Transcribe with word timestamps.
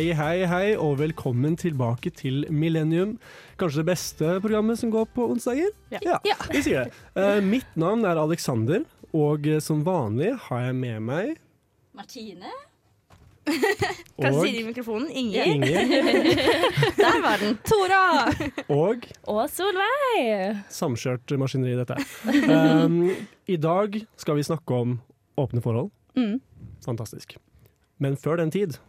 Hei, 0.00 0.14
hei, 0.16 0.46
hei, 0.48 0.68
og 0.80 0.94
velkommen 0.96 1.58
tilbake 1.60 2.08
til 2.16 2.46
Millennium. 2.48 3.10
Kanskje 3.60 3.82
det 3.82 3.90
beste 3.90 4.30
programmet 4.40 4.80
som 4.80 4.88
går 4.88 5.10
på 5.12 5.26
onsdager? 5.28 5.74
Ja. 5.92 6.16
vi 6.48 6.62
sier 6.64 6.86
det. 6.86 6.94
Uh, 7.12 7.42
mitt 7.44 7.76
navn 7.76 8.06
er 8.08 8.16
Alexander, 8.16 8.86
og 9.12 9.44
eh, 9.44 9.60
som 9.60 9.84
vanlig 9.84 10.30
har 10.46 10.64
jeg 10.70 10.78
med 10.80 11.04
meg 11.04 11.34
Martine? 11.92 12.54
Kan 13.44 14.32
du 14.32 14.40
si 14.40 14.54
det 14.56 14.64
i 14.64 14.66
mikrofonen? 14.70 15.12
Inger. 15.12 15.52
Inger 15.52 15.84
Der 17.04 17.20
var 17.20 17.44
den. 17.44 17.58
Tora. 17.68 18.02
og 18.72 19.04
Og 19.28 19.44
Solveig! 19.52 20.64
samkjørt 20.72 21.36
maskineri, 21.36 21.76
dette. 21.76 22.00
Um, 22.48 23.02
I 23.44 23.60
dag 23.60 24.00
skal 24.16 24.40
vi 24.40 24.48
snakke 24.48 24.80
om 24.80 25.02
åpne 25.36 25.60
forhold. 25.60 25.92
Mm. 26.16 26.38
Fantastisk. 26.88 27.36
Men 28.00 28.16
før 28.16 28.40
den 28.40 28.56
tid 28.56 28.80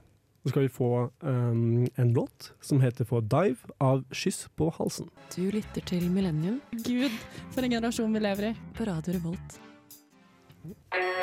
så 0.44 0.50
skal 0.50 0.62
vi 0.62 0.70
få 0.70 1.12
um, 1.20 1.88
en 1.96 2.14
låt 2.14 2.54
som 2.62 2.82
heter 2.82 3.06
For 3.06 3.22
Dive 3.22 3.76
av 3.78 4.02
Kyss 4.12 4.48
på 4.58 4.72
halsen. 4.74 5.10
Du 5.36 5.52
lytter 5.54 5.86
til 5.86 6.08
Millennium 6.10 6.58
Gud, 6.72 7.14
for 7.54 7.62
en 7.62 7.76
generasjon 7.76 8.14
vi 8.14 8.24
lever 8.24 8.48
i. 8.50 8.56
på 8.78 8.88
Radio 8.90 9.14
Revolt. 9.20 9.60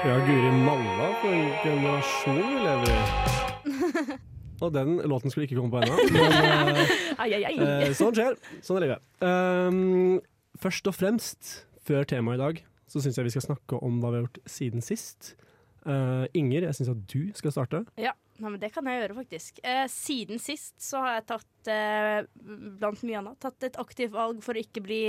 Ja, 0.06 0.14
Guri 0.22 0.52
malla 0.62 1.08
for 1.18 1.34
en 1.34 1.50
generasjon 1.64 2.38
vi 2.44 2.60
lever 2.62 2.94
i. 2.94 4.18
Og 4.62 4.72
den 4.74 4.96
låten 5.10 5.30
skulle 5.30 5.48
ikke 5.48 5.58
komme 5.58 5.70
på 5.70 5.82
ennå. 5.82 5.98
Men 6.14 6.78
uh, 7.90 7.90
sånn 7.94 8.14
skjer. 8.14 8.38
Sånn 8.62 8.78
er 8.78 8.86
livet. 8.86 9.04
Um, 9.22 10.18
først 10.58 10.86
og 10.90 10.94
fremst, 10.98 11.52
før 11.86 12.06
temaet 12.06 12.38
i 12.38 12.42
dag, 12.44 12.62
så 12.90 13.02
syns 13.02 13.18
jeg 13.18 13.26
vi 13.26 13.34
skal 13.34 13.48
snakke 13.50 13.82
om 13.82 13.98
hva 14.02 14.14
vi 14.14 14.20
har 14.20 14.26
gjort 14.26 14.40
siden 14.50 14.82
sist. 14.82 15.34
Uh, 15.86 16.26
Inger, 16.38 16.66
jeg 16.66 16.78
syns 16.78 16.94
at 16.94 17.04
du 17.10 17.30
skal 17.38 17.54
starte. 17.54 17.84
Ja, 17.98 18.14
nei, 18.38 18.50
men 18.50 18.58
det 18.62 18.72
kan 18.74 18.86
jeg 18.88 19.02
gjøre, 19.02 19.18
faktisk. 19.18 19.62
Eh, 19.66 19.84
siden 19.92 20.42
sist 20.42 20.76
så 20.82 21.04
har 21.04 21.18
jeg 21.18 21.28
tatt, 21.34 21.70
eh, 21.74 22.18
blant 22.80 23.04
mye 23.06 23.22
annet, 23.22 23.38
tatt 23.42 23.68
et 23.68 23.78
aktivt 23.82 24.14
valg 24.14 24.42
for 24.44 24.58
å 24.58 24.62
ikke 24.62 24.82
bli 24.84 25.02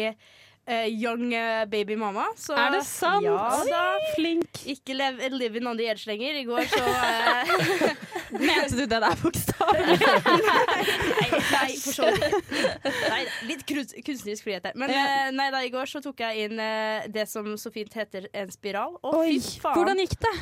eh, 0.69 0.85
young 0.87 1.33
eh, 1.33 1.65
baby 1.65 1.95
mama. 1.95 2.25
Så, 2.37 2.53
Er 2.53 2.71
det 2.71 2.83
sant? 2.85 3.25
Ja 3.25 3.63
da. 3.65 3.83
Flink. 4.15 4.61
Ikke 4.69 4.93
live, 4.93 5.57
in 5.57 5.67
on 5.67 5.77
the 5.77 5.87
edge 5.89 6.05
lenger. 6.07 6.37
I 6.41 6.43
går 6.43 6.69
så 6.69 6.83
eh, 6.83 7.95
Mente 8.45 8.75
du 8.75 8.85
det 8.85 8.99
der 9.01 9.15
bokstavelig? 9.23 9.97
Nei, 10.49 11.29
nei, 11.33 11.71
for 11.83 11.97
så 11.97 12.11
vidt 12.13 12.27
ikke. 12.29 12.93
Nei, 13.09 13.23
litt 13.49 13.65
kunstnerisk 13.65 14.45
frihet 14.45 14.67
der. 14.69 14.77
Men 14.77 14.93
eh, 14.93 15.31
nei 15.33 15.49
da, 15.53 15.63
i 15.65 15.73
går 15.73 15.89
så 15.89 16.01
tok 16.05 16.21
jeg 16.27 16.49
inn 16.49 16.61
det 17.09 17.25
som 17.29 17.49
så 17.57 17.73
fint 17.73 17.93
heter 17.97 18.29
en 18.37 18.53
spiral. 18.53 18.99
Å, 19.01 19.15
fy 19.25 19.39
faen. 19.63 19.79
hvordan 19.79 20.03
gikk 20.05 20.19
det? 20.21 20.35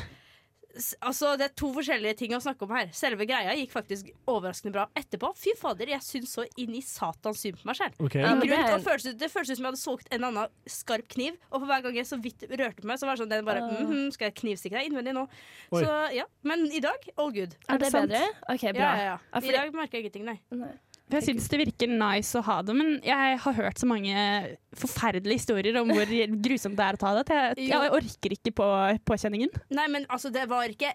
Altså, 1.02 1.36
Det 1.38 1.48
er 1.48 1.54
to 1.58 1.70
forskjellige 1.74 2.16
ting 2.16 2.34
å 2.36 2.40
snakke 2.42 2.62
om 2.66 2.74
her. 2.76 2.90
Selve 2.96 3.26
greia 3.28 3.54
gikk 3.58 3.72
faktisk 3.74 4.10
overraskende 4.30 4.72
bra 4.76 4.86
etterpå. 4.98 5.32
Fy 5.36 5.54
fader, 5.58 5.90
jeg 5.94 6.04
syns 6.06 6.34
så 6.38 6.46
inn 6.56 6.74
i 6.78 6.82
satans 6.84 7.42
synd 7.42 7.58
på 7.60 7.68
meg 7.70 7.76
selv. 7.80 7.98
Okay. 8.06 8.22
Ja, 8.22 8.34
det 8.38 8.50
er- 8.52 8.74
og 8.76 8.84
føltes, 8.86 9.16
det 9.18 9.30
føltes 9.32 9.50
ut 9.50 9.56
som 9.58 9.64
jeg 9.66 9.72
hadde 9.72 9.82
solgt 9.82 10.08
en 10.14 10.24
annen 10.24 10.48
skarp 10.66 11.08
kniv. 11.08 11.36
Og 11.52 11.60
for 11.60 11.66
hver 11.66 11.82
gang 11.82 11.94
jeg 11.96 12.06
så 12.06 12.20
vidt 12.22 12.46
rørte 12.48 12.82
på 12.82 12.86
meg, 12.86 12.98
så 12.98 13.06
var 13.06 13.16
det 13.16 13.24
sånn 13.24 13.30
den 13.34 13.44
bare 13.44 13.62
uh... 13.62 13.80
mm 13.80 13.86
-hmm, 13.86 14.12
Skal 14.12 14.26
jeg 14.26 14.34
knivstikke 14.34 14.78
deg 14.78 14.90
innvendig 14.90 15.14
nå? 15.14 15.28
Oi. 15.72 15.84
Så 15.84 16.14
ja. 16.14 16.24
Men 16.42 16.66
i 16.70 16.80
dag, 16.80 16.98
all 17.16 17.32
good. 17.32 17.54
Er 17.68 17.78
det 17.78 17.90
sant? 17.90 18.10
bedre? 18.10 18.28
OK, 18.48 18.60
bra. 18.72 18.80
ja, 18.80 18.96
ja. 18.96 19.18
Ja, 19.34 19.40
I 19.40 19.52
dag 19.52 19.74
merker 19.74 19.98
jeg 19.98 20.04
ingenting, 20.04 20.24
nei. 20.24 20.40
Nei. 20.50 20.74
Jeg 21.08 21.24
syns 21.24 21.46
det 21.48 21.60
virker 21.62 21.92
nice 21.92 22.36
å 22.36 22.44
ha 22.44 22.58
det, 22.64 22.74
men 22.76 22.98
jeg 23.06 23.38
har 23.44 23.56
hørt 23.56 23.80
så 23.80 23.88
mange 23.88 24.24
forferdelige 24.76 25.40
historier 25.40 25.78
om 25.80 25.92
hvor 25.94 26.10
grusomt 26.46 26.76
det 26.78 26.84
er 26.84 26.98
å 26.98 27.00
ta 27.00 27.14
det, 27.16 27.24
at 27.24 27.32
jeg, 27.32 27.70
jeg 27.70 27.94
orker 28.00 28.36
ikke 28.36 28.54
på 28.60 28.68
påkjenningen. 29.08 29.56
Nei, 29.72 29.88
men 29.94 30.06
altså, 30.12 30.32
det 30.34 30.44
var 30.50 30.68
ikke 30.68 30.92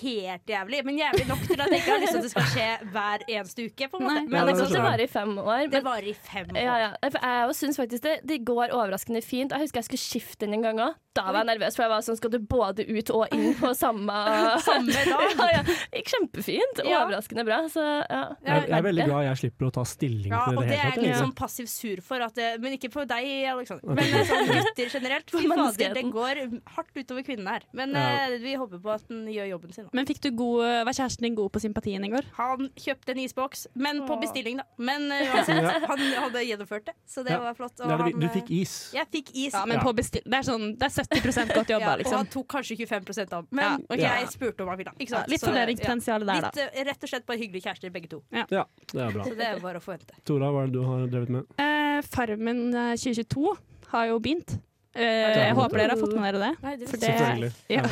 helt 0.00 0.46
jævlig, 0.50 0.80
men 0.86 0.98
jævlig 1.00 1.26
nok 1.28 1.42
til 1.46 1.60
at 1.60 1.72
jeg 1.74 1.80
ikke 1.82 1.90
har 1.90 2.00
lyst 2.02 2.12
til 2.14 2.18
at 2.20 2.26
det 2.26 2.30
skal 2.30 2.48
skje 2.54 2.68
hver 2.94 3.24
eneste 3.28 3.66
uke. 3.66 3.88
på 3.90 3.98
en 4.00 4.04
måte. 4.06 4.14
Nei. 4.14 4.24
Men 4.26 4.38
Ja, 4.40 4.44
Men 4.44 4.54
det 4.54 4.62
også, 4.64 4.74
det 4.76 4.82
varer 4.86 5.04
i 5.04 5.10
fem 5.10 5.32
år. 5.38 5.58
det 5.66 5.70
Men, 5.72 5.84
varer 5.84 6.08
i 6.10 6.14
fem 6.14 6.46
år. 6.54 6.60
ja, 6.62 6.76
ja. 6.84 6.90
Jeg 7.02 7.54
syns 7.58 7.76
faktisk 7.80 8.02
det, 8.06 8.14
det 8.28 8.38
går 8.46 8.70
overraskende 8.76 9.22
fint. 9.22 9.50
Jeg 9.52 9.60
husker 9.66 9.80
jeg 9.82 9.88
skulle 9.90 10.04
skifte 10.06 10.46
den 10.46 10.54
en 10.54 10.62
gang 10.62 10.78
òg. 10.86 10.94
Da 11.18 11.24
var 11.26 11.40
jeg 11.42 11.48
nervøs, 11.58 11.74
for 11.74 11.82
jeg 11.82 11.90
var 11.90 12.02
sånn 12.06 12.16
Skal 12.20 12.30
du 12.30 12.38
både 12.38 12.84
ut 12.86 13.08
og 13.10 13.32
inn 13.34 13.48
på 13.58 13.72
samme 13.82 14.14
Samme 14.62 14.92
dag? 14.94 15.32
ja, 15.40 15.48
ja. 15.56 15.62
Gikk 15.96 16.06
kjempefint. 16.12 16.82
Ja. 16.86 17.00
Overraskende 17.02 17.44
bra. 17.48 17.56
Så 17.72 17.82
ja. 17.82 18.20
Jeg, 18.46 18.68
jeg 18.68 18.76
er 18.78 18.84
veldig 18.86 19.02
det. 19.02 19.08
glad 19.10 19.24
jeg 19.26 19.40
slipper 19.42 19.66
å 19.66 19.72
ta 19.74 19.84
stilling 19.90 20.30
Ja, 20.30 20.44
til 20.46 20.60
og 20.60 20.62
det 20.62 20.70
det 20.70 20.78
hele 20.78 20.92
er 20.92 21.00
jeg 21.02 21.08
litt 21.10 21.18
sånn 21.24 21.34
passiv 21.34 21.66
sur 21.72 22.00
for. 22.06 22.22
At 22.22 22.38
det, 22.38 22.52
men 22.62 22.76
ikke 22.78 22.92
på 22.94 23.02
deg, 23.10 23.26
Aleksander. 23.50 23.90
Men 23.90 24.04
eh, 24.06 24.24
sånn 24.30 24.46
gutter 24.54 24.94
generelt. 24.94 25.30
Fy 25.34 25.44
fader, 25.50 25.94
det 25.98 26.04
går 26.14 26.42
hardt 26.76 26.94
utover 27.02 27.26
kvinnene 27.26 27.56
her. 27.58 27.66
Men 27.74 27.96
Ja. 27.98 28.06
eh, 28.30 28.38
vi 28.38 28.54
håper 28.54 28.78
på 28.78 28.94
at 28.94 29.08
den 29.10 29.26
gjør 29.34 29.50
jobben 29.56 29.72
sin. 29.74 29.79
Da. 29.84 29.88
Men 29.92 30.06
fikk 30.06 30.20
du 30.20 30.30
god, 30.30 30.84
var 30.86 30.92
kjæresten 30.92 31.22
din 31.26 31.34
god 31.34 31.50
på 31.52 31.60
sympatien 31.60 32.04
i 32.04 32.08
går? 32.12 32.24
Han 32.36 32.68
kjøpte 32.76 33.10
en 33.14 33.18
isboks, 33.18 33.66
men 33.74 34.02
på 34.06 34.16
bestilling, 34.20 34.56
da. 34.58 34.64
Men 34.78 35.10
eh, 35.12 35.26
uansett, 35.34 35.62
Ja. 35.62 35.86
han 35.86 35.98
hadde 35.98 36.44
gjennomført 36.46 36.84
det, 36.86 36.94
så 37.06 37.24
det 37.24 37.32
Ja. 37.32 37.38
var 37.40 37.54
flott. 37.54 37.80
Og 37.80 37.88
Det 37.88 37.98
det 38.12 38.20
du 38.20 38.26
eh, 38.26 38.34
fikk 38.34 38.50
is. 38.50 38.92
Jeg 38.94 39.06
fikk 39.10 39.30
is. 39.34 39.52
Ja, 39.54 39.64
men 39.66 39.78
Ja. 39.78 39.82
på 39.84 39.92
bestil 39.96 40.22
det, 40.24 40.34
er 40.34 40.42
sånn, 40.42 40.76
det 40.78 40.82
er 40.82 40.90
70 40.90 41.54
godt 41.54 41.68
jobba, 41.74 41.80
Ja, 41.80 41.92
og 41.92 41.98
liksom. 42.04 42.16
han 42.16 42.26
tok 42.26 42.46
kanskje 42.48 42.76
25 42.76 43.32
av 43.32 43.44
den. 43.44 43.48
Men 43.50 43.64
Ja, 43.64 43.76
ok. 43.90 43.98
jeg 44.00 44.28
spurte 44.28 44.60
om 44.62 44.68
han 44.68 44.78
ville. 44.78 44.92
Ikke 44.98 45.08
sant? 45.10 45.28
litt 45.28 45.40
fordelingspotensial 45.40 46.20
det- 46.20 46.26
der, 46.26 46.40
da. 46.40 46.50
Litt, 46.54 46.70
eh, 46.74 46.84
rett 46.84 47.02
og 47.02 47.08
slett 47.08 47.26
bare 47.26 47.38
hyggelige 47.38 47.62
kjærester, 47.64 47.90
begge 47.92 48.08
to. 48.08 48.22
Ja, 48.32 48.44
det 48.50 48.58
er 49.00 49.10
bra. 49.12 49.24
Så 49.24 49.36
det 49.36 49.46
er 49.46 49.60
bare 49.60 49.78
å 49.78 49.82
forvente. 49.82 50.12
Tora, 50.24 50.50
hva 50.50 50.62
er 50.62 50.66
det 50.66 50.72
du 50.72 50.82
har 50.84 51.06
drevet 51.06 51.28
med? 51.28 51.44
Eh, 51.58 52.00
Farmen 52.02 52.74
eh, 52.74 52.94
2022 52.96 53.56
har 53.88 54.06
jo 54.06 54.18
begynt. 54.20 54.58
Eh, 54.90 55.02
det 55.30 55.42
jeg 55.46 55.54
håper 55.54 55.78
dere 55.78 55.94
har 55.94 56.00
fått 56.00 56.14
med 56.18 56.34
dere 56.34 56.40
det. 56.48 56.62
Nei, 56.64 56.72
det 56.80 56.88
For 56.90 56.96
det-. 56.98 57.52
Ja. 57.70 57.84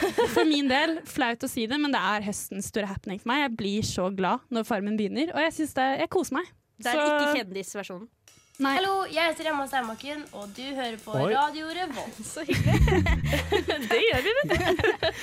For 0.34 0.44
min 0.44 0.68
del, 0.68 0.98
flaut 1.08 1.46
å 1.46 1.48
si 1.48 1.64
det, 1.70 1.78
men 1.80 1.94
det 1.94 2.02
er 2.02 2.26
høstens 2.28 2.68
store 2.72 2.90
happening 2.90 3.22
for 3.22 3.32
meg. 3.32 3.46
Jeg 3.46 3.56
blir 3.56 3.86
så 3.88 4.10
glad 4.14 4.44
når 4.52 4.66
Farmen 4.68 4.98
begynner, 5.00 5.32
og 5.32 5.40
jeg, 5.46 5.54
synes 5.60 5.72
det, 5.78 5.86
jeg 6.02 6.10
koser 6.12 6.36
meg. 6.40 6.50
Det 6.76 6.92
er 6.92 6.98
Så- 7.00 7.06
ikke 7.08 7.38
kjendisversjonen. 7.40 8.08
Nei. 8.56 8.70
Hallo, 8.78 9.02
jeg 9.12 9.20
heter 9.34 9.50
Emma 9.50 9.66
Steinbakken, 9.68 10.22
og 10.32 10.46
du 10.56 10.62
hører 10.64 10.94
på 11.04 11.12
Oi. 11.12 11.26
Radio 11.34 11.66
Revolt. 11.76 12.16
Så 12.24 12.40
hyggelig. 12.48 13.04
det 13.90 13.98
gjør 14.00 14.22
vi, 14.24 14.30
vet 14.38 14.48
du. 14.48 14.56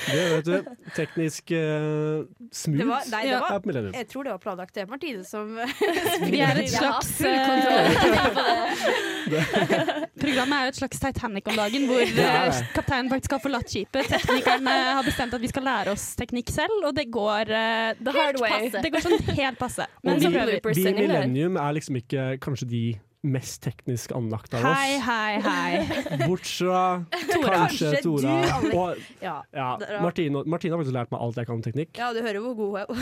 Det 0.05 0.25
vet 0.29 0.45
du. 0.45 0.53
Teknisk 0.93 1.49
uh, 1.57 2.29
smooth 2.53 2.77
Det 2.83 2.87
var, 2.91 3.01
nei, 3.09 3.21
det 3.25 3.31
Ja. 3.31 3.39
var. 3.41 3.57
Jeg 3.97 4.05
tror 4.11 4.21
det 4.27 4.31
var 4.35 4.41
planlagt. 4.43 4.69
Det 4.75 4.81
er 4.83 4.87
Martine 4.91 5.23
som 5.25 5.49
Vi 6.29 6.39
er 6.45 6.53
et 6.61 6.69
slags 6.75 7.09
eh, 7.25 7.33
Programmet 10.23 10.53
er 10.59 10.65
et 10.69 10.77
slags 10.77 11.01
Titanic 11.01 11.41
om 11.49 11.57
dagen, 11.57 11.87
hvor 11.89 12.05
eh, 12.05 12.13
det. 12.13 12.29
kapteinen 12.77 13.09
faktisk 13.15 13.33
har 13.33 13.41
forlatt 13.47 13.65
skipet. 13.73 14.05
Teknikerne 14.13 14.69
har 14.99 15.01
bestemt 15.07 15.33
at 15.33 15.41
vi 15.41 15.49
skal 15.49 15.65
lære 15.71 15.89
oss 15.97 16.05
teknikk 16.21 16.53
selv, 16.53 16.85
og 16.85 16.93
det 17.01 17.09
går, 17.09 17.49
uh, 17.49 17.97
The 17.97 18.13
hard 18.13 18.37
way. 18.45 18.69
det 18.77 18.93
går 18.93 19.01
sånn 19.07 19.17
helt 19.41 19.57
passe. 19.57 19.89
Men 20.05 20.21
Og 20.21 20.25
vi, 20.29 20.29
vi. 20.37 20.61
vi. 20.69 20.85
Millennium 21.01 21.57
er 21.65 21.73
liksom 21.79 21.97
ikke 21.97 22.37
kanskje 22.45 22.69
de 22.69 22.83
mest 23.23 23.61
teknisk 23.63 24.11
anlagt 24.11 24.53
av 24.53 24.59
oss. 24.67 24.77
Hei, 24.77 24.99
hei, 24.99 25.39
hei. 25.41 25.87
Bortsett 26.31 27.31
fra 27.31 27.53
kanskje 27.53 28.01
Tora. 28.03 28.43
du. 28.61 28.67
Og 28.77 28.97
Ja. 29.23 29.41
ja, 29.55 29.77
Martine, 30.03 30.43
Martine 30.45 30.71
har 30.75 30.79
faktisk 30.83 30.93
lært 30.97 31.11
meg 31.13 31.21
alt 31.23 31.35
jeg 31.39 31.45
kan 31.47 31.55
om 31.55 31.61
teknikk. 31.63 31.95
ja, 31.97 32.11
du 32.13 32.19
hører 32.21 32.39
hvor 32.43 32.53
god 32.59 32.69
hun 32.69 32.77
er. 32.83 32.87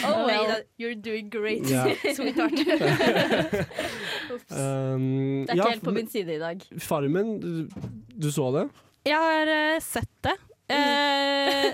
Oh, 0.10 0.24
well. 0.26 0.56
You're 0.80 0.94
doing 0.96 1.28
great, 1.28 1.60
yeah. 1.68 1.92
sweetheart. 2.14 2.56
Um, 4.50 5.44
Det 5.44 5.52
er 5.52 5.56
ja, 5.56 5.62
ikke 5.62 5.68
helt 5.74 5.84
på 5.84 5.90
min 5.92 6.08
side 6.08 6.32
i 6.34 6.38
dag. 6.40 6.62
Farmen, 6.80 7.34
du, 7.42 7.68
du 8.16 8.30
så 8.32 8.48
det? 8.56 8.64
Jeg 9.06 9.16
har 9.20 9.46
uh, 9.52 9.76
sett 9.84 10.08
det. 10.24 10.32
Eh, 10.72 11.72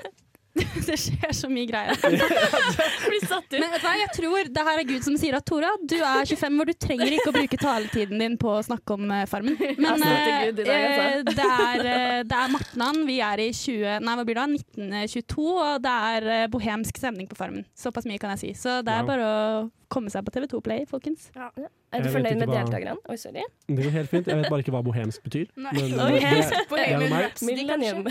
det 0.87 0.97
skjer 1.01 1.33
så 1.37 1.49
mye 1.53 1.67
greier. 1.69 1.99
Blir 3.11 3.27
satt 3.29 3.47
ut. 3.47 3.59
Men 3.61 3.71
vet 3.75 3.83
du 3.83 3.87
hva, 3.87 3.95
jeg 4.01 4.11
tror 4.17 4.51
det 4.57 4.65
her 4.69 4.81
er 4.83 4.89
Gud 4.89 5.05
som 5.07 5.17
sier 5.21 5.37
at 5.39 5.47
Tora, 5.49 5.71
du 5.83 5.97
er 6.01 6.25
25 6.29 6.61
år, 6.63 6.71
du 6.73 6.77
trenger 6.87 7.17
ikke 7.19 7.31
å 7.33 7.37
bruke 7.37 7.61
taletiden 7.61 8.23
din 8.23 8.37
på 8.41 8.53
å 8.57 8.63
snakke 8.67 8.97
om 8.97 9.11
eh, 9.15 9.25
Farmen. 9.31 9.57
Men 9.61 10.03
eh, 10.07 10.49
altså. 10.51 10.65
eh, 10.65 11.23
det 11.29 11.47
er, 11.47 11.87
eh, 11.93 12.21
det 12.29 12.41
er 12.43 12.53
Martnan, 12.55 13.03
vi 13.09 13.19
er 13.25 13.43
i 13.47 13.51
20, 13.53 14.01
nei, 14.07 14.17
hva 14.21 14.27
blir 14.29 14.41
det, 14.41 14.47
1922, 14.81 15.49
og 15.57 15.83
det 15.87 15.95
er 16.11 16.53
bohemsk 16.53 17.01
stemning 17.03 17.29
på 17.31 17.39
Farmen. 17.39 17.67
Såpass 17.79 18.09
mye 18.09 18.21
kan 18.23 18.33
jeg 18.37 18.43
si. 18.47 18.53
Så 18.67 18.81
det 18.87 18.95
er 18.97 19.07
bare 19.09 19.27
å 19.27 19.67
komme 19.93 20.11
seg 20.11 20.25
på 20.27 20.33
TV2 20.35 20.59
Play, 20.67 20.87
folkens. 20.91 21.29
Er 21.37 22.03
du 22.03 22.09
fornøyd 22.11 22.41
med 22.41 22.49
hva- 22.51 22.57
deltakerne? 22.65 22.97
Oi, 23.09 23.17
sorry. 23.21 23.45
Det 23.71 23.77
går 23.85 23.95
helt 23.95 24.11
fint. 24.11 24.27
Jeg 24.27 24.41
vet 24.43 24.51
bare 24.51 24.65
ikke 24.65 24.75
hva 24.75 24.83
bohemsk 24.85 25.23
betyr. 25.29 25.47
Nei. 25.55 25.71
Men, 25.77 25.95
Oi, 26.09 26.19
det- 26.19 26.25
det, 26.27 26.41
det 26.67 27.87
er. 27.87 28.03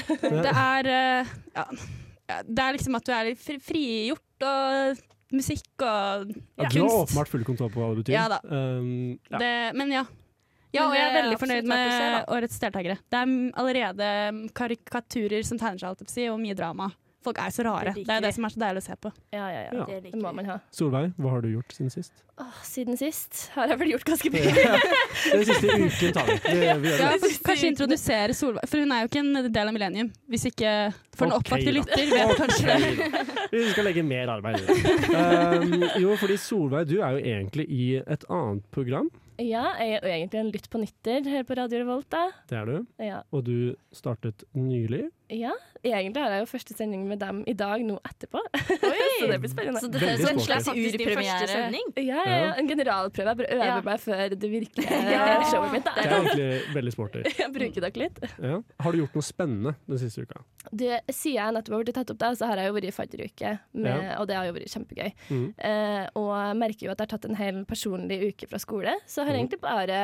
Det 0.45 0.53
er 0.55 0.89
ja, 0.95 1.25
ja, 1.59 1.65
Det 2.25 2.63
er 2.63 2.75
liksom 2.77 2.97
at 2.97 3.05
du 3.05 3.13
er 3.13 3.29
litt 3.29 3.41
frigjort, 3.63 4.45
og 4.49 5.01
musikk 5.35 5.83
og 5.85 6.29
Ja, 6.31 6.35
ja, 6.35 6.35
du 6.57 6.63
har 6.63 6.71
kunst. 6.75 6.99
åpenbart 7.03 7.31
full 7.31 7.43
kontroll 7.47 7.71
på 7.73 7.81
hva 7.81 7.89
det 7.93 8.03
betyr. 8.03 8.15
Ja 8.15 8.27
da. 8.31 8.39
Um, 8.45 9.17
ja. 9.31 9.41
Det, 9.41 9.53
men 9.77 9.93
ja. 9.93 10.05
Ja, 10.75 10.89
og 10.89 10.95
jeg 10.97 11.07
er 11.07 11.15
veldig 11.21 11.39
fornøyd 11.39 11.67
med 11.71 11.91
se, 11.93 12.07
årets 12.35 12.59
deltakere. 12.59 12.97
Det 13.07 13.19
er 13.21 13.33
allerede 13.61 14.07
karikaturer 14.57 15.45
som 15.47 15.59
tegner 15.61 15.79
seg, 15.79 15.93
alt 15.93 16.17
og 16.33 16.41
mye 16.41 16.57
drama. 16.57 16.89
Folk 17.25 17.39
er 17.41 17.53
så 17.53 17.65
rare. 17.65 17.93
Det 17.95 18.05
Det 18.05 18.13
er 18.13 18.21
jo 18.21 18.25
det 18.27 18.33
som 18.35 18.45
er 18.47 18.53
så 18.53 18.61
deilig 18.61 18.83
å 18.83 18.85
se 18.85 18.97
på. 19.01 19.11
Ja, 19.33 19.47
ja, 19.49 19.61
ja. 19.65 19.71
Ja. 19.79 19.85
Det 19.89 20.11
Det 20.11 20.21
må 20.21 20.31
man 20.37 20.45
ha. 20.51 20.59
Solveig, 20.75 21.11
hva 21.17 21.33
har 21.33 21.41
du 21.45 21.49
gjort 21.55 21.73
siden 21.73 21.89
sist? 21.93 22.13
Åh, 22.37 22.59
siden 22.67 22.97
sist 22.99 23.45
har 23.55 23.71
jeg 23.71 23.79
vel 23.79 23.93
gjort 23.95 24.05
ganske 24.11 24.31
mye. 24.35 24.53
Den 25.31 25.45
siste 25.49 25.71
uken 25.71 26.15
tar 26.17 26.29
vi. 26.29 26.37
vi, 26.45 26.69
vi 26.83 26.93
Ja, 26.99 27.11
for, 27.23 27.35
kanskje 27.49 27.71
introdusere 27.73 28.37
Solveig, 28.37 28.69
for 28.69 28.83
hun 28.83 28.93
er 28.93 29.05
jo 29.05 29.11
ikke 29.11 29.23
en 29.23 29.51
del 29.51 29.71
av 29.71 29.75
Millennium. 29.77 30.13
Hvis 30.29 30.47
ikke 30.51 30.71
for 31.15 31.25
den 31.25 31.35
Ok, 31.37 31.45
oppvakte 31.45 31.75
lytter 31.75 32.09
vet 32.11 32.37
kanskje 32.43 32.79
det. 32.85 33.25
Vi 33.55 33.67
skal 33.71 33.87
legge 33.89 34.03
mer 34.05 34.33
arbeid 34.35 34.61
i 34.61 34.65
det. 34.67 34.95
Um, 35.15 35.85
jo, 36.03 36.15
fordi 36.19 36.39
Solveig, 36.41 36.89
du 36.91 36.97
er 36.99 37.15
jo 37.17 37.23
egentlig 37.23 37.69
i 37.71 37.85
et 38.03 38.27
annet 38.29 38.67
program. 38.75 39.09
Ja, 39.35 39.65
jeg 39.83 39.97
er 39.97 40.05
egentlig 40.13 40.39
en 40.39 40.51
lytt 40.53 40.67
på 40.71 40.79
nytter 40.79 41.25
her 41.27 41.43
på 41.47 41.55
Radio 41.59 41.81
Revolt. 41.81 42.07
Da. 42.13 42.29
Det 42.47 42.55
er 42.55 42.69
du. 42.69 42.77
Ja. 43.03 43.17
Og 43.35 43.43
du 43.47 43.57
startet 43.95 44.45
nylig. 44.55 45.09
Ja, 45.29 45.51
egentlig 45.85 46.21
har 46.21 46.31
jeg 46.35 46.43
jo 46.43 46.49
første 46.49 46.75
sending 46.77 47.07
med 47.09 47.19
dem 47.21 47.43
i 47.49 47.53
dag 47.57 47.81
nå 47.85 47.95
etterpå. 48.05 48.41
så 49.19 49.27
det 49.31 49.39
blir 49.41 49.49
spennende. 49.51 49.81
Så 49.81 49.89
det 49.93 50.01
er 50.03 50.21
en 50.31 50.39
slags 50.41 50.67
urpremiere. 50.69 51.79
Ja, 51.97 52.19
ja, 52.25 52.37
ja, 52.45 52.51
en 52.59 52.67
generalprøve. 52.69 53.33
Jeg 53.33 53.37
bare 53.41 53.51
øver 53.55 53.65
Ja. 53.65 53.81
meg 53.85 53.99
før 54.03 54.35
det 54.35 54.51
virkelige 54.51 54.99
Ja. 55.11 55.43
showet 55.49 55.71
mitt. 55.73 55.85
Det 55.89 56.05
er 56.05 56.15
egentlig 56.19 56.75
veldig 56.75 56.93
sporty. 56.93 57.23
Jeg 57.41 57.51
bruker 57.53 57.81
dere 57.87 58.01
litt. 58.03 58.19
Ja. 58.41 58.59
Har 58.85 58.91
du 58.91 58.97
gjort 59.01 59.15
noe 59.17 59.25
spennende 59.25 59.75
den 59.89 60.01
siste 60.01 60.25
uka? 60.25 60.43
Det, 60.71 61.01
siden 61.13 61.35
jeg 61.37 61.53
nettopp 61.53 61.75
har 61.77 61.83
blitt 61.85 61.95
tatt 61.99 62.09
opp 62.11 62.17
der, 62.23 62.33
så 62.39 62.47
har 62.49 62.57
jeg 62.57 62.71
jo 62.71 62.73
vært 62.73 62.87
i 62.89 62.93
fadderuke, 62.95 63.49
med- 63.77 64.15
og 64.17 64.25
det 64.27 64.35
har 64.35 64.47
jo 64.47 64.53
vært 64.55 64.71
kjempegøy. 64.73 65.11
Mm. 65.29 65.43
Eh, 65.61 66.07
og 66.17 66.29
jeg 66.33 66.57
merker 66.57 66.87
jo 66.87 66.91
at 66.95 66.97
jeg 66.97 67.05
har 67.05 67.11
tatt 67.13 67.27
en 67.29 67.37
hel 67.37 67.59
personlig 67.69 68.17
uke 68.31 68.47
fra 68.49 68.57
skole, 68.57 68.95
så 69.05 69.21
jeg 69.21 69.27
har 69.29 69.35
jeg 69.35 69.43
egentlig 69.43 69.61
bare 69.61 69.99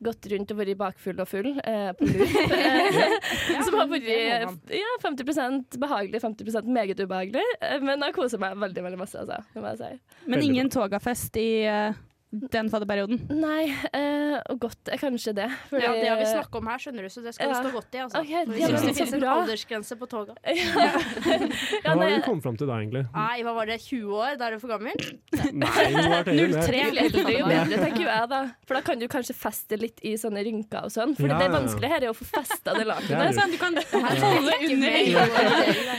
gått 0.00 0.28
rundt 0.32 0.54
og 0.54 0.60
vært 0.62 0.78
bakfull 0.80 1.20
og 1.20 1.28
full 1.28 1.50
eh, 1.60 1.92
på 1.98 2.08
loop. 2.08 3.64
Som 3.68 3.78
har 3.82 3.92
vært. 3.92 4.57
Ja, 4.72 4.90
50% 5.04 5.78
behagelig, 5.80 6.20
50 6.22 6.66
meget 6.66 7.00
ubehagelig. 7.00 7.44
Eh, 7.60 7.78
men 7.84 8.02
jeg 8.06 8.16
koser 8.16 8.42
meg 8.42 8.58
veldig 8.60 8.84
veldig 8.84 9.00
masse, 9.00 9.18
altså. 9.18 9.40
Må 9.54 9.72
jeg 9.72 9.80
si. 9.82 10.22
Men 10.30 10.44
ingen 10.44 10.70
togafest 10.72 11.38
i 11.40 11.48
eh, 11.68 11.98
den 12.28 12.68
fadderperioden. 12.68 13.22
Nei, 13.32 13.70
uh, 13.96 14.36
og 14.52 14.58
godt 14.66 14.90
er 14.92 14.98
kanskje 15.00 15.32
det. 15.34 15.46
fordi- 15.70 15.82
Ja, 15.82 15.92
det 15.96 16.08
har 16.08 16.18
vi 16.18 16.26
snakka 16.28 16.58
om 16.60 16.66
her, 16.68 16.78
skjønner 16.78 17.02
du, 17.02 17.08
så 17.08 17.22
det 17.24 17.32
skal 17.34 17.48
Ja. 17.48 17.54
stå 17.62 17.70
godt 17.72 17.94
i. 17.94 17.98
Altså. 18.04 18.20
Okay, 18.20 18.44
vi 18.44 18.60
ja, 18.60 18.66
synes 18.68 18.82
men 18.82 18.86
det 18.88 18.94
så 18.94 18.98
finnes 18.98 19.12
en 19.14 19.22
aldersgrense 19.24 19.96
på 19.96 20.06
toga. 20.08 20.34
ja, 20.44 21.94
Hva 21.94 22.02
har 22.04 22.10
du 22.16 22.22
kommet 22.26 22.42
fram 22.42 22.56
til 22.60 22.66
da, 22.68 22.74
egentlig? 22.82 23.06
Nei, 23.14 23.42
hva 23.42 23.54
var 23.56 23.66
det, 23.66 23.80
20 23.80 24.12
år? 24.12 24.36
Da 24.38 24.46
er 24.46 24.50
du 24.50 24.58
for 24.60 24.68
gammel? 24.68 24.92
Nei, 24.92 25.84
du 25.88 25.96
har 25.96 26.12
vært 26.18 26.28
høyere 26.28 26.44
enn 26.44 26.52
det. 26.52 26.66
03. 26.68 26.76
jo 26.76 27.02
eldre, 27.06 27.32
jo 27.38 27.46
bedre, 27.48 27.76
tenker 27.86 28.02
jo 28.04 28.10
jeg, 28.12 28.28
da. 28.28 28.42
For 28.68 28.74
da 28.74 28.80
kan 28.82 28.98
du 28.98 29.08
kanskje 29.08 29.34
feste 29.34 29.80
litt 29.80 30.00
i 30.04 30.12
sånne 30.20 30.44
rynker 30.44 30.84
og 30.84 30.92
sånn. 30.92 31.16
For 31.16 31.26
Ja, 31.32 31.38
det 31.40 31.48
er 31.48 31.54
vanskelig 31.56 31.88
her 31.88 32.02
er 32.02 32.12
å 32.12 32.16
få 32.18 32.28
festa 32.28 32.76
det 32.76 32.84
lakenet. 32.86 33.34
Sånn, 33.38 33.50
du 33.50 33.58
kan 33.58 33.72
holde 33.74 34.52
under 34.68 34.92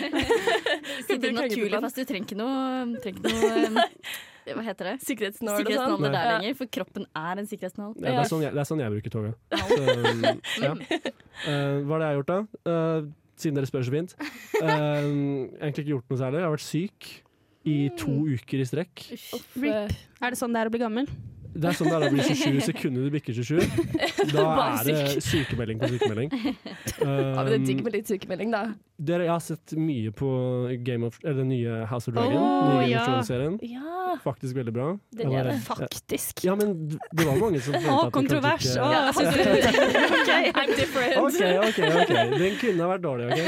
Sitte 1.09 1.31
naturlig 1.33 1.81
fast. 1.81 1.95
Du 1.99 2.05
trenger 2.05 2.25
ikke 2.29 2.37
noe, 2.37 2.99
trenger 3.01 3.17
ikke 3.17 3.69
noe 3.73 3.87
Hva 4.57 4.65
heter 4.65 4.91
det? 4.91 4.95
Sikkerhetsnål 5.05 5.61
og 5.61 5.71
sånn. 5.71 6.05
Der 6.07 6.17
Ja. 6.17 6.35
lenger, 6.37 6.57
for 6.59 6.71
kroppen 6.79 7.07
er 7.15 7.41
en 7.41 7.47
sikkerhetsnål. 7.49 7.95
Ja, 7.99 8.03
det, 8.09 8.17
er 8.25 8.29
sånn 8.31 8.43
jeg, 8.45 8.53
det 8.55 8.63
er 8.63 8.69
sånn 8.69 8.83
jeg 8.83 8.93
bruker 8.95 9.15
toget. 9.15 9.33
Så, 9.55 9.79
um, 9.79 10.43
ja. 10.65 10.73
uh, 10.75 11.79
hva 11.85 11.95
har 11.95 12.03
det 12.03 12.11
jeg 12.11 12.19
gjort, 12.19 12.33
da? 12.33 12.39
Uh, 12.69 13.09
siden 13.39 13.59
dere 13.59 13.69
spør 13.69 13.87
så 13.87 13.95
fint. 13.95 14.15
Uh, 14.59 14.69
egentlig 15.61 15.85
ikke 15.85 15.93
gjort 15.95 16.13
noe 16.13 16.21
særlig. 16.21 16.41
Jeg 16.41 16.47
har 16.49 16.55
vært 16.57 16.67
syk 16.67 17.11
i 17.69 17.77
to 17.99 18.13
uker 18.35 18.63
i 18.63 18.67
strekk. 18.67 19.03
Uff, 19.37 19.57
Rip. 19.59 19.99
Er 20.19 20.33
det 20.33 20.39
sånn 20.39 20.55
det 20.55 20.63
er 20.63 20.71
å 20.71 20.73
bli 20.73 20.81
gammel? 20.81 21.11
Det 21.53 21.65
er 21.71 21.75
sånn 21.75 21.89
det 21.89 21.95
er 21.97 22.03
å 22.05 22.09
bli 22.13 22.23
27 22.23 22.59
sekunder 22.67 23.05
du 23.07 23.13
bikker 23.15 23.33
27. 23.33 23.59
Da 24.33 24.43
er 24.79 24.83
det 24.89 25.23
sykemelding 25.25 25.79
på 25.81 25.89
sykemelding. 25.95 26.29
Ja, 26.99 27.43
men 27.43 27.47
det 27.49 27.55
er 27.55 27.63
digg 27.65 27.79
Um, 27.79 27.85
med 27.85 27.93
litt 27.95 28.09
sykemelding, 28.11 28.51
da. 28.51 28.61
dere, 28.99 29.23
jeg 29.25 29.31
har 29.31 29.41
sett 29.43 29.73
mye 29.79 30.11
på 30.15 30.27
Game 30.83 31.07
of, 31.07 31.17
eller 31.23 31.37
den 31.41 31.49
nye 31.53 31.77
House 31.89 32.09
of 32.11 32.15
Dragon. 32.17 32.35
Oh, 32.35 32.73
nye 32.73 32.81
Game 32.83 32.89
ja. 32.91 32.99
of 33.01 33.07
Thrones-serien. 33.07 33.55
Ja, 33.63 34.15
Faktisk 34.23 34.55
veldig 34.57 34.73
bra. 34.75 34.87
den 35.15 35.31
er 35.37 35.49
det. 35.51 35.55
Faktisk. 35.65 36.43
Ja, 36.43 36.55
men 36.59 36.73
det 36.89 37.25
var 37.25 37.37
mange 37.39 37.61
som 37.63 37.73
følte 37.77 37.95
at 38.07 38.13
kontrovers! 38.15 38.65
ikke- 38.65 38.83
Oh, 38.83 39.11
synes 39.13 39.35
det- 39.35 40.53
I'm 40.59 40.75
different. 40.75 41.17
OK, 41.17 41.41
OK. 41.69 41.79
ok 42.03 42.13
Den 42.39 42.57
kunne 42.61 42.83
ha 42.83 42.89
vært 42.95 43.05
dårlig, 43.05 43.29
OK? 43.31 43.39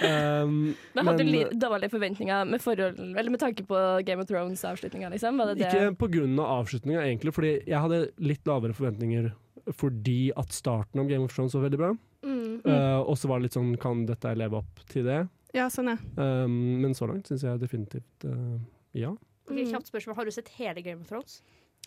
Um, 0.00 0.74
Men 0.96 1.06
hadde 1.06 1.24
du 1.24 1.30
men- 1.30 1.58
dårlige 1.60 1.92
forventninger 1.92 2.48
med, 2.48 2.62
forhold, 2.62 2.98
eller 2.98 3.30
med 3.30 3.40
tanke 3.40 3.64
på 3.68 3.78
Game 4.04 4.22
of 4.22 4.28
Thrones-avslutninga, 4.28 5.10
liksom? 5.12 5.38
Det 5.38 5.58
det? 5.58 5.68
Ikke 5.68 6.38
av 6.40 6.50
avslutninga, 6.60 7.04
egentlig, 7.04 7.34
fordi 7.34 7.52
jeg 7.66 7.80
hadde 7.80 8.00
litt 8.18 8.44
lavere 8.46 8.74
forventninger 8.76 9.32
fordi 9.72 10.30
at 10.36 10.52
starten 10.52 11.00
av 11.00 11.08
Game 11.08 11.24
of 11.24 11.32
Thrones 11.32 11.54
var 11.56 11.64
veldig 11.68 11.80
bra. 11.80 11.92
Mm. 12.24 12.60
Uh, 12.64 13.00
og 13.04 13.16
så 13.16 13.28
var 13.28 13.40
det 13.40 13.48
litt 13.48 13.56
sånn, 13.56 13.74
kan 13.80 14.04
dette 14.08 14.34
leve 14.36 14.60
opp 14.60 14.82
til 14.90 15.06
det? 15.08 15.22
Ja, 15.54 15.68
sånn, 15.72 15.92
ja. 15.92 15.98
Um, 16.18 16.82
men 16.82 16.96
så 16.98 17.08
langt 17.08 17.30
syns 17.30 17.44
jeg 17.46 17.60
definitivt 17.62 18.26
uh, 18.28 18.58
ja. 18.96 19.12
Ok, 19.44 19.60
kjapt 19.68 19.90
spørsmål. 19.90 20.16
Har 20.18 20.28
du 20.28 20.32
sett 20.34 20.48
hele 20.58 20.82
Game 20.84 21.04
of 21.04 21.08
Thrones? 21.10 21.42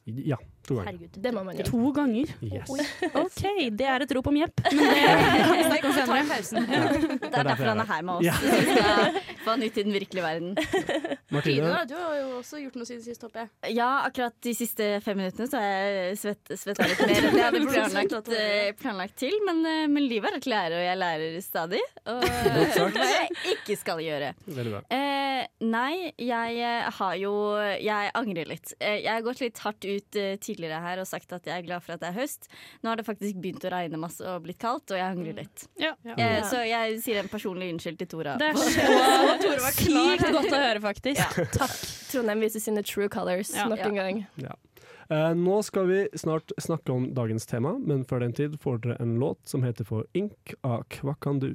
Ja, 0.07 0.37
to 0.67 0.75
ganger. 0.75 0.91
Herregud. 0.91 1.17
Det 1.23 1.31
må 1.35 1.41
man 1.43 1.57
gjøre. 1.57 1.67
To 1.67 1.89
ganger. 1.91 2.29
Yes. 2.41 2.69
OK, 3.11 3.41
det 3.79 3.87
er 3.91 4.05
et 4.05 4.13
rop 4.15 4.27
om 4.31 4.37
hjelp. 4.39 4.61
Men 4.71 4.79
det 5.73 6.45
senere. 6.47 6.93
Det 7.19 7.33
er 7.33 7.49
derfor 7.51 7.71
han 7.73 7.83
er 7.83 7.89
her 7.91 8.05
med 8.07 8.13
oss. 8.13 8.25
Ja. 8.25 8.33
Vi 9.47 9.53
skal 9.53 9.63
ut 9.63 9.77
i 9.77 9.83
den 9.83 9.95
virkelige 9.95 10.23
verden. 10.23 10.57
Martine, 11.35 11.69
da, 11.71 11.83
du 11.87 11.95
har 11.95 12.15
jo 12.19 12.27
også 12.39 12.59
gjort 12.61 12.75
noe 12.79 12.87
siden 12.87 13.03
sist, 13.05 13.23
håper 13.23 13.45
jeg. 13.45 13.75
Ja, 13.77 13.87
akkurat 14.07 14.35
de 14.43 14.53
siste 14.55 14.87
fem 15.03 15.17
minuttene 15.19 15.47
så 15.51 15.61
har 15.61 15.67
jeg 15.67 16.17
svett, 16.21 16.51
svetta 16.59 16.87
litt 16.87 17.01
mer 17.03 17.27
enn 17.29 17.37
jeg 17.37 17.45
hadde 17.45 17.61
planlagt, 17.71 18.31
eh, 18.35 18.69
planlagt 18.79 19.17
til. 19.23 19.35
Men, 19.47 19.63
eh, 19.67 19.85
men 19.91 20.07
livet 20.07 20.31
er 20.31 20.39
et 20.41 20.49
lære, 20.51 20.79
og 20.79 20.85
jeg 20.85 20.99
lærer 21.01 21.37
stadig. 21.43 21.81
Og 22.11 22.27
hva 22.97 23.07
jeg 23.11 23.31
ikke 23.55 23.79
skal 23.79 24.03
gjøre. 24.03 24.33
veldig 24.45 24.75
bra. 24.75 24.83
Eh, 24.97 25.43
nei, 25.67 26.11
jeg 26.19 26.59
eh, 26.63 26.91
har 26.99 27.17
jo 27.19 27.33
Jeg 27.83 28.11
angrer 28.17 28.49
litt. 28.49 28.73
Jeg 28.81 29.07
har 29.09 29.23
gått 29.25 29.41
litt 29.43 29.59
hardt 29.63 29.85
ut 29.87 30.17
tidligere 30.43 30.79
her 30.83 31.01
og 31.01 31.07
sagt 31.09 31.31
at 31.35 31.47
jeg 31.47 31.61
er 31.61 31.65
glad 31.65 31.83
for 31.85 31.95
at 31.95 32.03
det 32.03 32.11
er 32.11 32.17
høst. 32.19 32.49
Nå 32.83 32.91
har 32.91 32.99
det 32.99 33.07
faktisk 33.07 33.39
begynt 33.41 33.65
å 33.67 33.71
regne 33.73 33.99
masse 34.01 34.23
og 34.27 34.43
blitt 34.45 34.59
kaldt, 34.61 34.91
og 34.91 34.99
jeg 34.99 35.07
angrer 35.07 35.37
litt. 35.41 35.67
Ja. 35.81 35.93
Eh, 36.17 36.39
så 36.47 36.63
jeg 36.67 36.99
sier 37.03 37.21
en 37.21 37.31
personlig 37.31 37.71
unnskyld 37.73 37.99
til 38.01 38.11
Tora. 38.11 38.37
Det 38.39 38.51
er 38.51 38.57
så 38.57 39.36
sykt 39.41 40.31
godt 40.33 40.51
å 40.53 40.61
høre, 40.61 40.81
faktisk. 40.83 41.41
Trondheim 42.11 42.39
viser 42.45 42.59
sine 42.63 42.83
true 42.83 43.09
colors 43.09 43.53
Ja. 43.55 43.67
nok 43.67 43.79
en 43.85 43.95
gang. 43.95 44.23
Uh, 45.09 45.31
nå 45.39 45.61
skal 45.63 45.85
vi 45.87 45.99
snart 46.19 46.51
snakke 46.59 46.91
om 46.91 47.13
dagens 47.15 47.45
tema, 47.47 47.77
men 47.79 48.03
før 48.03 48.19
den 48.25 48.33
tid 48.35 48.57
får 48.59 48.81
dere 48.83 48.97
en 48.99 49.13
låt 49.21 49.39
som 49.47 49.63
heter 49.63 49.85
For 49.87 50.03
ink 50.13 50.53
av 50.67 50.83
Kvakandu. 50.91 51.53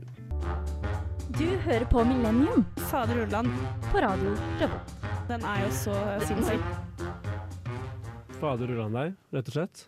Du 1.37 1.47
hører 1.67 1.85
på 1.89 2.05
Millennium 2.09 2.65
Fader 2.91 3.23
Ulland. 3.27 3.53
på 3.91 4.01
radio 4.01 4.33
Revolt. 4.61 4.97
Den 5.29 5.45
er 5.45 5.67
jo 5.67 5.71
så 5.77 5.95
sinnssyk. 6.27 6.65
Fader 8.41 8.73
Ulland 8.73 8.97
deg, 8.97 9.13
rett 9.37 9.49
og 9.53 9.55
slett. 9.57 9.85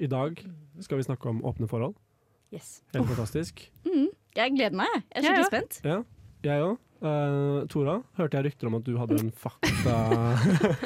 I 0.00 0.06
dag 0.08 0.38
skal 0.80 0.96
vi 1.00 1.04
snakke 1.04 1.28
om 1.28 1.42
åpne 1.44 1.68
forhold. 1.68 1.94
Yes. 2.54 2.80
Helt 2.94 3.06
fantastisk. 3.10 3.66
Mm. 3.84 4.08
Jeg 4.38 4.54
gleder 4.56 4.76
meg. 4.80 4.94
Jeg 5.14 5.24
er 5.24 5.28
Ja, 5.28 5.34
ja. 5.42 5.44
spent. 5.50 5.80
Ja, 5.84 5.98
jeg 6.46 6.62
òg. 6.64 6.78
Uh, 7.00 7.62
Tora, 7.72 7.94
hørte 8.18 8.36
jeg 8.36 8.50
rykter 8.50 8.68
om 8.68 8.74
at 8.76 8.84
du 8.84 8.92
hadde 9.00 9.16
en 9.22 9.30
fakta... 9.32 9.94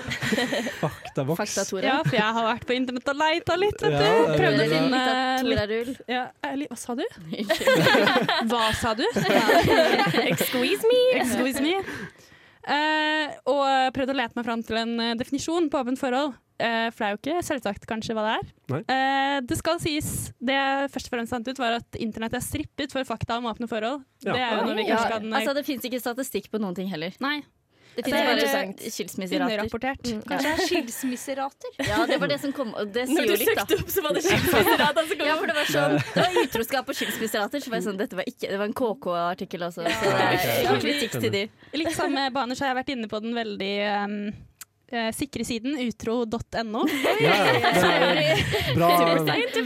faktaboks. 0.85 1.41
Fakta, 1.41 1.65
Tora. 1.67 1.89
Ja, 1.89 1.97
for 2.07 2.15
jeg 2.15 2.37
har 2.37 2.47
vært 2.47 2.67
på 2.69 2.77
internett 2.77 3.11
og 3.11 3.19
leita 3.19 3.57
litt, 3.59 3.83
vet 3.83 3.97
Ja, 3.97 4.13
er 4.13 4.39
Prøvde 4.39 4.63
å 4.63 4.69
finne 4.71 5.01
litt 5.49 5.59
Tora-rull. 5.59 5.91
ja, 6.15 6.23
eller, 6.47 6.71
Hva 6.71 6.79
sa 6.79 6.95
du? 7.01 7.03
Hva 8.53 8.69
sa 8.79 8.95
du? 8.95 9.03
Excuse 10.31 10.87
me! 10.87 11.03
Excuse 11.19 11.65
me. 11.65 11.75
Uh, 12.65 13.35
og 13.51 13.67
prøvde 13.97 14.15
å 14.15 14.21
lete 14.23 14.39
meg 14.39 14.47
fram 14.47 14.63
til 14.65 14.79
en 14.81 14.95
eh, 15.03 15.17
definisjon 15.21 15.67
på 15.69 15.83
åpent 15.83 16.01
forhold. 16.01 16.39
Eh, 16.63 16.91
for 16.95 17.03
det 17.03 17.07
er 17.07 17.15
jo 17.17 17.19
ikke 17.19 17.41
selvsagt 17.49 17.87
kanskje 17.91 18.15
hva 18.15 18.23
det 18.29 18.35
er. 18.37 18.85
Eh, 18.95 19.41
det 19.43 19.57
skal 19.59 19.81
sies, 19.83 20.11
det 20.39 20.55
jeg 20.55 20.91
først 20.95 21.09
og 21.11 21.17
fremst 21.17 21.35
fant 21.35 21.49
ut, 21.51 21.59
var 21.59 21.81
at 21.81 21.99
internett 21.99 22.37
er 22.39 22.45
strippet 22.47 22.95
for 22.95 23.03
fakta 23.09 23.41
om 23.41 23.49
åpne 23.51 23.67
forhold. 23.71 24.05
Ja. 24.23 24.33
Det 24.33 24.41
er 24.41 24.55
jo 24.61 24.69
noe 24.71 24.77
vi 24.79 24.87
Ja, 24.87 24.97
kanskje 25.01 25.11
kan 25.19 25.35
altså, 25.41 25.55
det 25.59 25.67
fins 25.67 25.85
ikke 25.91 25.99
statistikk 26.01 26.51
på 26.55 26.61
noen 26.63 26.75
ting 26.79 26.87
heller. 26.93 27.11
Nei, 27.21 27.41
Det 27.95 28.03
Det 28.05 28.11
fins 28.11 28.17
er 28.19 28.25
bare 28.27 28.35
interessant. 28.39 28.81
skilsmisserater. 28.95 29.45
underrapportert. 29.47 30.07
Mm. 30.11 30.23
Kanskje 30.31 30.55
skilsmisserater? 30.71 31.75
Ja, 31.87 31.99
det 32.11 32.17
var 32.23 32.27
det 32.33 32.39
som 32.43 32.53
kom, 32.53 32.73
det 32.91 33.05
Når 33.11 33.23
du 33.23 33.31
jo 33.35 33.37
litt, 33.39 33.51
da. 33.55 33.63
søkte 33.67 33.79
opp, 33.83 33.91
så 33.95 34.03
var 34.03 34.15
det 34.15 34.23
skilsmisserater 34.29 35.07
som 35.11 35.19
kom 35.21 35.27
Ja, 35.29 35.37
for 35.39 35.47
det 35.47 35.55
var 35.59 35.69
sånn 35.75 35.95
Det 35.99 36.25
var 36.25 36.39
utroskap 36.43 36.89
og 36.91 36.95
skilsmisserater. 36.99 37.63
Så 37.63 37.71
var 37.71 37.79
jeg 37.79 37.87
sånn, 37.87 37.99
dette 37.99 38.19
var 38.19 38.27
ikke 38.31 38.51
Det 38.51 38.59
var 38.59 38.67
en 38.71 38.75
KK-artikkel 38.81 39.63
også. 39.69 39.87
Så 39.91 40.11
det 40.11 40.25
er 40.71 40.81
kritikk 40.83 41.15
til 41.21 41.31
de. 41.35 41.45
Litt 41.79 41.95
samme 41.95 42.27
baner 42.35 42.55
så 42.59 42.67
har 42.67 42.75
jeg 42.75 42.81
vært 42.83 42.93
inne 42.97 43.11
på 43.11 43.21
den 43.23 43.35
veldig 43.39 43.73
um, 44.07 44.19
eh, 44.89 45.11
sikre 45.15 45.45
siden 45.45 45.79
utro.no. 45.81 46.85
Ja, 47.25 47.35
bra. 48.77 48.89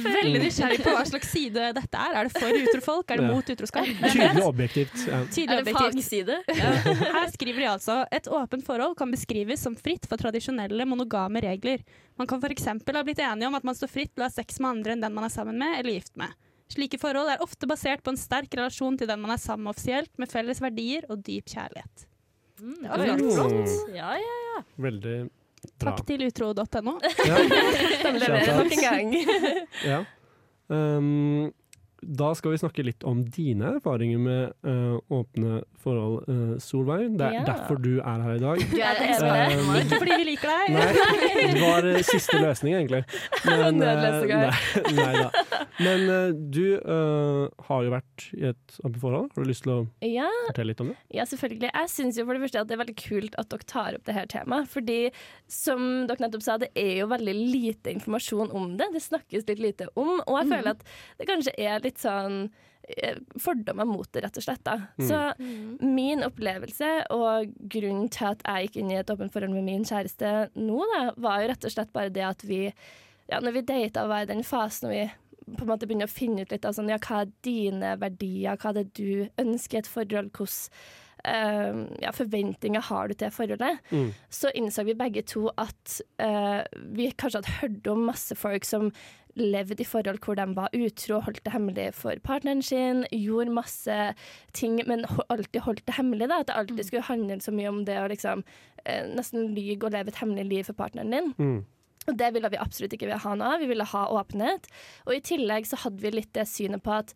Veldig 0.05 0.41
nysgjerrig 0.43 0.81
på 0.85 0.93
hva 0.95 1.05
slags 1.09 1.31
side 1.33 1.71
dette 1.77 2.01
er. 2.01 2.17
Er 2.21 2.29
det 2.29 2.35
for 2.37 2.59
utrofolk? 2.63 3.13
Er 3.13 3.23
det 3.23 3.31
mot 3.31 3.53
utroskap? 3.55 3.89
Tydelig 4.05 4.45
objektivt. 4.45 4.99
Ja. 5.09 5.23
Tydelig 5.33 5.59
Er 5.59 5.69
det 5.69 5.77
fagside? 5.77 6.41
Her 7.17 7.31
skriver 7.35 7.65
de 7.65 7.71
altså 7.73 8.01
et 8.15 8.29
åpent 8.29 8.67
forhold 8.67 8.99
kan 8.99 9.15
beskrives 9.15 9.65
som 9.65 9.77
fritt 9.79 10.07
for 10.11 10.21
tradisjonelle 10.21 10.89
monogame 10.89 11.43
regler. 11.45 11.83
Man 12.19 12.29
kan 12.31 12.43
f.eks. 12.43 12.69
ha 12.69 13.07
blitt 13.07 13.23
enige 13.23 13.49
om 13.49 13.57
at 13.59 13.67
man 13.67 13.79
står 13.79 13.93
fritt 13.93 14.15
til 14.15 14.25
å 14.25 14.29
ha 14.29 14.35
sex 14.35 14.61
med 14.61 14.77
andre 14.77 14.95
enn 14.97 15.07
den 15.07 15.17
man 15.17 15.29
er 15.29 15.35
sammen 15.35 15.59
med 15.61 15.81
eller 15.81 15.99
gift 15.99 16.15
med. 16.21 16.35
Slike 16.69 17.01
forhold 17.01 17.31
er 17.33 17.43
ofte 17.43 17.65
basert 17.71 18.03
på 18.05 18.13
en 18.13 18.21
sterk 18.21 18.53
relasjon 18.59 18.99
til 19.01 19.09
den 19.09 19.23
man 19.23 19.33
er 19.33 19.41
sammen 19.41 19.69
med 19.69 19.77
offisielt, 19.77 20.13
med 20.21 20.29
felles 20.29 20.61
verdier 20.61 21.07
og 21.09 21.23
dyp 21.25 21.49
kjærlighet. 21.49 22.09
Det 22.59 22.89
var 22.89 22.99
veldig 22.99 23.33
flott. 23.35 23.75
Ja, 23.95 24.15
ja. 24.19 24.63
Veldig 24.77 25.17
bra. 25.25 25.93
Takk 25.93 26.03
til 26.09 26.25
utro.no. 26.27 26.95
Ja. 27.03 27.39
Stemmer 28.01 28.25
det 28.25 28.57
nok 28.59 28.75
en 28.77 28.85
gang. 28.85 29.15
Ja. 29.93 30.01
Um, 30.69 31.53
da 32.09 32.31
skal 32.39 32.55
vi 32.55 32.59
snakke 32.63 32.85
litt 32.87 33.05
om 33.05 33.21
dine 33.35 33.75
erfaringer 33.77 34.21
med 34.23 34.55
uh, 34.65 34.97
åpne 35.13 35.59
forhold, 35.83 36.25
uh, 36.29 36.55
Solveig. 36.63 37.11
Det 37.19 37.27
er 37.27 37.35
Ja. 37.39 37.43
derfor 37.45 37.77
du 37.85 37.99
er 38.01 38.23
her 38.25 38.39
i 38.39 38.43
dag. 38.43 38.63
Du 38.73 38.81
er 38.81 38.97
det 38.97 39.09
er. 39.21 39.53
Um, 39.59 39.75
Ikke 39.77 39.99
fordi 40.01 40.17
vi 40.23 40.27
liker 40.31 40.49
deg. 40.49 40.73
Nei, 40.73 40.87
det 41.53 41.61
var 41.61 41.89
uh, 41.91 41.99
siste 42.09 42.41
løsning, 42.41 42.79
egentlig. 42.79 43.03
Men, 43.49 43.77
nei, 43.77 44.53
nei 44.97 45.13
da. 45.19 45.29
Men 45.85 46.41
du 46.51 46.65
eh, 46.79 47.45
har 47.69 47.85
jo 47.87 47.91
vært 47.93 48.25
i 48.35 48.45
et 48.51 48.79
åpent 48.83 49.01
forhold. 49.03 49.29
Har 49.35 49.45
du 49.45 49.51
lyst 49.51 49.65
til 49.67 49.75
å 49.75 49.79
Ja, 50.07 50.27
fortelle 50.49 50.73
litt 50.73 50.81
om 50.83 50.91
det? 50.93 50.97
Ja, 51.15 51.27
selvfølgelig. 51.29 51.71
Jeg 51.71 51.93
syns 51.93 52.19
jo 52.19 52.25
for 52.27 52.35
det 52.39 52.43
første 52.47 52.63
at 52.65 52.71
det 52.71 52.77
er 52.77 52.83
veldig 52.83 52.97
kult 52.99 53.37
at 53.39 53.51
dere 53.53 53.69
tar 53.71 53.99
opp 53.99 54.07
det 54.09 54.17
her 54.17 54.31
temaet. 54.31 54.71
Fordi 54.73 54.99
som 55.51 55.85
dere 56.09 56.25
nettopp 56.25 56.45
sa, 56.47 56.57
det 56.63 56.71
er 56.79 57.03
jo 57.03 57.11
veldig 57.13 57.37
lite 57.39 57.93
informasjon 57.95 58.51
om 58.59 58.73
det. 58.81 58.91
Det 58.97 59.05
snakkes 59.05 59.47
litt 59.51 59.63
lite 59.63 59.89
om. 59.99 60.17
Og 60.25 60.41
jeg 60.41 60.51
føler 60.55 60.73
at 60.75 60.85
det 61.21 61.29
kanskje 61.31 61.55
er 61.63 61.85
litt 61.85 61.98
sånn 62.03 62.49
eh, 62.89 63.19
Fordommer 63.41 63.85
mot 63.89 64.09
det, 64.13 64.23
rett 64.25 64.39
og 64.41 64.45
slett. 64.47 64.63
da. 64.65 64.77
Så 64.97 65.19
min 65.85 66.25
opplevelse 66.27 66.91
og 67.15 67.53
grunnen 67.69 68.09
til 68.15 68.31
at 68.31 68.43
jeg 68.47 68.69
gikk 68.69 68.77
inn 68.83 68.91
i 68.95 68.99
et 69.01 69.11
åpent 69.13 69.33
forhold 69.35 69.53
med 69.55 69.65
min 69.69 69.85
kjæreste 69.89 70.51
nå, 70.57 70.79
da, 70.95 71.03
var 71.17 71.43
jo 71.43 71.49
rett 71.53 71.65
og 71.69 71.75
slett 71.75 71.93
bare 71.93 72.11
det 72.15 72.25
at 72.25 72.45
vi 72.49 72.63
ja, 73.29 73.41
Når 73.45 73.53
vi 73.59 73.67
data 73.69 74.07
var 74.09 74.23
i 74.25 74.31
den 74.31 74.41
fasen 74.43 74.89
når 74.89 74.95
vi 74.95 75.55
på 75.59 75.65
en 75.65 75.69
måte 75.69 75.87
begynner 75.89 76.09
å 76.09 76.13
finne 76.13 76.43
ut 76.45 76.51
litt 76.53 76.65
av 76.69 76.75
sånn, 76.77 76.89
ja, 76.93 76.97
hva 77.01 77.23
er 77.25 77.31
dine 77.45 77.95
verdier, 78.01 78.57
hva 78.61 78.71
er 78.71 78.83
det 78.83 78.91
du 78.97 79.29
ønsker 79.41 79.79
i 79.79 79.81
et 79.81 79.89
forhold, 79.89 80.29
hvordan 80.37 82.01
ja, 82.03 82.13
forventninger 82.15 82.85
har 82.89 83.09
du 83.09 83.15
til 83.19 83.31
forholdet, 83.35 83.79
Mm. 83.91 84.13
så 84.31 84.51
innså 84.55 84.85
vi 84.85 84.95
begge 84.95 85.23
to 85.27 85.49
at 85.59 86.01
uh, 86.23 86.63
vi 86.95 87.11
kanskje 87.11 87.41
hadde 87.41 87.57
hørt 87.61 87.87
om 87.91 88.05
masse 88.07 88.37
folk 88.37 88.65
som 88.65 88.93
levde 89.41 89.83
i 89.83 89.87
forhold 89.89 90.21
hvor 90.25 90.39
de 90.39 90.47
var 90.57 90.75
utro, 90.77 91.21
holdt 91.25 91.43
det 91.47 91.55
hemmelig 91.55 91.89
for 91.97 92.19
partneren 92.25 92.63
sin, 92.65 93.05
gjorde 93.15 93.55
masse 93.55 93.97
ting, 94.57 94.81
men 94.89 95.07
alltid 95.29 95.63
holdt 95.65 95.85
det 95.87 95.97
hemmelig. 95.99 96.29
Da. 96.31 96.43
At 96.43 96.51
det 96.51 96.59
alltid 96.61 96.85
skulle 96.89 97.09
handle 97.09 97.41
så 97.45 97.55
mye 97.55 97.73
om 97.73 97.83
det 97.89 97.99
å 98.01 98.07
liksom, 98.11 98.45
eh, 98.85 99.09
nesten 99.09 99.53
lyge 99.57 99.89
og 99.89 99.97
leve 99.97 100.13
et 100.13 100.23
hemmelig 100.23 100.47
liv 100.49 100.71
for 100.71 100.79
partneren 100.79 101.15
din. 101.15 101.35
Mm. 101.39 101.59
Og 102.09 102.17
det 102.17 102.33
ville 102.35 102.51
vi 102.53 102.61
absolutt 102.61 102.95
ikke 102.97 103.21
ha 103.21 103.35
noe 103.37 103.55
av. 103.55 103.61
Vi 103.61 103.69
ville 103.69 103.85
ha 103.85 104.07
åpenhet. 104.17 104.71
Og 105.07 105.15
i 105.17 105.25
tillegg 105.25 105.69
så 105.69 105.81
hadde 105.85 106.01
vi 106.03 106.15
litt 106.15 106.33
det 106.37 106.49
synet 106.49 106.83
på 106.85 106.95
at 107.03 107.15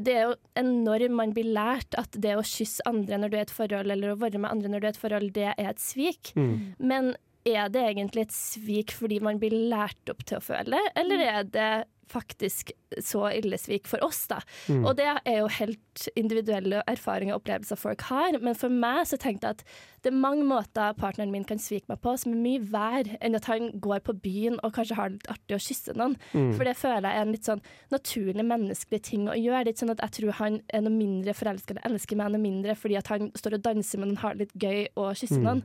det 0.00 0.14
er 0.16 0.22
jo 0.30 0.36
enormt 0.56 1.12
man 1.12 1.34
blir 1.36 1.50
lært 1.52 1.92
at 2.00 2.16
det 2.16 2.32
å 2.38 2.46
kysse 2.46 2.84
andre 2.88 3.18
når 3.20 3.30
du 3.30 3.36
er 3.36 3.42
i 3.42 3.46
et 3.48 3.52
forhold, 3.52 3.92
eller 3.92 4.14
å 4.14 4.20
være 4.20 4.40
med 4.40 4.50
andre 4.50 4.70
når 4.72 4.80
du 4.80 4.86
er 4.86 4.92
i 4.92 4.96
et 4.96 5.02
forhold, 5.02 5.32
det 5.36 5.50
er 5.52 5.68
et 5.68 5.82
svik. 5.82 6.32
Mm. 6.38 6.54
Men 6.78 7.12
er 7.44 7.68
det 7.68 7.82
egentlig 7.90 8.26
et 8.28 8.32
svik 8.36 8.92
fordi 8.96 9.20
man 9.20 9.38
blir 9.42 9.52
lært 9.70 10.08
opp 10.12 10.24
til 10.24 10.38
å 10.40 10.44
føle, 10.44 10.70
det, 10.72 10.94
eller 10.96 11.26
er 11.28 11.42
det 11.44 11.72
faktisk 12.14 12.68
så 13.00 13.22
ille 13.32 13.56
svik 13.58 13.86
for 13.88 14.02
oss, 14.04 14.26
da? 14.28 14.36
Mm. 14.68 14.82
Og 14.84 14.92
det 14.98 15.06
er 15.08 15.38
jo 15.38 15.46
helt 15.56 16.02
individuelle 16.20 16.82
erfaringer 16.90 17.32
og 17.32 17.40
opplevelser 17.40 17.78
folk 17.80 18.04
har, 18.10 18.36
men 18.44 18.54
for 18.58 18.68
meg 18.68 19.06
så 19.08 19.16
tenkte 19.18 19.48
jeg 19.48 19.56
at 19.56 19.62
det 20.04 20.10
er 20.12 20.18
mange 20.20 20.44
måter 20.46 20.92
partneren 21.00 21.32
min 21.32 21.46
kan 21.48 21.58
svike 21.58 21.88
meg 21.88 22.02
på 22.04 22.12
som 22.20 22.34
er 22.36 22.42
mye 22.44 22.60
verre 22.74 23.16
enn 23.24 23.38
at 23.38 23.48
han 23.48 23.70
går 23.82 24.02
på 24.04 24.14
byen 24.26 24.58
og 24.60 24.74
kanskje 24.76 24.98
har 24.98 25.08
det 25.10 25.16
litt 25.22 25.32
artig 25.32 25.56
å 25.56 25.62
kysse 25.64 25.96
noen. 25.96 26.18
Mm. 26.36 26.52
For 26.58 26.68
det 26.68 26.76
føler 26.76 27.08
jeg 27.08 27.16
er 27.22 27.24
en 27.24 27.32
litt 27.34 27.48
sånn 27.48 27.64
naturlig 27.96 28.46
menneskelig 28.52 29.02
ting 29.08 29.24
å 29.32 29.38
gjøre. 29.40 29.64
Det 29.64 29.72
er 29.72 29.76
ikke 29.78 29.84
sånn 29.86 29.94
at 29.96 30.04
jeg 30.04 30.16
tror 30.20 30.38
han 30.42 30.60
er 30.76 30.84
noe 30.84 30.94
mindre 30.98 31.34
forelska 31.40 31.72
eller 31.74 31.88
elsker 31.88 32.20
meg 32.20 32.36
noe 32.36 32.44
mindre 32.44 32.76
fordi 32.78 33.00
at 33.00 33.10
han 33.14 33.32
står 33.32 33.58
og 33.58 33.64
danser 33.70 34.04
med 34.04 34.12
noen, 34.12 34.22
har 34.26 34.36
det 34.36 34.44
litt 34.44 34.56
gøy 34.60 34.86
og 35.00 35.16
kysser 35.16 35.40
Mm. 35.40 35.48
noen. 35.48 35.64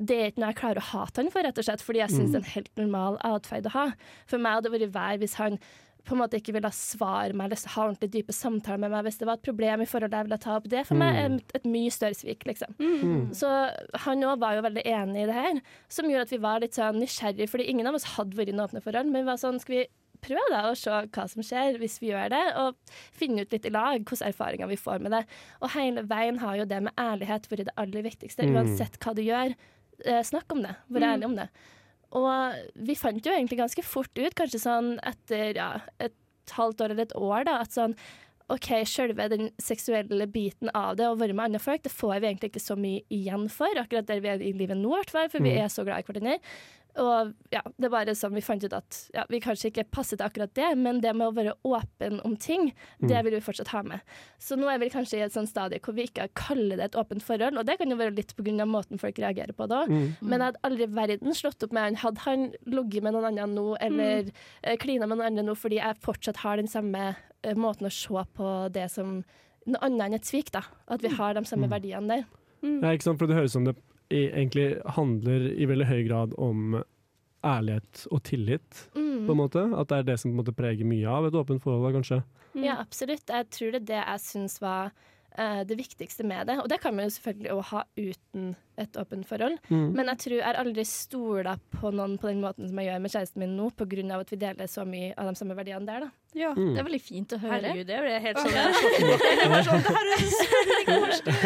Det 0.00 0.16
er 0.20 0.30
ikke 0.30 0.40
noe 0.42 0.52
jeg 0.52 0.60
klarer 0.60 0.80
å 0.82 0.88
hate 0.92 1.22
han 1.22 1.30
for, 1.30 1.42
rett 1.42 1.58
og 1.58 1.64
slett, 1.64 1.82
fordi 1.82 2.00
jeg 2.02 2.10
syns 2.10 2.30
Mm. 2.30 2.32
det 2.32 2.40
er 2.40 2.44
en 2.44 2.54
helt 2.54 2.76
normal 2.76 3.18
atferd 3.24 3.66
å 3.66 3.74
ha. 3.76 3.86
For 4.26 4.38
meg 4.38 4.52
hadde 4.58 4.70
det 4.70 4.80
vært 4.80 4.92
verre 4.94 5.18
hvis 5.22 5.34
han 5.34 5.58
på 6.04 6.12
en 6.12 6.18
måte 6.20 6.36
ikke 6.36 6.52
ville 6.52 6.68
svare 6.70 7.32
meg 7.32 7.46
eller 7.48 7.68
ha 7.72 7.82
ordentlig 7.86 8.10
dype 8.12 8.32
samtaler 8.36 8.76
med 8.78 8.90
meg 8.92 9.04
hvis 9.06 9.16
det 9.22 9.24
var 9.26 9.38
et 9.38 9.42
problem 9.46 9.80
i 9.80 9.86
forholdet 9.88 10.12
jeg 10.18 10.26
ville 10.26 10.38
ta 10.38 10.56
opp. 10.58 10.68
Det 10.68 10.82
for 10.86 10.94
meg 11.00 11.16
er 11.16 11.30
et, 11.38 11.54
et 11.56 11.64
mye 11.64 11.88
større 11.90 12.12
svik, 12.18 12.44
liksom. 12.44 12.74
Mm. 12.78 13.32
Så 13.32 13.48
han 14.04 14.20
òg 14.20 14.38
var 14.38 14.52
jo 14.58 14.66
veldig 14.66 14.84
enig 14.84 15.22
i 15.22 15.26
det 15.30 15.34
her, 15.38 15.60
som 15.88 16.04
gjorde 16.10 16.26
at 16.28 16.34
vi 16.36 16.42
var 16.44 16.60
litt 16.60 16.76
sånn 16.76 17.00
nysgjerrige, 17.00 17.48
fordi 17.48 17.68
ingen 17.72 17.86
av 17.88 17.94
oss 17.96 18.04
hadde 18.18 18.36
vært 18.36 18.52
i 18.52 18.58
åpne 18.66 18.82
forhold, 18.84 19.06
men 19.08 19.22
vi 19.24 19.30
var 19.30 19.40
sånn, 19.40 19.58
skal 19.62 19.76
vi 19.78 19.86
prøve 20.24 20.44
da 20.52 20.60
å 20.70 20.76
se 20.76 20.90
hva 20.90 21.24
som 21.28 21.42
skjer 21.44 21.78
hvis 21.80 21.98
vi 22.00 22.12
gjør 22.12 22.28
det, 22.32 22.44
og 22.60 22.76
finne 23.16 23.40
ut 23.44 23.52
litt 23.52 23.64
i 23.64 23.72
lag 23.72 24.04
hvilke 24.04 24.28
erfaringer 24.28 24.68
vi 24.68 24.76
får 24.76 25.00
med 25.04 25.12
det. 25.12 25.24
Og 25.62 25.70
hele 25.72 26.04
veien 26.08 26.38
har 26.40 26.56
jo 26.60 26.64
det 26.68 26.82
med 26.84 26.92
ærlighet 27.00 27.48
vært 27.48 27.64
det 27.68 27.74
aller 27.80 28.02
viktigste, 28.04 28.44
Mm. 28.44 28.56
uansett 28.60 28.96
hva 29.00 29.14
du 29.16 29.22
gjør. 29.24 29.54
Eh, 30.04 30.22
snakk 30.26 30.50
om 30.52 30.62
det, 30.64 30.74
vær 30.90 31.06
ærlig 31.14 31.26
om 31.30 31.36
det. 31.38 31.48
Og 32.14 32.54
vi 32.86 32.94
fant 32.94 33.24
jo 33.26 33.32
egentlig 33.32 33.58
ganske 33.58 33.82
fort 33.86 34.12
ut, 34.18 34.34
kanskje 34.38 34.60
sånn 34.62 34.98
etter 35.02 35.56
ja, 35.58 35.70
et 35.98 36.14
halvt 36.54 36.80
år 36.84 36.90
eller 36.94 37.08
et 37.08 37.16
år, 37.16 37.44
da, 37.48 37.60
at 37.64 37.74
sånn 37.74 37.94
OK, 38.52 38.68
selve 38.84 39.24
den 39.32 39.46
seksuelle 39.58 40.26
biten 40.28 40.68
av 40.76 40.96
det, 40.98 41.06
å 41.08 41.16
være 41.16 41.32
med 41.32 41.46
andre 41.46 41.58
folk, 41.64 41.82
det 41.82 41.90
får 41.94 42.18
vi 42.20 42.28
egentlig 42.28 42.50
ikke 42.52 42.60
så 42.60 42.76
mye 42.76 43.00
igjen 43.08 43.46
for, 43.48 43.72
akkurat 43.80 44.06
der 44.06 44.20
vi 44.20 44.28
er 44.28 44.42
i 44.44 44.52
livet 44.52 44.76
nå, 44.76 44.90
i 44.92 44.98
hvert 45.00 45.10
fall, 45.14 45.30
for 45.32 45.40
vi 45.40 45.54
Mm. 45.54 45.64
er 45.64 45.68
så 45.72 45.84
glad 45.86 46.04
i 46.04 46.06
hverandre. 46.12 46.38
Og 47.00 47.32
ja, 47.50 47.60
det 47.74 47.88
er 47.88 47.92
bare 47.92 48.14
sånn 48.14 48.36
vi 48.36 48.42
fant 48.44 48.62
ut 48.62 48.74
at 48.76 48.98
ja, 49.14 49.24
vi 49.30 49.40
kanskje 49.42 49.72
ikke 49.72 49.86
passer 49.96 50.18
til 50.18 50.26
akkurat 50.28 50.52
det, 50.54 50.68
men 50.78 51.00
det 51.02 51.10
med 51.16 51.26
å 51.26 51.34
være 51.34 51.54
åpen 51.66 52.20
om 52.26 52.36
ting, 52.38 52.68
det 53.02 53.22
vil 53.26 53.34
vi 53.34 53.42
fortsatt 53.42 53.72
ha 53.74 53.82
med. 53.86 54.02
Så 54.38 54.58
nå 54.58 54.68
er 54.70 54.78
vi 54.82 54.90
kanskje 54.92 55.18
i 55.18 55.24
et 55.26 55.34
sånt 55.34 55.50
stadie 55.50 55.82
hvor 55.82 55.96
vi 55.96 56.06
ikke 56.06 56.28
kaller 56.38 56.78
det 56.78 56.90
et 56.90 56.98
åpent 57.00 57.24
forhold, 57.24 57.58
og 57.58 57.66
det 57.66 57.78
kan 57.80 57.90
jo 57.90 57.98
være 57.98 58.14
litt 58.14 58.34
pga. 58.38 58.66
måten 58.68 59.00
folk 59.02 59.18
reagerer 59.18 59.54
på 59.56 59.66
det 59.70 59.80
òg. 59.80 59.90
Mm. 59.90 60.06
Men 60.22 60.38
jeg 60.38 60.46
hadde 60.46 60.62
aldri 60.68 60.86
i 60.86 60.94
verden 61.00 61.34
slått 61.34 61.66
opp 61.66 61.74
med 61.74 61.88
han. 61.88 61.98
Hadde 62.04 62.24
han 62.28 62.46
ligget 62.70 63.06
med 63.06 63.16
noen 63.16 63.30
andre 63.32 63.48
nå, 63.50 63.66
eller 63.82 64.30
mm. 64.30 64.76
klina 64.82 65.08
med 65.08 65.18
noen 65.18 65.32
andre 65.32 65.46
nå, 65.48 65.56
fordi 65.58 65.80
jeg 65.80 66.02
fortsatt 66.04 66.44
har 66.44 66.62
den 66.62 66.70
samme 66.70 67.08
eh, 67.42 67.56
måten 67.58 67.90
å 67.90 67.94
se 67.94 68.26
på 68.38 68.52
det 68.74 68.86
som 68.92 69.18
noe 69.64 69.82
annet 69.82 70.06
enn 70.06 70.18
et 70.20 70.28
svik, 70.28 70.52
da. 70.54 70.62
At 70.92 71.02
vi 71.02 71.10
har 71.16 71.34
de 71.34 71.42
samme 71.48 71.70
verdiene 71.72 72.20
der. 72.20 72.24
Ja, 72.64 72.94
ikke 72.94 73.10
sant? 73.10 73.20
For 73.20 73.28
det 73.28 73.36
høres 73.36 73.56
som 73.56 73.66
det 73.66 73.74
egentlig 74.10 74.66
handler 74.96 75.48
i 75.54 75.66
veldig 75.70 75.86
høy 75.88 76.02
grad 76.08 76.34
om 76.38 76.82
ærlighet 77.44 78.06
og 78.10 78.22
tillit, 78.24 78.86
Mm. 78.94 79.26
på 79.26 79.32
en 79.32 79.36
måte. 79.38 79.64
At 79.78 79.88
det 79.88 79.98
er 79.98 80.02
det 80.12 80.20
som 80.20 80.30
på 80.30 80.34
en 80.38 80.44
måte 80.44 80.56
preger 80.56 80.84
mye 80.84 81.06
av 81.08 81.26
et 81.26 81.34
åpent 81.34 81.60
forhold, 81.62 81.84
da, 81.92 81.98
kanskje. 81.98 82.22
Ja, 82.54 82.76
absolutt. 82.80 83.26
Jeg 83.28 83.50
tror 83.50 83.72
det 83.72 83.82
er 83.82 83.90
det 83.90 84.02
jeg 84.06 84.20
syns 84.20 84.60
var 84.62 84.92
eh, 85.36 85.64
det 85.64 85.76
viktigste 85.76 86.24
med 86.24 86.46
det. 86.46 86.58
Og 86.62 86.68
det 86.68 86.80
kan 86.80 86.94
man 86.94 87.04
jo 87.04 87.10
selvfølgelig 87.10 87.50
òg 87.52 87.62
ha 87.72 87.82
uten 87.98 88.56
et 88.78 88.96
åpent 88.96 89.26
forhold. 89.26 89.58
Mm. 89.68 89.92
Men 89.94 90.06
jeg 90.06 90.18
tror 90.18 90.36
jeg 90.38 90.56
aldri 90.56 90.84
stola 90.84 91.56
på 91.74 91.90
noen 91.94 92.16
på 92.18 92.28
den 92.30 92.40
måten 92.40 92.68
som 92.68 92.78
jeg 92.78 92.86
gjør 92.88 93.00
med 93.02 93.10
kjæresten 93.10 93.38
min 93.42 93.56
nå, 93.58 93.70
pga. 93.76 94.20
at 94.20 94.30
vi 94.30 94.36
deler 94.36 94.66
så 94.66 94.84
mye 94.86 95.12
av 95.18 95.26
de 95.26 95.34
samme 95.34 95.54
verdiene 95.58 95.86
der, 95.86 96.00
da. 96.00 96.10
Ja. 96.34 96.52
Mm. 96.54 96.74
Det 96.74 96.78
er 96.80 96.84
veldig 96.88 97.02
fint 97.02 97.32
å 97.32 97.38
høre. 97.38 97.60
Herregud, 97.60 97.86
det 97.86 98.00
ble 98.00 98.20
helt 98.20 98.38
sånn 98.38 98.54
Ja. 98.54 98.66
det 99.42 99.50
var 99.50 99.62
sånn, 99.62 99.82
det 99.82 99.94
her 99.94 100.06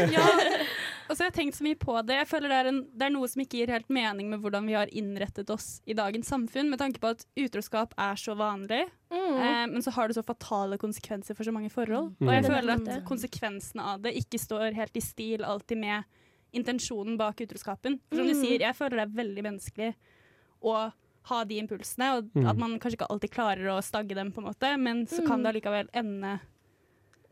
er 0.06 0.12
ja. 0.16 0.26
Og 1.08 1.16
så 1.16 1.24
har 1.24 1.30
jeg 1.30 1.36
tenkt 1.38 1.56
så 1.56 1.64
mye 1.64 1.78
på 1.80 1.94
det. 2.04 2.18
Jeg 2.18 2.28
føler 2.28 2.48
det 2.52 2.56
er, 2.58 2.66
en, 2.68 2.78
det 2.92 3.06
er 3.06 3.12
noe 3.14 3.28
som 3.32 3.40
ikke 3.40 3.58
gir 3.62 3.70
helt 3.72 3.88
mening 3.88 4.28
med 4.28 4.42
hvordan 4.42 4.66
vi 4.68 4.74
har 4.76 4.90
innrettet 4.92 5.48
oss 5.50 5.80
i 5.88 5.94
dagens 5.96 6.28
samfunn, 6.28 6.68
med 6.68 6.78
tanke 6.82 7.00
på 7.00 7.12
at 7.14 7.24
utroskap 7.40 7.94
er 7.96 8.14
så 8.20 8.36
vanlig, 8.36 8.82
eh, 9.10 9.64
men 9.72 9.80
så 9.84 9.90
har 9.96 10.08
det 10.08 10.18
så 10.18 10.24
fatale 10.28 10.76
konsekvenser 10.78 11.34
for 11.38 11.48
så 11.48 11.52
mange 11.54 11.70
forhold. 11.72 12.12
Mm. 12.20 12.28
Og 12.28 12.32
jeg 12.34 12.44
er 12.44 12.48
føler 12.52 12.74
at 12.76 13.04
konsekvensene 13.08 13.80
av 13.94 14.02
det 14.04 14.12
ikke 14.20 14.38
står 14.42 14.76
helt 14.76 14.96
i 15.00 15.00
stil 15.00 15.44
alltid 15.48 15.80
med 15.80 16.04
intensjonen 16.52 17.16
bak 17.20 17.40
utroskapen. 17.44 17.98
For 18.08 18.16
som 18.20 18.26
du 18.28 18.34
Mm. 18.34 18.42
sier, 18.44 18.58
jeg 18.60 18.76
føler 18.76 18.96
det 19.00 19.06
er 19.08 19.18
veldig 19.24 19.42
menneskelig 19.48 19.94
å 20.64 20.92
ha 21.28 21.44
de 21.44 21.58
impulsene, 21.60 22.16
og 22.18 22.30
Mm. 22.34 22.46
at 22.48 22.56
man 22.56 22.78
kanskje 22.80 22.96
ikke 23.00 23.10
alltid 23.10 23.30
klarer 23.30 23.66
å 23.68 23.82
stagge 23.84 24.14
dem, 24.14 24.30
på 24.32 24.38
en 24.40 24.48
måte, 24.52 24.78
men 24.80 25.06
så 25.06 25.26
kan 25.26 25.42
det 25.42 25.54
allikevel 25.54 25.88
ende 25.92 26.40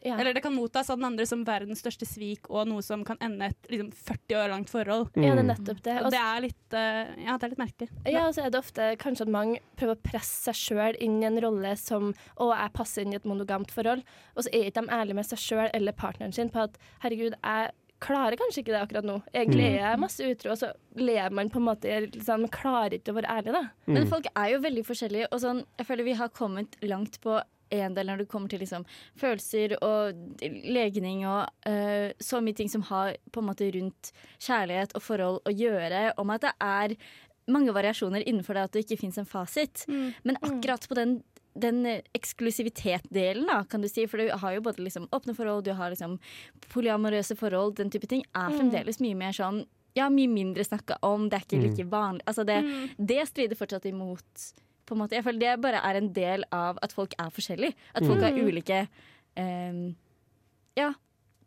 Ja. 0.04 0.18
Eller 0.20 0.34
det 0.34 0.42
kan 0.42 0.54
mottas 0.54 0.90
av 0.90 0.98
den 0.98 1.04
andre 1.08 1.26
som 1.26 1.44
verdens 1.44 1.80
største 1.82 2.06
svik, 2.06 2.50
og 2.50 2.68
noe 2.68 2.82
som 2.82 3.02
kan 3.04 3.16
ende 3.20 3.46
et 3.50 3.70
liksom, 3.72 3.88
40 3.92 4.36
år 4.38 4.48
langt 4.52 4.70
forhold. 4.70 5.08
ja, 5.16 5.22
det 5.22 5.38
er 5.38 5.42
Mm. 5.42 5.46
nettopp 5.48 5.82
det. 5.82 5.96
Og 6.04 6.10
det 6.12 6.20
er 6.20 6.40
litt, 6.44 6.74
uh, 6.74 7.24
ja, 7.24 7.36
det 7.38 7.42
er 7.42 7.48
litt 7.48 7.58
merkelig. 7.58 7.88
Ja, 8.06 8.26
og 8.28 8.34
så 8.34 8.44
er 8.44 8.50
det 8.50 8.60
ofte 8.60 8.96
kanskje 8.98 9.22
at 9.22 9.28
mange 9.32 9.58
prøver 9.76 9.96
å 9.96 10.02
presse 10.02 10.52
seg 10.52 10.54
sjøl 10.54 10.96
inn 11.00 11.22
i 11.22 11.26
en 11.26 11.40
rolle 11.40 11.76
som 11.76 12.12
å, 12.36 12.52
jeg 12.54 12.72
passer 12.72 13.02
inn 13.02 13.12
i 13.12 13.16
et 13.16 13.24
monogamt 13.24 13.70
forhold, 13.74 14.04
og 14.36 14.44
så 14.44 14.48
er 14.52 14.70
ikke 14.70 14.84
de 14.86 14.94
ærlige 14.94 15.14
med 15.14 15.26
seg 15.26 15.38
sjøl 15.38 15.70
eller 15.74 15.92
partneren 15.92 16.32
sin 16.32 16.50
på 16.50 16.62
at 16.62 16.78
herregud, 17.02 17.34
jeg 17.42 17.70
klarer 17.98 18.36
kanskje 18.36 18.60
ikke 18.62 18.74
det 18.76 18.82
akkurat 18.84 19.04
nå. 19.08 19.22
Egentlig 19.32 19.64
er 19.72 19.90
jeg 19.90 19.98
masse 19.98 20.20
utro, 20.20 20.50
og 20.52 20.58
så 20.60 20.70
lever 20.94 21.32
man 21.32 21.48
på 21.48 21.56
en 21.56 21.64
måte 21.64 22.10
liksom, 22.12 22.40
Man 22.44 22.50
klarer 22.52 22.92
ikke 23.00 23.10
å 23.14 23.16
være 23.16 23.32
ærlig, 23.40 23.52
da. 23.56 23.62
Men 23.86 24.04
Mm. 24.04 24.08
folk 24.10 24.26
er 24.36 24.50
jo 24.52 24.58
veldig 24.60 24.84
forskjellige, 24.84 25.26
og 25.32 25.40
sånn, 25.40 25.64
jeg 25.78 25.86
føler 25.86 26.04
vi 26.04 26.12
har 26.12 26.28
kommet 26.28 26.76
langt 26.82 27.18
på 27.22 27.40
en 27.70 27.94
del 27.96 28.06
når 28.10 28.22
det 28.22 28.28
kommer 28.30 28.48
til 28.52 28.60
liksom, 28.62 28.84
følelser 29.18 29.76
og 29.82 30.18
legning 30.66 31.24
og 31.26 31.46
uh, 31.68 32.10
så 32.22 32.40
mye 32.44 32.56
ting 32.56 32.70
som 32.72 32.84
har 32.90 33.16
på 33.32 33.42
en 33.42 33.48
måte 33.50 33.70
rundt 33.74 34.12
kjærlighet 34.38 34.94
og 34.96 35.02
forhold 35.02 35.40
å 35.46 35.54
gjøre, 35.54 36.12
om 36.20 36.30
at 36.34 36.46
det 36.46 36.52
er 36.62 36.96
mange 37.46 37.70
variasjoner 37.74 38.24
innenfor 38.26 38.54
det 38.58 38.66
at 38.66 38.74
det 38.74 38.84
ikke 38.86 39.00
fins 39.04 39.18
en 39.22 39.28
fasit. 39.28 39.84
Men 40.26 40.38
akkurat 40.42 40.88
på 40.90 40.98
den 40.98 41.22
den 41.56 41.86
eksklusivitet-delen, 42.12 43.46
da, 43.48 43.62
kan 43.64 43.80
du 43.80 43.88
si. 43.88 44.06
For 44.06 44.20
du 44.20 44.28
har 44.28 44.52
jo 44.52 44.60
både 44.66 44.82
liksom 44.84 45.06
åpne 45.08 45.32
forhold, 45.32 45.64
du 45.64 45.72
har 45.72 45.88
liksom 45.88 46.18
polyamorøse 46.68 47.36
forhold, 47.38 47.78
den 47.78 47.88
type 47.90 48.06
ting, 48.10 48.24
er 48.36 48.52
fremdeles 48.52 49.00
mye 49.00 49.16
mer 49.16 49.32
sånn 49.32 49.62
ja, 49.96 50.10
mye 50.12 50.28
mindre 50.28 50.60
snakka 50.64 50.98
om, 51.08 51.30
det 51.32 51.38
er 51.38 51.44
ikke 51.46 51.56
Mm. 51.56 51.62
like 51.64 51.84
vanlig. 51.88 52.22
Altså 52.26 52.44
det, 52.44 52.58
det 52.98 53.22
strider 53.30 53.56
fortsatt 53.56 53.86
imot 53.88 54.52
på 54.86 54.94
en 54.94 55.02
måte. 55.02 55.16
Jeg 55.18 55.26
føler 55.26 55.42
det 55.42 55.62
bare 55.64 55.82
er 55.84 55.98
en 55.98 56.10
del 56.14 56.46
av 56.54 56.80
at 56.82 56.94
folk 56.96 57.14
er 57.18 57.32
forskjellige. 57.34 57.76
At 57.94 58.06
folk 58.06 58.22
har 58.22 58.36
ulike 58.36 58.82
um, 59.38 59.80
ja, 60.76 60.92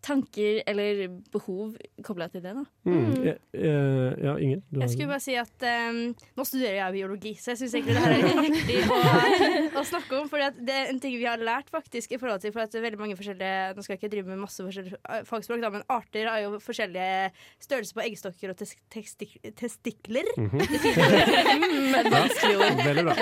tanker 0.05 0.61
eller 0.69 1.07
behov 1.33 1.75
kobla 2.05 2.29
til 2.31 2.43
det. 2.43 2.53
da. 2.55 2.63
Mm. 2.87 3.25
Ja, 3.25 3.35
eh, 3.53 4.13
ja, 4.23 4.35
Ingen? 4.39 4.63
Du 4.69 4.79
har 4.79 4.87
Jeg 4.87 4.93
skulle 4.93 5.11
bare 5.11 5.23
si 5.23 5.35
at 5.39 5.65
um, 5.91 5.99
Nå 6.37 6.45
studerer 6.47 6.77
jeg 6.77 6.95
biologi, 6.95 7.33
så 7.39 7.51
jeg 7.51 7.61
syns 7.61 7.75
egentlig 7.75 7.97
det 7.97 8.03
her 8.05 8.15
er 8.15 8.21
litt 8.23 8.59
artig 8.59 8.79
å, 8.87 9.79
å 9.81 9.85
snakke 9.91 10.19
om. 10.21 10.29
For 10.31 10.43
det 10.59 10.75
er 10.75 10.93
en 10.93 11.01
ting 11.03 11.17
vi 11.17 11.27
har 11.27 11.41
lært 11.41 11.71
faktisk 11.73 12.15
i 12.15 12.21
forhold 12.21 12.43
til 12.43 12.53
For 12.55 12.63
at 12.63 12.73
det 12.73 12.83
veldig 12.83 13.01
mange 13.01 13.17
forskjellige 13.19 13.75
Nå 13.75 13.85
skal 13.85 13.95
jeg 13.95 14.01
ikke 14.01 14.13
drive 14.15 14.31
med 14.31 14.41
masse 14.43 14.63
forskjellige 14.63 14.99
eh, 15.03 15.23
fagspråk, 15.27 15.63
da, 15.63 15.73
men 15.73 15.85
arter 15.91 16.31
har 16.31 16.43
jo 16.45 16.61
forskjellige 16.63 17.31
størrelser 17.67 17.99
på 17.99 18.05
eggstokker 18.07 18.53
og 18.53 18.59
tes 18.61 18.75
testik 18.89 19.37
testikler. 19.59 20.27
Mm 20.39 20.49
-hmm. 20.49 22.11
vanskelig 22.15 22.57
ord. 22.57 22.85
Veldig 22.85 23.03
bra. 23.03 23.15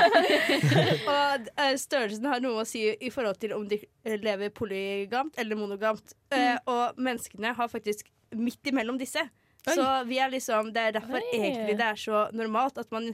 Og 1.14 1.48
eh, 1.64 1.76
størrelsen 1.78 2.26
har 2.26 2.44
noe 2.44 2.64
å 2.64 2.68
si 2.68 2.84
i 2.90 3.12
forhold 3.14 3.40
til 3.42 3.54
om 3.58 3.68
de 3.68 3.80
eh, 4.06 4.18
lever 4.22 4.50
polygamt 4.56 5.38
eller 5.38 5.60
monogamt. 5.60 6.14
Eh, 6.34 6.58
og 6.68 7.02
menneskene 7.02 7.56
har 7.58 7.72
faktisk 7.72 8.10
midt 8.36 8.72
imellom 8.72 9.00
disse. 9.00 9.24
Så 9.68 10.04
vi 10.08 10.20
er 10.20 10.30
liksom, 10.32 10.72
Det 10.74 10.80
er 10.82 10.96
derfor 10.96 11.20
Oi. 11.20 11.34
egentlig 11.34 11.76
det 11.78 11.84
er 11.84 12.00
så 12.00 12.28
normalt 12.32 12.78
at 12.78 12.92
man, 12.92 13.10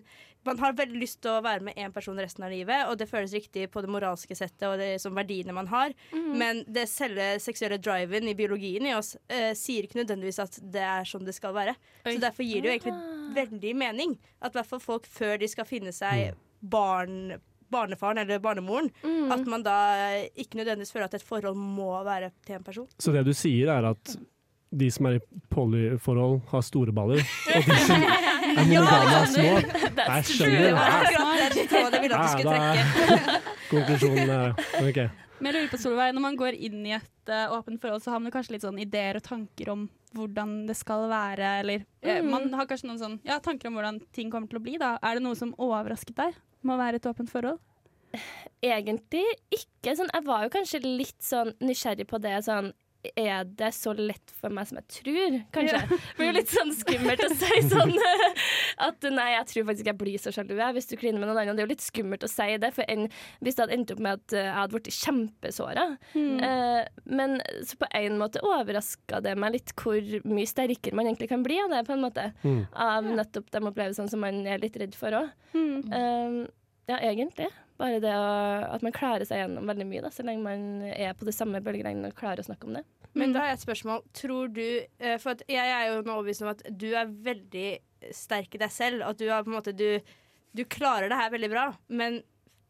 man 0.45 0.59
har 0.59 0.75
veldig 0.77 0.99
lyst 1.01 1.21
til 1.23 1.31
å 1.31 1.41
være 1.41 1.65
med 1.65 1.79
én 1.79 1.93
person 1.93 2.19
resten 2.19 2.45
av 2.45 2.51
livet, 2.53 2.85
og 2.89 2.97
det 2.99 3.07
føles 3.09 3.33
riktig 3.33 3.69
på 3.73 3.81
det 3.81 3.89
moralske 3.89 4.35
settet 4.37 4.67
og 4.67 4.77
det 4.77 5.01
som 5.01 5.15
verdiene 5.17 5.55
man 5.55 5.69
har. 5.71 5.95
Men 6.13 6.63
det 6.67 6.85
selve 6.91 7.39
seksuelle 7.41 7.79
driven 7.81 8.29
i 8.29 8.35
biologien 8.37 8.85
i 8.85 8.93
oss 8.93 9.15
eh, 9.29 9.53
sier 9.57 9.87
ikke 9.87 10.03
nødvendigvis 10.03 10.41
at 10.43 10.59
det 10.61 10.85
er 10.85 11.09
sånn 11.09 11.25
det 11.25 11.35
skal 11.37 11.55
være. 11.57 11.75
Så 12.05 12.19
derfor 12.21 12.45
gir 12.45 12.61
det 12.61 12.69
jo 12.69 12.75
egentlig 12.77 13.33
veldig 13.39 13.75
mening 13.79 14.17
at 14.41 14.53
i 14.53 14.59
hvert 14.59 14.69
fall 14.75 14.83
folk 14.83 15.09
før 15.09 15.39
de 15.41 15.49
skal 15.49 15.69
finne 15.69 15.95
seg 15.95 16.35
barn 16.63 17.39
barnefaren 17.73 18.21
eller 18.23 18.43
barnemoren, 18.43 18.91
at 19.33 19.47
man 19.49 19.65
da 19.65 19.77
ikke 20.39 20.61
nødvendigvis 20.61 20.93
føler 20.93 21.09
at 21.09 21.17
et 21.19 21.25
forhold 21.25 21.57
må 21.57 21.91
være 22.05 22.31
til 22.45 22.59
en 22.59 22.67
person. 22.67 22.87
Så 22.99 23.15
det 23.15 23.25
du 23.27 23.33
sier, 23.37 23.73
er 23.73 23.91
at 23.93 24.15
de 24.73 24.89
som 24.91 25.07
er 25.09 25.17
i 25.17 25.23
polyforhold, 25.53 26.39
har 26.49 26.63
store 26.65 26.93
baller, 26.95 27.21
og 27.55 27.67
de 27.67 27.79
som 27.85 28.05
er 28.05 28.29
monogame, 28.57 29.09
har 29.13 29.27
små? 29.29 29.51
Jeg 30.03 30.29
skjønner. 30.29 30.63
Det 30.63 30.71
var 30.77 30.95
akkurat 30.99 31.57
den 31.57 31.67
tråden 31.73 31.97
jeg 31.97 32.05
ville 32.05 32.17
at 32.17 32.23
du 32.23 32.31
skulle 32.31 32.61
trekke. 32.61 33.41
Konklusjonen 33.73 34.33
er 34.37 34.55
OK. 34.81 35.03
Men 35.43 35.49
jeg 35.49 35.55
lurer 35.57 35.71
på, 35.73 35.81
Solveig, 35.81 36.13
når 36.15 36.23
man 36.23 36.39
går 36.39 36.55
inn 36.55 36.85
i 36.87 36.93
et 36.95 37.31
uh, 37.33 37.55
åpent 37.57 37.81
forhold, 37.81 38.03
så 38.05 38.13
har 38.13 38.21
man 38.23 38.31
kanskje 38.33 38.55
litt 38.55 38.65
sånn 38.65 38.79
ideer 38.79 39.19
og 39.19 39.25
tanker 39.25 39.73
om 39.73 39.87
hvordan 40.13 40.55
det 40.69 40.77
skal 40.77 41.07
være, 41.09 41.55
eller 41.63 41.83
mm. 42.05 42.29
Man 42.29 42.47
har 42.53 42.67
kanskje 42.69 42.87
noen 42.87 43.01
sånn, 43.01 43.19
ja, 43.25 43.39
tanker 43.43 43.69
om 43.69 43.79
hvordan 43.79 43.99
ting 44.15 44.29
kommer 44.31 44.47
til 44.49 44.61
å 44.61 44.63
bli. 44.63 44.77
da. 44.81 44.95
Er 45.03 45.17
det 45.17 45.25
noe 45.25 45.37
som 45.37 45.55
overrasket 45.57 46.15
deg 46.19 46.37
med 46.63 46.75
å 46.75 46.81
være 46.81 47.01
et 47.01 47.09
åpent 47.09 47.31
forhold? 47.31 47.61
Egentlig 48.63 49.25
ikke. 49.51 49.95
Sånn, 49.97 50.11
jeg 50.13 50.25
var 50.27 50.45
jo 50.45 50.53
kanskje 50.53 50.83
litt 50.85 51.19
sånn 51.23 51.53
nysgjerrig 51.63 52.05
på 52.09 52.19
det. 52.21 52.37
Sånn, 52.45 52.71
er 53.19 53.43
det 53.43 53.71
så 53.75 53.91
lett 53.97 54.31
for 54.31 54.53
meg 54.53 54.69
som 54.69 54.79
jeg 54.79 54.87
tror? 54.97 55.33
Kanskje. 55.55 55.79
Ja. 55.81 55.87
det 55.89 56.15
blir 56.17 56.29
jo 56.29 56.35
litt 56.37 56.53
sånn 56.53 56.71
skummelt 56.75 57.23
å 57.25 57.29
si 57.33 57.59
sånn 57.73 57.91
at 58.83 59.07
nei, 59.11 59.27
jeg 59.33 59.49
tror 59.49 59.67
faktisk 59.69 59.89
jeg 59.91 59.99
blir 59.99 60.21
så 60.21 60.33
sjalu 60.33 60.55
hvis 60.55 60.87
du 60.89 60.95
kliner 60.99 61.19
med 61.19 61.29
noen 61.29 61.41
andre. 61.41 61.57
Det 61.57 61.65
er 61.65 61.67
jo 61.67 61.73
litt 61.73 61.85
skummelt 61.85 62.23
å 62.23 62.31
si 62.31 62.47
det, 62.63 62.71
for 62.75 62.87
en, 62.87 63.09
hvis 63.43 63.57
det 63.57 63.65
hadde 63.65 63.77
endt 63.77 63.93
opp 63.95 64.03
med 64.05 64.21
at 64.21 64.37
eh, 64.37 64.47
jeg 64.47 64.57
hadde 64.61 64.77
blitt 64.77 64.99
kjempesåra. 65.01 65.85
Eh, 66.15 66.79
men 67.19 67.37
så 67.67 67.79
på 67.81 67.91
en 67.99 68.17
måte 68.21 68.43
overraska 68.45 69.21
det 69.25 69.35
meg 69.39 69.57
litt 69.57 69.75
hvor 69.79 69.99
mye 70.29 70.49
sterkere 70.49 70.95
man 70.95 71.09
egentlig 71.09 71.31
kan 71.33 71.45
bli 71.45 71.59
av 71.63 71.75
det, 71.75 71.83
på 71.89 71.97
en 71.97 72.05
måte. 72.05 72.29
Mm. 72.47 72.61
Av 72.71 73.13
nettopp 73.21 73.51
de 73.51 73.65
opplevelsene 73.67 74.11
som 74.11 74.23
man 74.23 74.45
er 74.47 74.63
litt 74.63 74.79
redd 74.79 74.95
for 74.97 75.23
òg. 75.23 75.31
Mm. 75.53 76.45
Ja, 76.89 76.97
egentlig. 76.99 77.47
Bare 77.79 78.01
det 78.03 78.11
å, 78.13 78.33
at 78.69 78.83
man 78.85 78.93
klarer 78.95 79.25
seg 79.27 79.41
gjennom 79.41 79.69
veldig 79.69 79.85
mye, 79.89 80.03
da, 80.05 80.11
så 80.13 80.25
lenge 80.25 80.45
man 80.45 80.83
er 80.91 81.15
på 81.17 81.27
det 81.27 81.35
samme 81.35 81.61
bølgelengden 81.63 82.09
og 82.09 82.17
klarer 82.17 82.43
å 82.43 82.47
snakke 82.47 82.69
om 82.69 82.77
det. 82.77 82.83
Men 83.17 83.33
da 83.33 83.43
har 83.43 83.51
jeg 83.51 83.59
et 83.59 83.65
spørsmål. 83.67 84.03
Tror 84.17 84.51
du 84.53 84.63
eh, 84.65 85.17
For 85.21 85.35
at 85.35 85.43
jeg 85.51 85.69
er 85.69 85.89
jo 85.91 86.01
nå 86.01 86.15
overbevist 86.15 86.45
om 86.45 86.49
at 86.49 86.63
du 86.69 86.89
er 86.97 87.11
veldig 87.25 87.67
sterk 88.13 88.55
i 88.57 88.61
deg 88.61 88.73
selv. 88.73 89.03
At 89.05 89.19
du 89.21 89.27
har 89.29 89.45
på 89.45 89.51
en 89.51 89.57
måte 89.59 89.75
du, 89.77 90.01
du 90.57 90.63
klarer 90.65 91.11
det 91.11 91.19
her 91.19 91.33
veldig 91.33 91.49
bra. 91.51 91.67
Men 91.93 92.23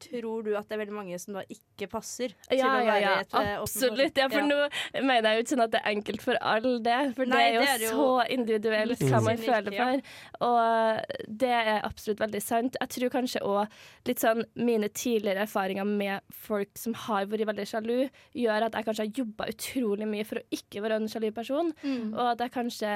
tror 0.03 0.43
du 0.43 0.51
at 0.59 0.67
det 0.67 0.75
er 0.75 0.83
veldig 0.83 0.97
mange 0.97 1.19
som 1.21 1.37
da 1.37 1.45
ikke 1.47 1.72
passer 1.91 2.33
til 2.47 2.59
Ja, 2.59 2.69
å 2.69 2.79
ja, 2.79 2.85
være 2.87 3.01
ja, 3.01 3.13
i 3.13 3.23
et 3.23 3.33
eh, 3.39 3.53
absolutt. 3.61 4.17
Ja, 4.17 4.27
for 4.31 4.45
nå 4.47 4.59
mener 5.01 5.29
jeg 5.29 5.39
jo 5.39 5.43
ikke 5.43 5.53
sånn 5.53 5.65
at 5.65 5.73
det 5.73 5.81
er 5.81 5.91
enkelt 5.93 6.23
for 6.25 6.39
alle 6.41 6.73
det, 6.85 6.99
for 7.17 7.29
Nei, 7.29 7.39
det 7.39 7.47
er 7.47 7.63
det 7.63 7.71
er 7.73 7.83
jo. 7.85 7.91
så 7.97 8.25
individuelt 8.37 9.03
hva 9.09 9.21
man 9.25 9.41
føler 9.41 9.77
for. 9.77 10.03
Og 10.47 11.27
det 11.43 11.51
er 11.53 11.71
absolutt 11.83 12.23
veldig 12.23 12.41
sant. 12.43 12.77
Jeg 12.81 12.93
tror 12.97 13.13
kanskje 13.17 13.43
òg 13.47 13.77
litt 14.09 14.23
sånn 14.23 14.43
mine 14.59 14.89
tidligere 14.93 15.45
erfaringer 15.47 15.87
med 15.87 16.21
folk 16.45 16.73
som 16.79 16.95
har 17.05 17.27
vært 17.31 17.47
veldig 17.49 17.67
sjalu, 17.69 17.97
gjør 18.37 18.67
at 18.67 18.77
jeg 18.77 18.87
kanskje 18.89 19.07
har 19.07 19.21
jobba 19.23 19.49
utrolig 19.53 20.09
mye 20.09 20.27
for 20.27 20.41
å 20.41 20.45
ikke 20.53 20.83
være 20.83 21.01
en 21.01 21.09
sjalu 21.11 21.29
person. 21.35 21.71
Mm. 21.83 22.13
Og 22.13 22.25
at 22.33 22.45
jeg 22.45 22.55
kanskje 22.59 22.91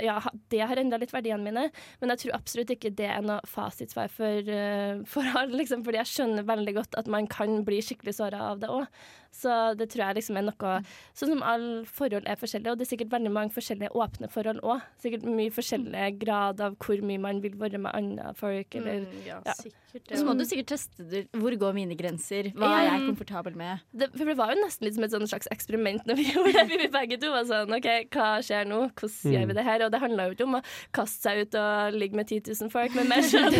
Ja, 0.00 0.18
det 0.52 0.60
har 0.68 0.76
endra 0.80 0.98
litt 1.00 1.12
verdiene 1.12 1.44
mine, 1.44 1.68
men 2.00 2.12
jeg 2.12 2.24
tror 2.24 2.36
absolutt 2.36 2.70
ikke 2.74 2.92
det 2.96 3.08
er 3.08 3.22
noe 3.24 3.40
fasitsvar 3.48 4.10
for, 4.12 4.50
uh, 4.52 5.00
for 5.08 5.26
alle, 5.40 5.56
liksom, 5.60 5.84
fordi 5.86 6.00
jeg 6.02 6.10
skjønner 6.12 6.46
veldig 6.48 6.74
godt 6.76 6.98
at 7.00 7.08
man 7.10 7.28
kan 7.30 7.62
bli 7.66 7.80
skikkelig 7.90 8.16
såra 8.16 8.46
av 8.52 8.62
det 8.62 8.70
òg. 8.72 8.86
Så 9.32 9.76
det 9.78 9.86
tror 9.92 10.08
jeg 10.08 10.16
liksom 10.18 10.36
er 10.40 10.42
noe 10.48 10.70
Sånn 11.14 11.30
som 11.30 11.42
alle 11.46 11.84
forhold 11.86 12.26
er 12.26 12.36
forskjellige, 12.40 12.72
og 12.72 12.78
det 12.80 12.86
er 12.86 12.90
sikkert 12.96 13.12
veldig 13.12 13.30
mange 13.32 13.52
forskjellige 13.54 13.92
åpne 13.94 14.28
forhold 14.32 14.58
òg. 14.66 14.80
Sikkert 15.00 15.22
mye 15.28 15.52
forskjellig 15.54 16.18
grad 16.18 16.60
av 16.60 16.74
hvor 16.82 17.00
mye 17.06 17.20
man 17.22 17.38
vil 17.44 17.54
være 17.60 17.78
med 17.78 17.94
andre 17.94 18.34
folk, 18.34 18.74
eller 18.74 19.00
Mm, 19.00 19.22
ja, 19.26 19.38
Ja. 19.46 19.52
sikkert. 19.54 19.76
Og 20.10 20.18
så 20.18 20.24
må 20.26 20.34
du 20.38 20.44
sikkert 20.44 20.66
teste 20.70 21.02
det. 21.10 21.22
hvor 21.32 21.50
går 21.58 21.72
mine 21.74 21.96
grenser. 21.98 22.50
Hva 22.54 22.68
er 22.78 22.84
jeg 22.90 23.06
komfortabel 23.08 23.56
med? 23.56 23.80
det, 23.96 24.10
For 24.16 24.24
det 24.24 24.36
var 24.36 24.52
jo 24.54 24.60
nesten 24.64 24.84
litt 24.86 24.94
som 24.94 25.04
et 25.04 25.10
sånn 25.10 25.26
slags 25.26 25.48
eksperiment 25.50 26.04
når 26.06 26.16
vi 26.16 26.24
gjorde 26.32 26.52
det. 26.52 26.78
Vi 26.78 26.88
begge 26.88 27.18
to 27.20 27.30
var 27.30 27.44
sånn 27.44 27.74
OK, 27.74 27.88
hva 28.14 28.28
skjer 28.42 28.66
nå? 28.70 28.90
Hvordan 28.94 29.32
gjør 29.34 29.46
vi 29.46 29.54
det 29.58 29.64
her? 29.64 29.82
Og 29.86 29.90
det 29.90 30.00
handla 30.00 30.26
jo 30.28 30.34
ikke 30.36 30.46
om 30.46 30.58
å 30.60 30.62
kaste 30.92 31.22
seg 31.30 31.42
ut 31.46 31.54
og 31.58 31.94
ligge 31.98 32.14
med 32.16 32.26
10 32.28 32.50
000 32.62 32.70
folk, 32.70 32.94
men 32.94 33.08
mer 33.08 33.22
sånn 33.22 33.50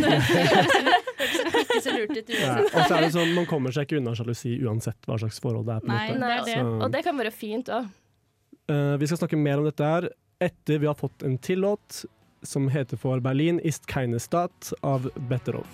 Ikke 1.21 1.81
så 1.85 1.93
lurt 1.95 2.17
ut 2.17 2.31
Ja. 2.31 2.55
Og 2.63 2.87
så 2.89 2.97
er 2.97 3.05
det 3.05 3.11
sånn, 3.15 3.35
man 3.37 3.47
kommer 3.51 3.75
seg 3.75 3.87
ikke 3.89 3.99
unna 4.01 4.15
sjalusi 4.17 4.55
uansett 4.65 5.07
hva 5.09 5.19
slags 5.21 5.41
forhold 5.43 5.60
det 5.67 5.75
er. 5.77 5.81
på 5.81 5.91
en 5.91 5.95
Nei, 5.95 6.09
måte. 6.09 6.21
det 6.21 6.31
er 6.31 6.45
det. 6.45 6.55
Så- 6.55 6.83
Og 6.85 6.91
det 6.93 7.05
kan 7.05 7.17
være 7.19 7.31
fint 7.33 7.69
òg. 7.69 7.89
Uh, 8.71 8.97
vi 9.01 9.07
skal 9.07 9.19
snakke 9.19 9.37
mer 9.39 9.59
om 9.59 9.65
dette 9.65 9.83
her 9.85 10.09
etter 10.41 10.79
vi 10.79 10.87
har 10.87 10.95
fått 10.95 11.23
en 11.27 11.37
til 11.39 11.59
låt 11.59 12.05
som 12.43 12.69
heter 12.69 12.97
for 12.97 13.21
Berlin 13.21 13.59
ist 13.61 13.87
keine 13.87 14.19
Stadt 14.21 14.73
av 14.83 15.11
Betterov. 15.29 15.67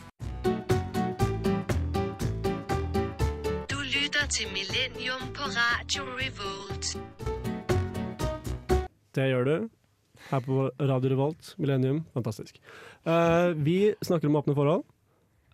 Du 3.69 3.77
lytter 3.83 4.27
til 4.31 4.49
Millennium 4.53 5.23
på 5.37 5.47
Radio 5.55 6.03
Revolt. 6.19 6.97
Det 9.17 9.29
gjør 9.31 9.45
du. 9.49 9.69
Her 10.31 10.41
på 10.45 10.71
Radio 10.81 11.11
Revolt, 11.13 11.55
Millennium. 11.59 12.05
Fantastisk. 12.15 12.59
Uh, 13.07 13.53
vi 13.55 13.95
snakker 14.05 14.29
om 14.29 14.37
åpne 14.41 14.55
forhold. 14.59 14.85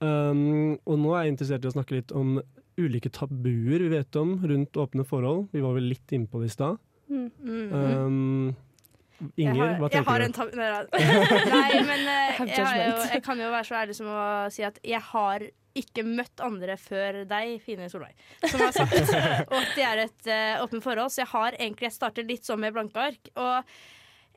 Um, 0.02 0.78
og 0.88 0.98
nå 0.98 1.12
er 1.14 1.26
jeg 1.28 1.34
interessert 1.36 1.64
i 1.64 1.70
å 1.70 1.74
snakke 1.76 1.94
litt 2.00 2.12
om 2.16 2.40
ulike 2.80 3.10
tabuer 3.12 3.84
vi 3.84 3.90
vet 3.92 4.16
om 4.20 4.36
rundt 4.46 4.76
åpne 4.80 5.04
forhold. 5.08 5.48
Vi 5.52 5.62
var 5.64 5.76
vel 5.76 5.90
litt 5.92 6.12
inne 6.14 6.30
på 6.30 6.42
det 6.42 6.50
i 6.50 6.54
stad. 6.54 6.78
Mm. 7.12 7.28
Um, 7.72 8.54
Inger, 9.36 9.54
har, 9.54 9.74
hva 9.78 9.88
jeg 9.92 10.02
har 10.06 10.22
tenker 10.24 10.24
en 10.24 10.32
du? 10.32 10.38
tab 10.38 10.54
nei, 10.58 10.70
nei, 11.52 11.82
men 11.90 12.06
uh, 12.10 12.40
jeg, 12.48 12.86
jo, 12.88 12.94
jeg 13.12 13.24
kan 13.24 13.42
jo 13.42 13.50
være 13.52 13.68
så 13.68 13.76
ærlig 13.82 13.98
som 13.98 14.08
å 14.10 14.22
si 14.50 14.64
at 14.66 14.80
jeg 14.86 15.02
har 15.12 15.44
ikke 15.78 16.04
møtt 16.04 16.42
andre 16.44 16.76
før 16.80 17.22
deg, 17.28 17.54
fine 17.64 17.88
Solveig, 17.88 18.12
som 18.42 18.60
har 18.60 18.74
sagt 18.76 18.92
og 19.46 19.56
at 19.62 19.70
det 19.76 19.86
er 19.88 20.02
et 20.04 20.28
uh, 20.28 20.64
åpent 20.64 20.84
forhold. 20.84 21.12
Så 21.14 21.22
jeg 21.22 21.32
har 21.32 21.56
egentlig 21.56 21.88
Jeg 21.88 21.96
starter 21.96 22.28
litt 22.28 22.48
sånn 22.48 22.60
med 22.64 22.74
blanke 22.76 23.08
ark. 23.08 23.32
Og 23.40 23.72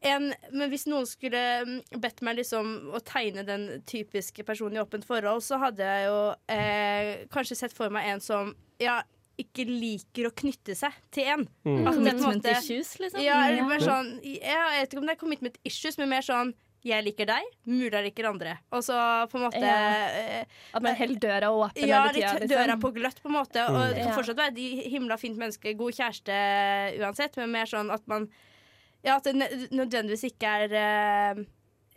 en, 0.06 0.30
men 0.54 0.70
hvis 0.72 0.86
noen 0.89 1.08
skulle 1.10 1.41
mm, 1.65 2.00
bedt 2.04 2.22
meg 2.26 2.38
liksom 2.39 2.91
å 2.96 3.02
tegne 3.06 3.44
den 3.48 3.65
typiske 3.89 4.46
personen 4.48 4.78
i 4.78 4.84
åpent 4.84 5.06
forhold, 5.08 5.44
så 5.46 5.58
hadde 5.62 5.84
jeg 5.88 6.08
jo 6.10 6.20
eh, 6.54 7.12
kanskje 7.34 7.58
sett 7.63 7.74
for 7.76 7.89
meg 7.94 8.08
en 8.13 8.22
som 8.24 8.54
ja, 8.82 9.00
ikke 9.41 9.65
liker 9.68 10.30
å 10.30 10.34
knytte 10.36 10.76
seg 10.80 10.94
til 11.12 11.28
en. 11.34 11.48
Mm. 11.68 11.82
Altså, 11.88 12.00
Commitment 12.00 12.44
måte- 12.44 12.54
issues, 12.60 12.94
liksom. 13.02 13.24
Ja, 13.26 13.41
eller 13.50 13.68
mer 13.68 13.84
sånn 13.84 14.13
Jeg 14.24 14.62
vet 14.78 14.94
ikke 14.94 15.02
om 15.02 15.10
det 15.10 15.15
er 15.18 15.24
commitment 15.26 15.58
issues, 15.68 15.98
men 16.00 16.10
mer 16.13 16.24
sånn 16.26 16.54
jeg 16.86 17.02
liker 17.02 17.26
deg, 17.26 17.46
mulig 17.65 17.89
jeg 17.98 18.06
liker 18.12 18.28
andre. 18.30 18.52
Og 18.78 18.84
så 18.86 18.94
på 19.32 19.39
en 19.39 19.46
måte 19.48 19.58
Ja. 19.58 20.06
eh, 20.06 20.46
At 20.78 20.84
man 20.86 20.94
holder 20.96 21.18
døra 21.24 21.50
åpen 21.50 21.88
Ja, 21.89 22.04
hele 22.06 22.13
tida. 22.13 22.34
litt 22.44 22.52
døra 22.52 22.76
på 22.78 22.91
gløtt, 22.94 23.18
på 23.24 23.32
en 23.32 23.34
måte. 23.39 23.63
Og 23.74 23.96
det 23.96 24.04
kan 24.06 24.13
fortsatt 24.13 24.38
være 24.38 24.54
de 24.54 24.68
himla 24.94 25.18
fint 25.18 25.36
menneske, 25.36 25.74
god 25.76 25.98
kjæreste 25.98 26.36
uansett, 27.02 27.36
men 27.41 27.52
mer 27.52 27.65
sånn 27.65 27.89
at 27.91 28.06
man 28.08 28.30
Ja, 29.06 29.18
at 29.20 29.24
det 29.28 29.36
nødvendigvis 29.72 30.24
ikke 30.32 30.50
er 30.50 30.74
eh, 30.74 31.44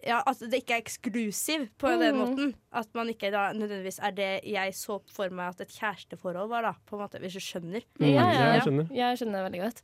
ja, 0.06 0.18
at 0.28 0.38
det 0.44 0.60
ikke 0.60 0.76
er 0.76 0.82
eksklusiv 0.84 1.68
på 1.80 1.88
den 1.98 2.14
Mm. 2.14 2.18
måten. 2.20 2.54
At 2.72 2.88
man 2.94 3.08
ikke 3.08 3.30
da 3.34 3.46
nødvendigvis 3.52 3.98
er 4.02 4.10
det 4.14 4.40
jeg 4.46 4.74
så 4.76 5.00
for 5.10 5.28
meg 5.34 5.48
at 5.54 5.60
et 5.64 5.72
kjæresteforhold 5.78 6.48
var, 6.52 6.62
da. 6.68 6.72
På 6.86 6.96
en 6.96 7.02
måte, 7.02 7.18
hvis 7.18 7.32
du 7.34 7.40
skjønner. 7.40 7.80
Mm, 7.98 8.06
Ja, 8.06 8.26
ja, 8.30 8.52
Jeg 8.52 8.62
skjønner. 8.62 8.92
Jeg 8.94 9.18
skjønner 9.18 9.42
veldig 9.48 9.60
godt. 9.64 9.82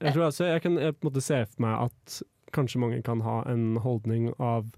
Jeg 0.00 0.14
tror 0.14 0.24
altså, 0.30 0.44
jeg 0.48 0.62
kan 0.62 0.78
jeg 0.78 0.94
på 0.96 1.08
en 1.08 1.12
måte 1.12 1.20
se 1.22 1.42
for 1.46 1.60
meg 1.66 1.90
at 1.90 2.22
kanskje 2.52 2.80
mange 2.80 3.02
kan 3.02 3.20
ha 3.20 3.42
en 3.52 3.76
holdning 3.76 4.30
av 4.40 4.70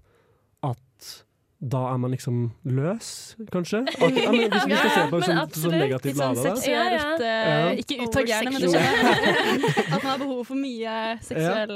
at 0.63 1.23
da 1.63 1.79
er 1.93 1.99
man 2.01 2.11
liksom 2.11 2.39
løs, 2.67 3.09
kanskje? 3.53 3.83
At, 3.93 4.17
ja, 4.19 4.31
men 4.35 4.51
hvis 4.51 4.65
vi 4.67 4.75
skal 4.75 4.91
se 4.91 5.03
på 5.07 5.19
det 5.21 5.29
men 5.29 5.39
som, 5.39 5.61
som 5.63 5.75
negativt 5.77 6.19
sånn 6.19 6.35
lada, 6.35 6.43
da. 6.43 6.55
seksuelt 6.59 7.23
Ja, 7.23 7.29
eh, 7.29 7.51
Ja. 7.53 7.69
Ikke 7.83 7.97
utagerende, 8.03 8.51
men 8.51 8.65
du 8.65 8.69
skjønner. 8.73 9.37
At 9.93 9.97
man 9.97 10.09
har 10.09 10.21
behov 10.21 10.41
for 10.49 10.59
mye 10.59 10.97
seksuell 11.23 11.75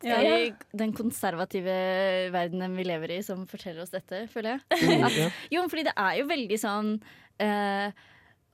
Det 0.00 0.12
ja. 0.12 0.20
er 0.20 0.44
i 0.46 0.52
den 0.80 0.94
konservative 0.96 1.74
verdenen 2.32 2.78
vi 2.78 2.86
lever 2.88 3.16
i 3.18 3.22
som 3.26 3.42
forteller 3.50 3.82
oss 3.84 3.92
dette, 3.92 4.22
føler 4.32 4.54
jeg. 4.56 4.62
Mm, 4.86 5.04
At, 5.08 5.18
ja. 5.18 5.26
jo, 5.56 5.66
fordi 5.72 5.88
det 5.90 5.96
er 6.06 6.20
jo 6.22 6.30
veldig 6.30 6.60
sånn 6.62 6.94
eh, 7.42 8.06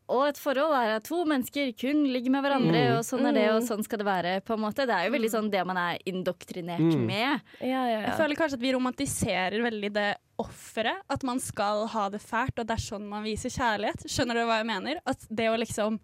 Og 0.09 0.29
et 0.29 0.39
forhold 0.39 0.73
er 0.73 0.97
at 0.97 1.05
to 1.05 1.25
mennesker 1.25 1.73
kun 1.81 2.05
ligger 2.07 2.31
med 2.31 2.45
hverandre, 2.45 2.83
Mm. 2.93 2.99
og 2.99 3.03
sånn 3.05 3.27
er 3.27 3.33
det, 3.35 3.49
og 3.51 3.63
Mm. 3.63 3.67
sånn 3.69 3.83
skal 3.85 3.99
det 3.99 4.07
være. 4.07 4.41
på 4.45 4.55
en 4.55 4.61
måte 4.61 4.87
Det 4.87 4.91
er 4.91 5.09
jo 5.09 5.17
veldig 5.19 5.31
sånn 5.31 5.51
det 5.51 5.67
man 5.67 5.77
er 5.77 5.99
indoktrinert 6.07 6.79
Mm. 6.79 7.07
med. 7.07 7.41
Ja, 7.61 7.87
ja, 7.89 8.01
Jeg 8.07 8.15
føler 8.15 8.37
kanskje 8.37 8.55
at 8.55 8.61
vi 8.61 8.73
romantiserer 8.73 9.61
veldig 9.63 9.93
det 9.93 10.17
offeret. 10.39 10.97
At 11.11 11.25
man 11.25 11.41
skal 11.41 11.87
ha 11.89 12.09
det 12.09 12.21
fælt, 12.21 12.59
og 12.59 12.67
det 12.67 12.71
er 12.71 12.77
sånn 12.99 13.09
man 13.09 13.25
viser 13.25 13.51
kjærlighet. 13.51 14.05
Skjønner 14.07 14.35
du 14.35 14.47
hva 14.47 14.59
jeg 14.59 14.67
mener? 14.67 15.01
At 15.07 15.19
det 15.35 15.47
å 15.51 15.59
liksom 15.59 15.99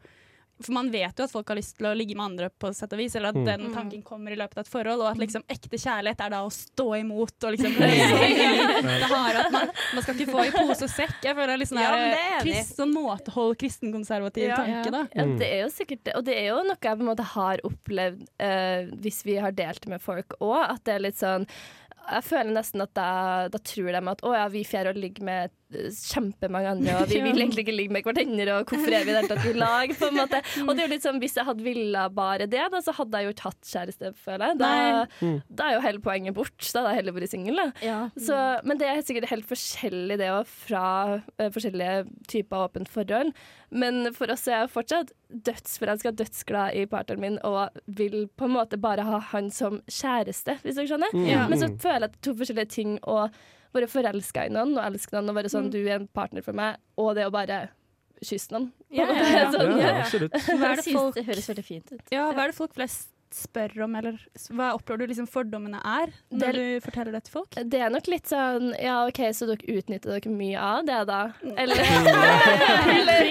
For 0.62 0.72
man 0.76 0.90
vet 0.90 1.18
jo 1.18 1.24
at 1.24 1.32
folk 1.32 1.48
har 1.48 1.56
lyst 1.58 1.76
til 1.78 1.86
å 1.90 1.94
ligge 1.96 2.14
med 2.16 2.24
andre, 2.30 2.48
på 2.50 2.70
sett 2.74 2.92
og 2.92 2.98
vis, 3.02 3.14
eller 3.18 3.28
at 3.32 3.34
Mm. 3.42 3.44
den 3.46 3.72
tanken 3.74 4.02
kommer 4.02 4.30
i 4.32 4.36
løpet 4.36 4.58
av 4.58 4.64
et 4.66 4.70
forhold, 4.72 5.00
og 5.02 5.10
at 5.12 5.18
liksom 5.18 5.42
ekte 5.48 5.78
kjærlighet 5.80 6.20
er 6.26 6.30
da 6.30 6.42
å 6.46 6.50
stå 6.52 6.86
imot 7.00 7.44
og 7.44 7.52
liksom 7.56 7.72
det 7.78 9.08
harde. 9.10 9.44
At 9.46 9.52
man, 9.52 9.70
man 9.94 10.02
skal 10.04 10.14
ikke 10.18 10.32
få 10.32 10.44
i 10.46 10.52
pose 10.54 10.86
og 10.86 10.92
sekk. 10.92 11.18
Jeg 11.24 11.36
føler 11.36 11.62
Ja, 11.62 11.92
men 11.96 12.10
det 12.14 12.22
er 12.22 12.40
krist, 12.44 12.76
sånn 12.78 12.92
måtehold, 12.94 13.56
kristenkonservativ 13.60 14.48
Ja. 14.48 14.56
tanke, 14.56 14.90
da. 14.90 15.02
Ja, 15.14 15.24
Mm. 15.24 15.38
det 15.38 15.48
er 15.52 15.60
jo 15.62 15.68
sikkert 15.70 16.04
det. 16.04 16.14
Og 16.16 16.24
det 16.24 16.36
er 16.36 16.48
jo 16.48 16.62
noe 16.62 16.76
jeg 16.80 16.98
på 16.98 17.00
en 17.00 17.06
måte 17.06 17.24
har 17.24 17.58
opplevd 17.64 18.26
eh, 18.40 18.86
hvis 19.02 19.22
vi 19.24 19.36
har 19.36 19.52
delt 19.52 19.86
med 19.86 20.00
folk 20.02 20.34
òg, 20.40 20.70
at 20.70 20.84
det 20.84 20.94
er 20.94 20.98
litt 21.00 21.16
sånn 21.16 21.46
jeg 22.10 22.24
føler 22.24 22.50
nesten 22.52 22.82
at 22.82 22.92
da, 22.94 23.48
da 23.48 23.58
tror 23.62 23.92
de 23.92 24.08
at 24.10 24.22
å 24.26 24.32
ja, 24.34 24.48
vi 24.48 24.64
får 24.64 24.88
å 24.90 24.94
ligger 24.98 25.22
med 25.22 25.50
kjempemange 25.96 26.70
andre, 26.74 26.94
og 27.00 27.08
vi 27.10 27.20
vil 27.26 27.40
egentlig 27.42 27.64
ikke 27.66 27.74
ligge 27.76 27.94
med 27.96 28.06
hverandre, 28.06 28.56
og 28.60 28.70
hvorfor 28.72 28.94
er 28.96 29.04
vi 29.06 29.10
i 29.10 29.14
det 29.14 29.20
hele 29.22 29.30
tatt 29.32 29.48
i 29.50 29.54
lag? 29.58 29.94
på 29.98 30.08
en 30.10 30.18
måte. 30.20 30.40
Og 30.66 30.70
det 30.72 30.82
er 30.82 30.86
jo 30.88 30.92
litt 30.94 31.04
sånn, 31.06 31.20
Hvis 31.22 31.36
jeg 31.38 31.46
hadde 31.48 31.64
villa 31.64 32.04
bare 32.12 32.46
det, 32.50 32.62
da, 32.72 32.80
så 32.84 32.94
hadde 32.96 33.18
jeg 33.20 33.28
jo 33.28 33.32
ikke 33.34 33.46
hatt 33.48 33.70
kjæreste, 33.72 34.12
føler 34.24 34.52
jeg. 34.52 34.58
Da, 34.62 34.70
Mm. 35.22 35.38
da 35.48 35.66
er 35.68 35.74
jo 35.76 35.80
hele 35.84 36.00
poenget 36.02 36.34
bort. 36.34 36.56
Da 36.60 36.80
hadde 36.82 36.92
jeg 36.92 36.98
heller 37.02 37.14
vært 37.16 37.30
singel. 37.32 37.56
da. 37.60 37.66
Ja. 37.84 37.98
Så, 38.18 38.36
men 38.66 38.78
det 38.80 38.88
er 38.88 39.02
sikkert 39.06 39.28
helt 39.30 39.46
forskjellig 39.48 40.16
det 40.20 40.28
òg, 40.32 40.46
fra 40.46 40.84
uh, 41.20 41.48
forskjellige 41.54 42.06
typer 42.32 42.66
åpent 42.66 42.88
forhold. 42.90 43.32
Men 43.72 44.12
for 44.16 44.30
oss 44.32 44.46
er 44.48 44.62
jeg 44.62 44.72
fortsatt 44.74 45.12
dødsforelska, 45.32 46.12
dødsglad 46.18 46.74
i 46.76 46.84
partneren 46.90 47.22
min 47.22 47.38
og 47.46 47.70
vil 47.86 48.26
på 48.36 48.44
en 48.48 48.56
måte 48.58 48.76
bare 48.80 49.04
ha 49.06 49.20
han 49.32 49.48
som 49.54 49.80
kjæreste, 49.88 50.58
hvis 50.64 50.76
dere 50.76 50.90
skjønner. 50.90 51.14
Mm. 51.16 51.26
Ja. 51.30 51.46
Men 51.48 51.60
så 51.62 51.70
føler 51.80 52.02
jeg 52.04 52.10
at 52.10 52.16
det 52.16 52.20
er 52.20 52.26
to 52.28 52.34
forskjellige 52.42 52.72
ting 52.74 52.98
å 53.08 53.22
være 53.74 53.88
forelska 53.88 54.46
i 54.46 54.52
noen 54.52 54.74
og 54.78 54.84
elske 54.84 55.14
noen 55.16 55.30
og 55.30 55.38
være 55.40 55.48
sånn 55.52 55.70
du 55.72 55.80
er 55.86 55.96
en 56.00 56.08
partner 56.08 56.42
for 56.44 56.52
meg, 56.52 56.76
og 56.98 57.14
det 57.16 57.24
å 57.26 57.32
bare 57.34 57.68
kysse 58.22 58.52
noen. 58.54 58.68
Ja, 58.92 59.06
ja, 59.08 59.24
ja. 59.38 59.48
Sånn, 59.50 59.78
Ja, 59.80 59.94
absolutt. 60.02 60.36
Hva 60.46 60.68
er 60.72 60.76
det 60.82 60.92
folk 60.92 61.14
det 61.16 61.24
høres 61.26 61.48
veldig 61.50 61.64
fint 61.66 61.92
ut. 61.96 62.04
Ja, 62.12 62.28
hva 62.32 62.44
er 62.44 62.52
det 62.52 62.58
folk 62.60 62.74
flest 62.76 63.08
spør 63.32 63.72
om, 63.86 63.94
eller 63.96 64.18
hva 64.52 64.74
opplever 64.76 65.06
du 65.06 65.06
liksom 65.14 65.24
fordommene 65.26 65.78
er 65.88 66.10
når 66.30 66.52
Det- 66.52 66.52
du 66.52 66.80
forteller 66.84 67.12
det 67.16 67.22
til 67.24 67.32
folk? 67.32 67.48
Det 67.64 67.80
er 67.80 67.88
nok 67.88 68.06
litt 68.12 68.28
sånn 68.28 68.74
Ja, 68.76 69.06
OK, 69.08 69.22
så 69.32 69.48
dere 69.48 69.64
utnytter 69.72 70.12
dere 70.20 70.30
mye 70.36 70.60
av 70.60 70.84
det, 70.84 70.98
da? 71.08 71.22
Eller 71.56 71.80
Eller, 72.92 73.24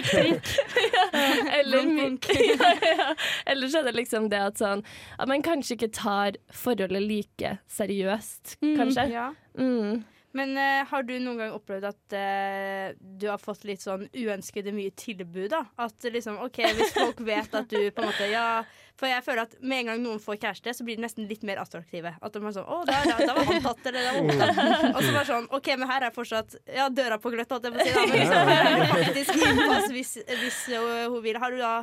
eller, 1.59 2.17
ja, 2.33 2.73
ja. 2.81 3.15
eller 3.45 3.67
så 3.67 3.79
er 3.81 3.83
det 3.89 3.93
liksom 3.97 4.29
det 4.31 4.39
at 4.41 4.57
sånn 4.61 4.83
At 5.19 5.29
man 5.29 5.43
kanskje 5.45 5.77
ikke 5.77 5.91
tar 5.93 6.37
forholdet 6.51 7.03
like 7.05 7.57
seriøst, 7.71 8.57
Mm, 8.61 8.75
kanskje. 8.77 9.05
Ja. 9.11 9.29
Mm. 9.57 10.03
Men 10.37 10.53
uh, 10.55 10.87
har 10.87 11.03
du 11.03 11.13
noen 11.19 11.41
gang 11.41 11.55
opplevd 11.55 11.89
at 11.89 12.15
uh, 12.15 12.99
du 12.99 13.27
har 13.27 13.41
fått 13.41 13.65
litt 13.67 13.83
sånn 13.83 14.05
uønskede 14.15 14.71
mye 14.75 14.93
tilbud, 14.95 15.49
da? 15.51 15.65
At 15.81 16.07
liksom, 16.07 16.39
OK, 16.45 16.61
hvis 16.77 16.93
folk 16.95 17.19
vet 17.27 17.51
at 17.57 17.67
du 17.71 17.89
på 17.91 18.03
en 18.03 18.11
måte 18.11 18.29
Ja, 18.31 18.63
for 18.99 19.09
jeg 19.09 19.25
føler 19.25 19.43
at 19.47 19.55
med 19.59 19.81
en 19.81 19.91
gang 19.91 20.03
noen 20.03 20.21
får 20.21 20.37
kjæreste, 20.43 20.75
så 20.77 20.85
blir 20.87 20.99
de 20.99 21.03
nesten 21.03 21.27
litt 21.27 21.43
mer 21.47 21.59
attraktive. 21.63 22.13
At 22.21 22.35
de 22.35 22.43
er 22.43 22.55
sånn 22.55 22.69
Å, 22.69 22.83
da, 22.87 23.01
da, 23.07 23.17
da 23.27 23.35
var 23.35 23.49
han 23.49 23.65
tatt, 23.65 23.81
eller 23.91 24.07
da 24.07 24.13
var 24.13 24.21
hun 24.21 24.43
tatt. 24.43 24.85
Og 24.91 25.01
så 25.01 25.15
bare 25.15 25.25
sånn 25.31 25.49
OK, 25.57 25.71
men 25.81 25.91
her 25.91 26.07
er 26.07 26.15
fortsatt 26.15 26.55
Ja, 26.69 26.87
døra 27.01 27.17
på 27.21 27.33
gløtt, 27.33 27.51
holdt 27.51 27.67
jeg 27.67 27.75
på 27.75 27.81
å 27.81 27.87
si, 27.87 27.95
da. 27.97 28.05
Men 28.05 28.21
liksom, 28.21 28.95
faktisk 28.95 29.43
innpass 29.49 29.91
hvis, 29.95 30.15
hvis 30.43 30.61
hun 30.77 31.19
vil. 31.25 31.41
Har 31.41 31.51
du 31.51 31.59
da 31.59 31.73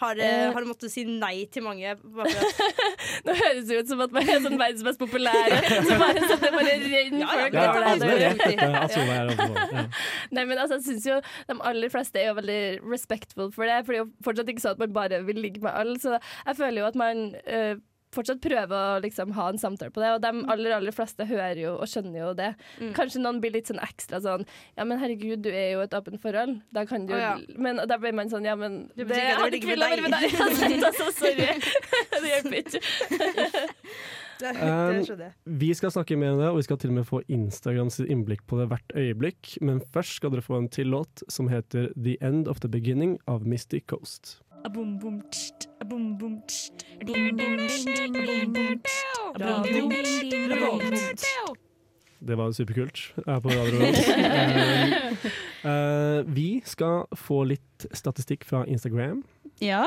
har, 0.00 0.16
eh, 0.16 0.52
har 0.54 0.64
du 0.64 0.68
måttet 0.70 0.92
si 0.92 1.04
nei 1.04 1.44
til 1.52 1.64
mange? 1.64 1.92
Nå 3.26 3.34
høres 3.36 3.66
det 3.68 3.80
ut 3.82 3.90
som 3.90 4.00
at 4.04 4.14
man 4.14 4.24
er 4.24 4.40
sånn 4.44 4.56
verdens 4.60 4.84
mest 4.86 5.00
populære. 5.00 5.58
Så 5.88 5.98
bare 6.00 6.24
sånn 6.24 6.40
det 6.44 6.52
bare 6.54 6.76
renner 6.86 7.20
Ja, 7.20 7.28
ja, 7.28 7.36
folk 7.36 7.52
det 8.00 8.56
Ja. 8.60 9.84
Nei, 10.34 10.44
men 10.44 10.56
altså, 10.56 10.78
jeg 10.78 10.86
synes 10.86 11.06
jo 11.08 11.18
De 11.48 11.56
aller 11.68 11.92
fleste 11.92 12.20
er 12.20 12.30
jo 12.30 12.38
veldig 12.40 12.62
respectful 12.88 13.52
for 13.54 13.68
det. 13.68 13.82
For 13.84 13.92
det 13.92 14.00
er 14.00 14.04
jo 14.04 14.10
fortsatt 14.24 14.52
ikke 14.52 14.64
sånn 14.64 14.78
at 14.78 14.84
man 14.86 14.96
bare 14.96 15.22
vil 15.28 15.40
ligge 15.44 15.62
med 15.64 15.74
alle. 15.76 15.98
Så 16.00 16.16
jeg 16.16 16.58
føler 16.58 16.82
jo 16.82 16.88
at 16.88 16.98
man 17.00 17.24
eh, 17.44 17.74
fortsatt 18.14 18.40
prøve 18.42 18.76
å 18.76 19.00
liksom 19.04 19.34
ha 19.36 19.48
en 19.50 19.60
samtale 19.60 19.92
på 19.94 20.02
det. 20.02 20.12
Og 20.16 20.22
de 20.24 20.30
aller 20.54 20.76
aller 20.76 20.94
fleste 20.94 21.26
hører 21.28 21.60
jo 21.62 21.74
og 21.76 21.90
skjønner 21.90 22.22
jo 22.22 22.30
det. 22.38 22.52
Mm. 22.80 22.92
Kanskje 22.96 23.22
noen 23.22 23.40
blir 23.42 23.54
litt 23.54 23.70
sånn 23.70 23.82
ekstra 23.84 24.22
sånn 24.24 24.46
Ja, 24.78 24.86
men 24.86 25.00
herregud, 25.02 25.44
du 25.44 25.50
er 25.50 25.74
jo 25.76 25.84
et 25.84 25.94
åpent 25.96 26.20
forhold. 26.22 26.58
Da 26.74 26.86
kan 26.88 27.06
du 27.08 27.14
oh, 27.16 27.20
ja. 27.20 27.36
Men 27.60 27.82
da 27.90 28.00
blir 28.00 28.16
man 28.16 28.32
sånn 28.32 28.48
Ja, 28.48 28.56
men 28.58 28.82
Det 28.96 29.08
det, 29.10 29.20
jeg 29.20 29.38
hadde 29.42 29.60
ikke 29.60 29.74
villet 29.74 29.94
være 29.94 30.08
med 30.08 30.16
deg. 30.16 30.34
uansett, 30.40 30.88
altså, 30.90 31.12
sorry. 31.20 31.48
det 32.22 32.34
hjelper 32.34 32.60
ikke. 32.64 32.84
det, 34.40 34.52
Um, 34.60 35.18
det. 35.18 35.32
Vi 35.44 35.74
skal 35.74 35.92
snakke 35.92 36.16
mer 36.16 36.34
om 36.34 36.40
det, 36.40 36.48
og 36.48 36.56
vi 36.56 36.66
skal 36.66 36.78
til 36.78 36.90
og 36.90 36.98
med 37.00 37.08
få 37.08 37.22
Instagrams 37.28 38.00
innblikk 38.00 38.46
på 38.48 38.58
det 38.60 38.68
hvert 38.72 38.94
øyeblikk. 38.96 39.56
Men 39.60 39.80
først 39.92 40.16
skal 40.18 40.32
dere 40.34 40.44
få 40.44 40.58
en 40.58 40.68
til 40.68 40.92
låt 40.92 41.22
som 41.28 41.48
heter 41.48 41.90
The 41.96 42.16
End 42.20 42.48
of 42.48 42.60
the 42.60 42.68
Beginning 42.68 43.18
av 43.28 43.46
Misty 43.46 43.80
Coast. 43.80 44.40
Det 52.20 52.36
var 52.36 52.52
superkult. 52.52 52.98
Jeg 53.16 53.34
er 53.34 53.40
på 53.40 53.48
Radio 53.48 53.78
uh, 53.80 53.90
Eh, 55.60 55.70
eh, 55.70 56.24
vi 56.24 56.60
skal 56.64 57.04
få 57.16 57.42
litt 57.48 57.86
statistikk 57.92 58.44
fra 58.48 58.64
Instagram. 58.68 59.22
Ja. 59.60 59.86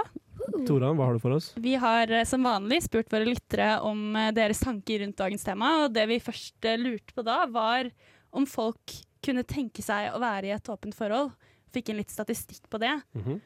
Tora, 0.67 0.91
hva 0.95 1.07
har 1.07 1.17
du 1.17 1.23
for 1.23 1.35
oss? 1.37 1.51
Vi 1.59 1.75
har 1.79 2.11
eh, 2.11 2.25
som 2.27 2.43
vanlig 2.45 2.83
spurt 2.85 3.11
våre 3.13 3.27
lyttere 3.27 3.77
om 3.85 4.15
eh, 4.19 4.31
deres 4.35 4.61
tanker 4.63 5.03
rundt 5.03 5.19
dagens 5.19 5.45
tema, 5.45 5.71
og 5.83 5.95
det 5.95 6.05
vi 6.11 6.19
først 6.23 6.67
eh, 6.69 6.79
lurte 6.79 7.15
på 7.15 7.25
da, 7.25 7.43
var 7.51 7.89
om 8.33 8.47
folk 8.49 8.97
kunne 9.23 9.45
tenke 9.47 9.83
seg 9.85 10.11
å 10.11 10.21
være 10.21 10.49
i 10.49 10.55
et 10.55 10.69
åpent 10.71 10.95
forhold. 10.97 11.31
Fikk 11.73 11.91
inn 11.91 12.01
litt 12.01 12.13
statistikk 12.13 12.67
på 12.69 12.81
det. 12.81 12.93
Mm 13.15 13.23
-hmm. 13.23 13.39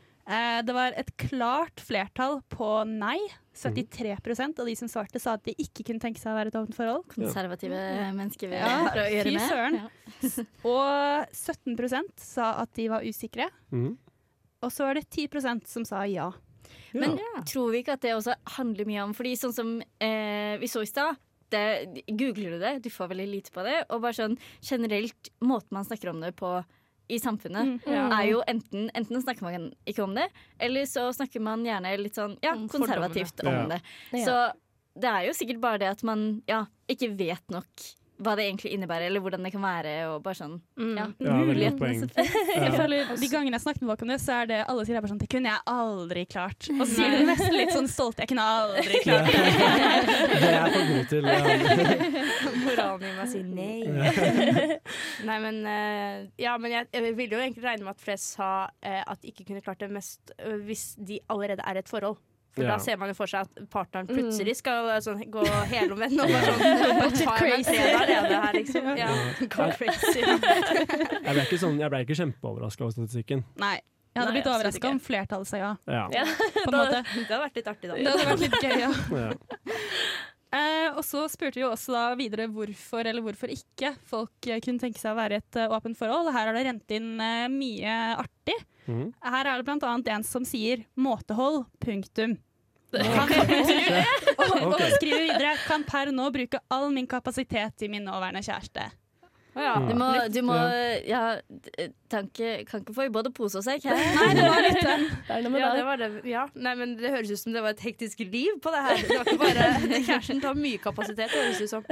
det 0.66 0.74
var 0.74 0.94
et 0.98 1.18
klart 1.18 1.80
flertall 1.80 2.42
på 2.50 2.84
nei. 2.84 3.20
73% 3.58 4.60
av 4.60 4.66
de 4.66 4.76
som 4.76 4.88
svarte, 4.88 5.20
sa 5.20 5.34
at 5.34 5.44
de 5.44 5.54
ikke 5.58 5.84
kunne 5.84 6.00
tenke 6.00 6.20
seg 6.20 6.32
å 6.32 6.36
være 6.36 6.46
i 6.46 6.48
et 6.48 6.56
åpent 6.56 6.76
forhold. 6.76 7.08
Konservative 7.14 8.14
mennesker 8.14 8.48
vi 8.48 8.56
Ja, 8.56 8.90
å 8.90 9.10
gjøre 9.10 9.24
fy 9.24 9.34
med. 9.34 9.50
søren. 9.50 9.74
Ja. 9.76 9.90
Og 10.74 11.28
17% 11.34 12.20
sa 12.20 12.62
at 12.62 12.74
de 12.74 12.90
var 12.90 13.02
usikre. 13.02 13.50
Mhm. 13.72 13.98
Og 14.62 14.72
så 14.72 14.86
var 14.86 14.94
det 14.96 15.10
10% 15.10 15.68
som 15.68 15.86
sa 15.86 16.04
ja. 16.06 16.32
Men 16.94 17.18
tror 17.46 17.72
vi 17.72 17.84
ikke 17.84 17.94
at 17.98 18.02
det 18.02 18.14
også 18.16 18.34
handler 18.58 18.86
mye 18.86 19.04
om 19.04 19.14
Fordi 19.14 19.34
sånn 19.38 19.54
som 19.54 19.82
eh, 20.02 20.58
vi 20.62 20.68
så 20.72 20.82
i 20.82 20.90
stad 20.90 21.18
det- 21.50 22.04
Googler 22.08 22.52
du 22.56 22.60
det, 22.60 22.84
du 22.84 22.90
får 22.90 23.08
veldig 23.14 23.28
lite 23.32 23.52
på 23.56 23.64
det. 23.64 23.86
Og 23.90 24.02
bare 24.02 24.14
sånn 24.18 24.38
generelt 24.62 25.30
måten 25.42 25.72
man 25.72 25.86
snakker 25.86 26.10
om 26.10 26.20
det 26.22 26.36
på 26.36 26.64
i 27.10 27.20
samfunnet, 27.24 27.80
Mm. 27.88 28.12
er 28.12 28.26
jo 28.28 28.42
enten 28.46 28.90
Enten 28.94 29.22
snakker 29.24 29.42
man 29.44 29.74
ikke 29.88 30.04
om 30.04 30.14
det, 30.14 30.28
eller 30.60 30.82
så 30.84 31.08
snakker 31.16 31.40
man 31.40 31.64
gjerne 31.64 31.98
litt 31.98 32.16
sånn 32.16 32.38
ja, 32.44 32.52
konservativt 32.68 33.46
om 33.48 33.70
det. 33.70 33.82
Så 34.26 34.52
det 35.00 35.06
er 35.08 35.28
jo 35.28 35.32
sikkert 35.32 35.62
bare 35.62 35.78
det 35.80 35.88
at 35.88 36.04
man 36.04 36.42
ja, 36.50 36.66
ikke 36.90 37.16
vet 37.16 37.48
nok 37.50 37.70
hva 38.18 38.34
det 38.38 38.48
egentlig 38.48 38.72
innebærer, 38.74 39.08
eller 39.12 39.22
hvordan 39.22 39.44
det 39.46 39.52
kan 39.54 39.62
være. 39.62 39.92
Og 40.12 40.24
bare 40.26 40.38
sånn, 40.40 40.56
ja, 40.78 41.06
Ja, 41.22 41.36
veldig 41.46 41.70
godt 41.70 41.82
mulighetene 41.82 41.82
poeng. 41.82 42.64
Jeg 42.64 42.72
føler 42.74 43.12
De 43.22 43.30
gangene 43.32 43.58
jeg 43.60 43.64
snakket 43.66 43.84
med 43.84 43.92
folk 43.92 44.06
om 44.08 44.12
det, 44.14 44.18
så 44.24 44.38
er 44.42 44.50
det 44.52 44.60
alle 44.72 44.86
sier 44.88 44.98
bare 45.00 45.12
sånn 45.12 45.22
Det 45.22 45.30
kunne 45.32 45.52
jeg 45.54 45.62
aldri 45.74 46.24
klart. 46.30 46.70
Og 46.74 46.84
så 46.84 46.90
sier 46.96 47.14
de 47.18 47.28
nesten 47.30 47.58
litt 47.58 47.74
sånn 47.76 47.90
stolt 47.92 48.22
Jeg 48.24 48.32
kunne 48.32 48.46
aldri 48.46 49.02
klart 49.06 49.30
det. 49.30 49.44
Det 50.38 50.48
er 50.48 50.58
jeg 50.58 50.74
for 50.74 50.90
god 50.92 51.12
til. 51.12 51.28
Ja. 51.28 51.38
Moralen 52.66 53.06
i 53.08 53.14
meg 53.18 53.32
sier 53.32 53.46
nei. 53.48 53.78
Nei, 55.28 55.38
men 55.44 55.62
eh, 55.70 56.16
Ja, 56.42 56.58
men 56.62 56.74
jeg, 56.74 56.90
jeg 56.94 57.14
ville 57.18 57.38
jo 57.38 57.44
egentlig 57.44 57.66
regne 57.66 57.88
med 57.88 57.96
at 57.96 58.02
flest 58.04 58.34
sa 58.38 58.50
eh, 58.82 59.02
at 59.04 59.22
de 59.22 59.32
ikke 59.34 59.48
kunne 59.52 59.64
klart 59.66 59.82
det 59.84 59.92
mest 59.94 60.34
eh, 60.40 60.58
hvis 60.68 60.90
de 60.98 61.20
allerede 61.30 61.66
er 61.66 61.78
i 61.80 61.84
et 61.84 61.92
forhold. 61.92 62.18
For 62.58 62.66
Ja. 62.66 62.72
da 62.74 62.78
ser 62.82 62.98
man 62.98 63.12
jo 63.12 63.14
for 63.20 63.30
seg 63.30 63.46
at 63.46 63.70
partneren 63.70 64.08
Mm. 64.10 64.16
plutselig 64.18 64.56
skal 64.58 64.90
eh, 64.90 65.00
sånn, 65.06 65.20
gå 65.30 65.44
helomvendt 65.70 66.18
og 66.24 66.32
bare 66.34 67.12
sånn 67.14 67.68
fredag 67.68 68.00
alene 68.02 68.40
her, 68.42 68.54
liksom. 68.58 68.88
Ja. 68.98 69.10
Go 69.54 69.68
crazy. 69.78 70.24
Jeg 70.26 71.36
ble 71.36 71.44
ikke, 71.46 71.60
sånn, 71.62 71.78
jeg 71.80 71.94
ble 71.94 72.02
ikke 72.08 72.18
kjempeoverraska 72.18 72.82
over 72.88 72.96
statistikken. 72.98 73.44
Nei. 73.62 73.78
Jeg 74.18 74.24
hadde 74.24 74.34
Nei, 74.34 74.40
blitt 74.42 74.50
overraska 74.50 74.90
om 74.90 75.00
flertallet 75.06 75.46
sa 75.52 75.58
ja. 75.62 75.72
Ja. 75.86 76.08
Ja. 76.10 76.24
På 76.64 76.72
en 76.72 76.78
måte. 76.82 77.04
Det 77.06 77.28
hadde 77.30 77.44
vært 77.44 77.60
litt 77.62 77.68
artig, 77.70 77.92
Det 77.94 78.08
hadde 78.10 78.30
vært 78.32 78.46
litt 78.48 78.62
gøy, 78.66 78.80
ja. 78.82 78.92
Ja. 79.14 79.78
Eh, 80.58 80.96
og 80.96 81.04
så 81.04 81.26
spurte 81.30 81.60
vi 81.60 81.66
også 81.68 81.92
da 81.92 82.04
videre 82.18 82.46
hvorfor 82.50 83.04
eller 83.06 83.22
hvorfor 83.22 83.52
ikke 83.52 83.92
folk 84.08 84.48
eh, 84.48 84.62
kunne 84.64 84.80
tenke 84.82 84.98
seg 85.02 85.12
å 85.12 85.18
være 85.20 85.38
i 85.38 85.42
et 85.44 85.60
eh, 85.60 85.68
åpent 85.76 86.00
forhold. 86.00 86.32
Her 86.32 86.48
har 86.48 86.56
det 86.56 86.64
rent 86.70 86.94
inn 86.98 87.10
eh, 87.22 87.46
mye 87.52 87.96
artig. 88.24 88.56
Mm. 88.88 89.10
Her 89.28 89.50
er 89.52 89.62
det 89.68 89.76
annet 89.76 90.08
en 90.16 90.24
som 90.24 90.46
sier 90.48 90.86
'måtehold', 90.98 91.66
punktum. 91.84 92.38
Ok. 94.48 94.78
Og 94.78 94.80
skriver 94.96 95.26
videre 95.26 95.56
'kan 95.66 95.84
per 95.84 96.12
nå 96.16 96.30
bruke 96.32 96.60
all 96.72 96.88
min 96.94 97.08
kapasitet 97.08 97.76
til 97.78 97.92
min 97.92 98.06
nåværende 98.08 98.44
kjæreste'. 98.46 98.88
Oh, 99.58 99.64
ja. 99.64 99.74
Du 99.82 99.96
må, 99.98 100.08
du 100.30 100.42
må 100.46 100.56
ja. 101.08 101.40
tanke, 102.10 102.64
kan 102.70 102.84
ikke, 102.84 102.94
få 102.94 103.08
i 103.08 103.10
både 103.10 103.32
pose 103.34 103.58
og 103.58 103.66
sekk 103.66 103.88
her. 103.90 103.98
Nei, 103.98 104.28
det 104.38 104.44
var 104.46 104.62
litt 104.62 104.84
den. 104.86 105.06
Ja, 105.58 105.72
det. 105.74 105.86
var 105.88 105.98
det. 105.98 106.10
Ja. 106.30 106.44
Nei, 106.54 106.74
men 106.78 106.94
det 107.00 107.10
høres 107.10 107.32
ut 107.34 107.42
som 107.42 107.56
det 107.56 107.64
var 107.66 107.74
et 107.74 107.82
hektisk 107.82 108.22
liv 108.22 108.60
på 108.62 108.74
det 108.76 108.84
her. 108.86 109.02
Det 109.02 109.18
var 109.18 109.32
ikke 109.32 109.42
bare 109.42 110.02
Kjæresten 110.06 110.44
tar 110.44 110.60
mye 110.60 110.82
kapasitet, 110.82 111.34
det 111.34 111.42
høres 111.42 111.64
ut 111.64 111.74
som. 111.74 111.88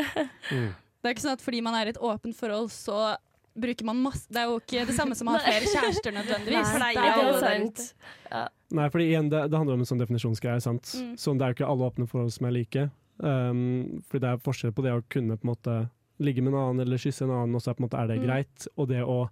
Mm. 0.52 0.76
Det 0.78 1.10
er 1.10 1.16
ikke 1.16 1.26
sånn 1.26 1.40
at 1.40 1.46
fordi 1.46 1.64
man 1.66 1.78
er 1.80 1.90
i 1.90 1.96
et 1.96 2.02
åpent 2.02 2.38
forhold, 2.38 2.70
så 2.74 3.16
bruker 3.56 3.88
man 3.88 3.98
masse 4.04 4.28
Det 4.30 4.42
er 4.42 4.50
jo 4.52 4.60
ikke 4.60 4.86
det 4.90 4.96
samme 4.98 5.18
som 5.18 5.32
å 5.32 5.36
ha 5.36 5.42
flere 5.42 5.72
kjærester 5.72 6.14
nødvendigvis. 6.20 6.78
Nei, 6.82 6.94
Det 6.94 7.02
Det 7.02 7.16
er 7.16 7.30
jo 7.32 7.42
sant. 7.42 7.82
sant. 8.30 8.55
Nei, 8.74 8.88
fordi 8.90 9.10
igjen, 9.12 9.30
det, 9.30 9.44
det 9.52 9.58
handler 9.60 9.76
om 9.78 9.84
en 9.84 9.86
sånn 9.86 10.00
definisjonsgreie. 10.02 10.62
sant? 10.64 10.90
Mm. 10.98 11.12
Sånn, 11.22 11.38
det 11.38 11.46
er 11.46 11.54
jo 11.54 11.58
ikke 11.60 11.68
alle 11.70 11.86
åpne 11.92 12.08
forhold 12.10 12.34
som 12.34 12.48
er 12.50 12.56
like. 12.58 12.88
Um, 13.20 14.02
fordi 14.10 14.24
det 14.26 14.32
er 14.34 14.42
forskjell 14.44 14.74
på 14.76 14.84
det 14.84 14.92
å 14.98 15.04
kunne 15.10 15.38
på 15.38 15.46
en 15.48 15.52
måte 15.54 15.76
ligge 16.20 16.42
med 16.42 16.54
en 16.54 16.60
annen 16.62 16.80
eller 16.86 16.98
kysse 16.98 17.24
en 17.28 17.32
annen, 17.36 17.56
og 17.56 17.62
så 17.62 17.72
er, 17.72 17.78
på 17.78 17.84
en 17.84 17.90
måte, 17.90 18.00
er 18.02 18.08
det 18.08 18.18
Mm. 18.22 18.26
greit, 18.26 18.68
og 18.78 18.88
det 18.90 19.04
å 19.04 19.30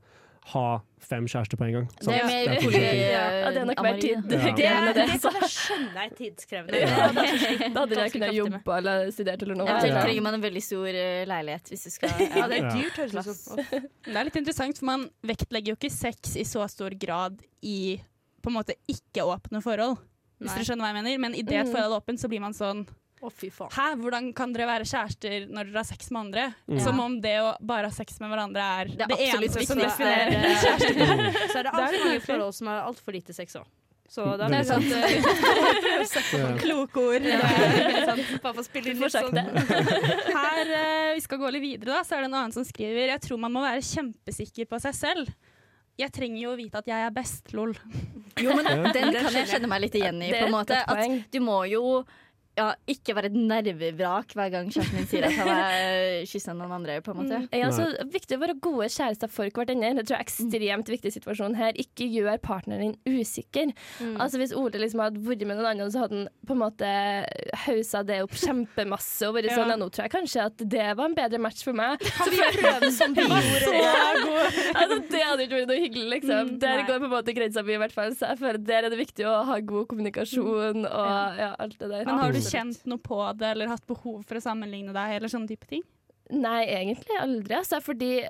ha 0.53 0.81
fem 0.99 1.23
kjærester 1.25 1.55
på 1.55 1.63
en 1.69 1.71
gang. 1.71 1.85
sant? 2.01 2.09
Det 2.11 2.15
er 2.19 2.25
mer 2.27 2.43
det 2.43 2.55
er 2.57 2.63
forskjellige. 2.65 3.11
Ja, 3.13 3.51
det 3.55 3.59
er 3.61 3.65
nok 3.69 3.81
mer 3.85 3.99
tid. 4.01 4.11
Ja. 4.11 4.21
Det, 4.21 4.39
det, 4.43 5.05
det 5.07 5.21
det. 5.23 5.49
skjønner 5.53 5.99
jeg 6.01 6.11
tidskrevende. 6.17 6.81
Ja. 6.83 7.07
Da 7.73 7.79
hadde 7.85 7.95
jeg 8.01 8.11
kunnet 8.17 8.33
jobbe 8.35 8.75
eller 8.77 9.11
studert 9.15 9.41
eller 9.47 9.55
noe. 9.55 9.67
Eventuelt 9.71 9.95
Ja. 9.95 10.01
trenger 10.03 10.21
man 10.27 10.33
en 10.35 10.43
veldig 10.43 10.63
stor 10.63 10.87
eh, 10.87 11.23
leilighet 11.31 11.71
hvis 11.71 11.83
du 11.87 11.89
skal 11.95 12.09
Ja, 12.39 12.47
det 12.51 12.59
er 12.59 12.67
dyrt, 12.75 12.97
høres 12.99 13.11
det 13.15 13.23
ut 13.23 13.39
som. 13.39 13.63
Det 14.03 14.15
er 14.19 14.27
litt 14.27 14.35
interessant, 14.43 14.77
for 14.83 14.85
man 14.91 15.07
vektlegger 15.23 15.71
jo 15.73 15.79
ikke 15.79 15.91
sex 15.95 16.35
i 16.35 16.43
så 16.43 16.67
stor 16.69 16.91
grad 16.99 17.39
i 17.63 18.01
på 18.43 18.51
en 18.51 18.57
måte 18.59 18.75
ikke-åpne 18.91 19.61
forhold. 19.63 19.97
Hvis 20.41 20.49
Nei. 20.51 20.57
dere 20.59 20.67
skjønner 20.67 20.83
hva 20.83 20.91
jeg 20.91 20.97
mener. 21.03 21.19
Men 21.23 21.33
idet 21.39 21.53
et 21.61 21.67
Mm. 21.67 21.71
forhold 21.73 21.93
er 21.93 21.99
åpent, 22.01 22.19
så 22.19 22.27
blir 22.29 22.41
man 22.43 22.53
sånn 22.53 22.83
Å, 23.23 23.29
fy 23.31 23.47
faen. 23.55 23.69
Hæ, 23.71 23.85
hvordan 24.03 24.33
kan 24.35 24.51
dere 24.51 24.67
være 24.67 24.83
kjærester 24.83 25.45
når 25.47 25.69
dere 25.69 25.79
har 25.79 25.85
sex 25.87 26.09
med 26.11 26.19
andre? 26.25 26.55
Mm. 26.67 26.79
Som 26.83 26.99
om 26.99 27.13
det 27.23 27.37
å 27.39 27.53
bare 27.63 27.87
ha 27.87 27.89
sex 27.95 28.19
med 28.19 28.29
hverandre 28.33 28.59
er 28.59 28.85
det, 28.91 28.97
Det 28.97 29.03
er 29.05 29.07
det 29.07 29.19
eneste 29.29 29.65
som 29.65 29.77
definerer 29.79 30.29
Det 30.29 30.43
er- 30.43 30.59
kjærester. 30.59 31.47
Så 31.47 31.55
er 31.55 31.63
det 31.63 31.71
Det 31.71 31.71
er 31.71 31.71
altfor 31.71 32.03
mange 32.03 32.21
forhold 32.27 32.53
som 32.53 32.67
har 32.67 32.81
altfor 32.83 33.13
lite 33.15 33.33
sex 33.33 33.55
òg. 33.55 33.63
Så 34.09 34.25
da 34.37 34.47
Det 34.49 34.59
er 34.59 34.63
det 34.63 34.67
sånn 34.67 34.83
Ja. 36.33 36.57
Kloke 36.59 36.97
ord. 36.99 37.23
sånn, 37.23 38.41
Bare 38.43 38.53
for 38.53 38.61
å 38.61 38.65
spille 38.67 38.91
inn 38.91 38.99
litt 38.99 39.13
sånn. 39.15 39.33
Her, 40.43 40.65
uh, 40.67 41.13
vi 41.15 41.21
skal 41.23 41.39
gå 41.39 41.51
litt 41.55 41.63
videre, 41.63 41.93
da, 41.95 42.01
så 42.03 42.17
er 42.17 42.25
det 42.25 42.29
en 42.31 42.37
annen 42.41 42.53
som 42.55 42.65
skriver 42.67 43.07
Jeg 43.13 43.21
tror 43.23 43.39
man 43.39 43.53
må 43.55 43.63
være 43.63 43.81
kjempesikker 43.87 44.67
på 44.69 44.79
seg 44.83 44.93
selv. 44.99 45.31
Jeg 45.99 46.09
trenger 46.13 46.39
jo 46.41 46.51
å 46.55 46.57
vite 46.57 46.79
at 46.81 46.87
jeg 46.89 47.05
er 47.05 47.13
best, 47.13 47.53
lol. 47.53 47.75
Jo, 48.41 48.55
men 48.57 48.69
den 48.97 49.13
kan 49.13 49.35
jeg 49.35 49.49
kjenne 49.51 49.69
meg 49.69 49.83
litt 49.85 49.97
igjen 49.99 50.21
i. 50.25 50.31
På 50.33 50.47
en 50.47 50.55
måte 50.55 50.79
At 50.81 51.33
du 51.33 51.39
må 51.43 51.63
jo 51.69 52.01
ja, 52.53 52.67
ikke 52.85 53.15
være 53.17 53.31
et 53.31 53.37
nervevrak 53.49 54.33
hver 54.37 54.51
gang 54.53 54.67
kjæresten 54.69 54.97
min 54.99 55.07
sier 55.09 55.25
at 55.25 55.33
han 55.39 55.47
har 55.49 56.25
kyssa 56.29 56.53
noen 56.53 56.75
andre. 56.75 56.99
på 57.01 57.13
en 57.13 57.17
måte 57.23 57.39
Ja, 57.57 57.71
så 57.73 57.87
viktig 58.13 58.37
å 58.37 58.41
være 58.43 58.55
gode 58.61 58.85
kjærester 58.93 59.31
for 59.31 59.49
hverandre. 59.49 59.89
Det 59.97 60.03
tror 60.05 60.19
jeg 60.19 60.21
er 60.21 60.27
ekstremt 60.27 60.91
viktig 60.93 61.11
situasjon 61.15 61.55
her. 61.57 61.73
Ikke 61.81 62.05
gjør 62.05 62.37
partneren 62.45 62.93
din 62.93 63.19
usikker. 63.21 63.71
Mm. 63.99 64.19
Altså 64.21 64.37
Hvis 64.37 64.53
Ole 64.53 64.77
liksom 64.83 65.01
hadde 65.01 65.23
vært 65.25 65.47
med 65.49 65.57
noen 65.57 65.69
andre, 65.71 65.87
så 65.95 66.03
hadde 66.03 66.19
han 66.19 66.29
på 66.45 66.53
en 66.53 66.61
måte 66.61 66.91
hausa 67.65 68.03
det 68.05 68.19
opp 68.27 68.37
kjempemasse. 68.37 69.25
Og 69.29 69.35
vært 69.39 69.49
Ja. 69.49 69.57
sånn, 69.57 69.73
ja, 69.73 69.79
nå 69.81 69.89
tror 69.89 70.05
jeg 70.05 70.13
kanskje 70.13 70.45
at 70.45 70.57
det 70.75 70.87
var 70.97 71.05
en 71.09 71.17
bedre 71.17 71.41
match 71.41 71.63
for 71.65 71.73
meg. 71.73 71.99
Kan 72.05 72.29
vi 72.29 72.37
prøve 72.59 72.91
som 72.93 73.17
vi 73.17 73.25
gjorde? 73.25 73.73
altså, 74.79 74.99
det 75.09 75.23
hadde 75.25 75.47
ikke 75.47 75.57
vært 75.63 75.71
noe 75.73 75.81
hyggelig, 75.81 76.07
liksom. 76.19 76.53
Mm, 76.53 76.59
der 76.61 76.85
går 76.87 77.01
på 77.01 77.09
en 77.09 77.15
måte 77.17 77.33
grensa 77.35 77.65
mi, 77.65 77.73
i 77.73 77.81
hvert 77.81 77.95
fall. 77.97 78.13
Så 78.13 78.29
jeg 78.29 78.41
føler 78.45 78.61
der 78.61 78.87
er 78.87 78.93
det 78.93 78.99
viktig 79.01 79.25
å 79.25 79.35
ha 79.49 79.57
god 79.73 79.89
kommunikasjon 79.89 80.85
og 80.85 81.41
ja, 81.41 81.51
alt 81.57 81.77
det 81.79 81.89
der. 81.89 82.05
Men 82.05 82.21
har 82.21 82.31
du. 82.31 82.42
Kjent 82.51 82.85
noe 82.85 82.97
på 82.99 83.37
det, 83.37 83.51
eller 83.55 83.67
hatt 83.67 83.87
behov 83.87 84.23
for 84.25 84.35
å 84.39 84.41
sammenligne 84.41 84.93
deg, 84.93 85.15
eller 85.17 85.27
sånne 85.31 85.47
type 85.47 85.67
ting? 85.69 85.83
Nei, 86.33 86.63
egentlig 86.71 87.17
aldri. 87.19 87.51
Altså, 87.53 87.81
fordi 87.83 88.23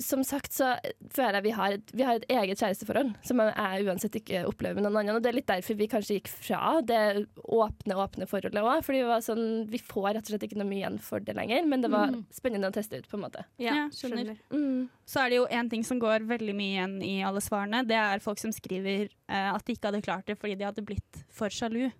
som 0.00 0.22
sagt 0.24 0.52
så 0.54 0.68
føler 1.12 1.34
jeg 1.40 1.42
vi 1.48 1.50
har 1.50 1.72
et, 1.74 1.90
vi 1.98 2.04
har 2.06 2.14
et 2.20 2.24
eget 2.30 2.60
kjæresteforhold 2.62 3.10
som 3.26 3.42
jeg 3.42 3.84
uansett 3.90 4.14
ikke 4.20 4.44
opplever 4.48 4.78
med 4.78 4.84
noen 4.86 5.00
annen. 5.02 5.16
Og 5.18 5.22
det 5.24 5.32
er 5.32 5.36
litt 5.36 5.48
derfor 5.50 5.74
vi 5.76 5.88
kanskje 5.90 6.14
gikk 6.20 6.30
fra 6.30 6.78
det 6.86 7.26
åpne, 7.50 7.96
åpne 7.98 8.28
forholdet 8.30 8.62
òg. 8.62 8.84
Fordi 8.86 9.00
vi 9.02 9.08
var 9.10 9.24
sånn, 9.26 9.66
vi 9.68 9.80
får 9.82 10.06
rett 10.14 10.22
og 10.22 10.32
slett 10.32 10.46
ikke 10.46 10.60
noe 10.62 10.70
mye 10.70 10.78
igjen 10.84 11.00
for 11.02 11.20
det 11.26 11.34
lenger, 11.36 11.66
men 11.66 11.82
det 11.84 11.90
var 11.90 12.14
Mm. 12.14 12.22
spennende 12.32 12.70
å 12.70 12.72
teste 12.72 12.96
ut, 13.02 13.08
på 13.10 13.18
en 13.18 13.24
måte. 13.26 13.44
Ja, 13.58 13.74
Ja, 13.74 13.88
skjønner. 13.90 14.30
skjønner. 14.30 14.38
Mm. 14.54 14.88
Så 15.04 15.20
er 15.20 15.28
det 15.30 15.36
jo 15.42 15.46
en 15.50 15.68
ting 15.68 15.82
som 15.84 15.98
går 16.00 16.24
veldig 16.30 16.54
mye 16.54 16.76
igjen 16.78 17.02
i 17.04 17.22
alle 17.26 17.40
svarene. 17.40 17.82
Det 17.86 17.96
er 17.98 18.20
folk 18.20 18.38
som 18.38 18.52
skriver 18.52 19.08
eh, 19.28 19.52
at 19.52 19.64
de 19.66 19.74
ikke 19.74 19.90
hadde 19.90 20.02
klart 20.06 20.24
det 20.26 20.38
fordi 20.38 20.54
de 20.56 20.64
hadde 20.70 20.86
blitt 20.86 21.24
for 21.28 21.48
sjalu. 21.50 21.90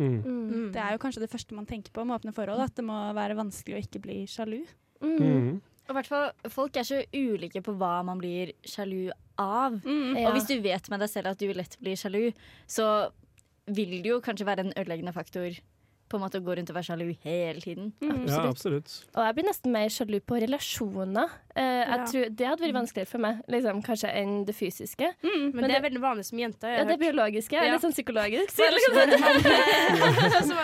Mm. 0.00 0.20
Mm. 0.24 0.68
Det 0.74 0.82
er 0.82 0.94
jo 0.94 1.02
kanskje 1.02 1.22
det 1.24 1.30
første 1.32 1.56
man 1.56 1.68
tenker 1.68 1.94
på 1.94 2.04
med 2.06 2.16
åpne 2.18 2.34
forhold, 2.36 2.62
at 2.64 2.76
det 2.78 2.86
må 2.86 2.98
være 3.16 3.38
vanskelig 3.38 3.76
å 3.76 3.82
ikke 3.84 4.02
bli 4.04 4.22
sjalu. 4.30 4.62
Mm. 5.04 5.18
Mm. 5.20 5.50
Og 5.90 5.96
hvert 5.96 6.10
fall, 6.10 6.28
Folk 6.52 6.76
er 6.78 6.86
så 6.86 7.00
ulike 7.14 7.62
på 7.66 7.74
hva 7.78 7.98
man 8.06 8.20
blir 8.20 8.54
sjalu 8.66 9.10
av. 9.40 9.80
Mm. 9.82 10.14
Ja. 10.16 10.28
Og 10.28 10.36
hvis 10.38 10.48
du 10.50 10.56
vet 10.62 10.90
med 10.92 11.02
deg 11.02 11.10
selv 11.10 11.32
at 11.32 11.40
du 11.40 11.50
lett 11.56 11.76
blir 11.82 11.98
sjalu, 11.98 12.30
så 12.70 13.10
vil 13.70 13.98
det 13.98 14.12
jo 14.12 14.22
kanskje 14.24 14.46
være 14.48 14.66
en 14.66 14.74
ødeleggende 14.76 15.14
faktor 15.14 15.58
på 16.10 16.18
en 16.18 16.24
måte 16.24 16.40
å 16.40 16.44
gå 16.44 16.56
rundt 16.58 16.70
og 16.72 16.74
være 16.74 16.88
sjalu 16.88 17.08
hele 17.22 17.62
tiden. 17.62 17.92
Mm. 18.02 18.24
Ja, 18.26 18.42
absolutt. 18.48 18.90
Og 19.14 19.22
jeg 19.22 19.36
blir 19.36 19.46
nesten 19.46 19.74
mer 19.74 19.92
sjalu 19.94 20.18
på 20.26 20.40
relasjoner. 20.42 21.36
Eh, 21.56 21.62
jeg 21.62 21.88
Ja. 21.88 22.04
tror 22.06 22.36
Det 22.36 22.46
hadde 22.46 22.62
vært 22.62 22.74
vanskeligere 22.74 23.08
for 23.08 23.18
meg 23.18 23.42
liksom, 23.48 23.82
kanskje 23.82 24.10
enn 24.14 24.44
det 24.46 24.54
fysiske. 24.54 25.14
Mm. 25.22 25.52
Men, 25.52 25.56
Men 25.56 25.64
det 25.70 25.76
er 25.76 25.82
veldig 25.90 26.00
vanlig 26.00 26.24
som 26.24 26.38
jente. 26.38 26.62
Ja, 26.68 26.84
det 26.84 26.94
er 26.94 27.02
biologiske. 27.12 27.52
Ja. 27.52 27.64
Eller 27.64 27.78
sånn 27.82 27.92
psykologisk. 27.92 28.50
Så 28.54 28.70
sånn 28.70 30.60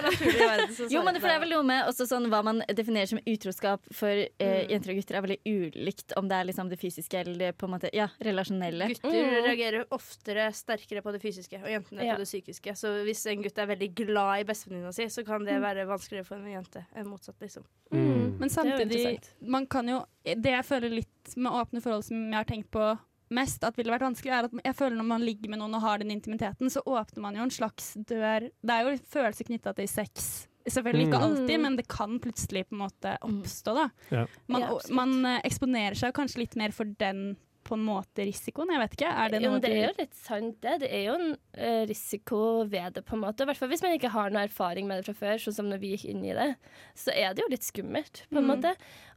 Jo, 0.91 1.03
men 1.05 1.15
det 1.17 1.25
er 1.25 1.41
vel 1.43 1.51
noe 1.51 1.65
med 1.67 1.87
også 1.91 2.07
sånn 2.09 2.29
Hva 2.33 2.43
man 2.47 2.63
definerer 2.69 3.07
som 3.11 3.21
utroskap 3.27 3.81
for 3.93 4.09
eh, 4.11 4.29
Mm. 4.57 4.71
jenter 4.71 4.91
og 4.93 4.97
gutter, 5.01 5.17
er 5.19 5.23
veldig 5.27 5.41
ulikt 5.47 6.13
om 6.17 6.29
det 6.31 6.37
er 6.39 6.45
liksom 6.49 6.69
det 6.71 6.79
fysiske 6.81 7.19
eller 7.19 7.53
på 7.53 7.67
en 7.67 7.73
måte 7.75 7.91
Ja, 7.93 8.07
relasjonelle. 8.23 8.89
Gutter 8.95 9.11
Mm. 9.11 9.45
reagerer 9.45 9.85
oftere 9.91 10.47
sterkere 10.55 11.03
på 11.03 11.13
det 11.13 11.21
fysiske, 11.23 11.59
og 11.63 11.69
jentene 11.69 12.05
Ja. 12.05 12.15
på 12.15 12.19
det 12.25 12.27
psykiske. 12.29 12.71
Så 12.77 13.05
hvis 13.05 13.27
en 13.27 13.43
gutt 13.43 13.59
er 13.59 13.67
veldig 13.67 13.95
glad 13.95 14.41
i 14.41 14.45
bestevenninna 14.45 14.93
si, 14.95 15.05
så 15.09 15.25
kan 15.27 15.45
det 15.45 15.55
Mm. 15.55 15.63
være 15.63 15.87
vanskeligere 15.87 16.27
for 16.27 16.37
en 16.37 16.47
jente 16.47 16.87
enn 16.97 17.07
motsatt, 17.07 17.37
liksom. 17.41 17.65
Mm. 17.93 18.39
Men 18.39 18.49
samtidig, 18.49 19.21
man 19.43 19.67
kan 19.67 19.87
jo 19.89 20.05
Det 20.35 20.51
jeg 20.57 20.65
føler 20.67 20.91
litt 20.91 21.37
med 21.37 21.53
åpne 21.53 21.83
forhold 21.85 22.05
som 22.05 22.17
jeg 22.27 22.35
har 22.41 22.49
tenkt 22.49 22.71
på 22.75 22.99
mest 23.31 23.65
at 23.67 23.75
ville 23.79 23.91
vært 23.91 24.05
vanskelig, 24.07 24.31
er 24.33 24.45
at 24.47 24.53
jeg 24.65 24.75
føler 24.79 24.97
når 25.01 25.07
man 25.09 25.25
ligger 25.27 25.51
med 25.51 25.59
noen 25.59 25.75
og 25.75 25.83
har 25.83 25.99
den 26.03 26.11
intimiteten, 26.15 26.71
så 26.71 26.83
åpner 26.87 27.23
man 27.25 27.35
jo 27.39 27.43
en 27.43 27.51
slags 27.51 27.95
dør 28.07 28.51
Det 28.63 28.71
er 28.75 28.85
jo 28.87 28.99
følelser 29.11 29.45
knytta 29.49 29.73
til 29.75 29.89
sex. 29.91 30.47
Selvfølgelig 30.67 31.07
ikke 31.09 31.19
Mm. 31.19 31.25
alltid, 31.27 31.57
Mm. 31.59 31.63
men 31.63 31.77
det 31.77 31.87
kan 31.89 32.19
plutselig 32.21 32.65
på 32.69 32.75
en 32.75 32.79
måte 32.89 33.19
oppstå. 33.23 33.75
da. 34.11 34.27
Man, 34.49 34.63
man 34.91 35.25
eh, 35.27 35.41
eksponerer 35.45 35.95
seg 35.95 36.13
kanskje 36.15 36.39
litt 36.39 36.57
mer 36.57 36.71
for 36.73 36.85
den 36.85 37.37
på 37.67 37.75
en 37.75 37.83
måte 37.83 38.23
risikoen. 38.29 38.71
Jeg 38.71 38.79
vet 38.85 38.93
ikke. 38.95 39.09
Er 39.11 39.33
det 39.35 39.41
noe 39.43 39.57
jo, 39.57 39.63
det 39.65 39.71
er 39.75 39.81
jo 39.89 39.95
litt 39.99 40.15
sant, 40.15 40.55
det. 40.63 40.75
Det 40.85 40.91
er 40.95 41.03
jo 41.09 41.15
en 41.19 41.33
eh, 41.59 41.81
risiko 41.91 42.39
ved 42.71 42.95
det, 42.95 43.03
på 43.09 43.17
en 43.17 43.25
måte. 43.25 43.43
I 43.43 43.51
hvert 43.51 43.59
fall 43.59 43.73
hvis 43.73 43.83
man 43.83 43.97
ikke 43.97 44.13
har 44.15 44.31
noe 44.31 44.45
erfaring 44.47 44.87
med 44.87 45.01
det 45.03 45.09
fra 45.09 45.17
før, 45.19 45.43
sånn 45.43 45.57
som 45.59 45.69
når 45.73 45.83
vi 45.83 45.91
gikk 45.97 46.05
inn 46.13 46.23
i 46.29 46.35
det. 46.39 46.49
Så 46.95 47.11
er 47.11 47.35
det 47.35 47.43
jo 47.43 47.51
litt 47.51 47.67
skummelt, 47.67 48.23
på 48.31 48.39
en 48.39 48.47
Mm. 48.47 48.53
måte. 48.55 48.75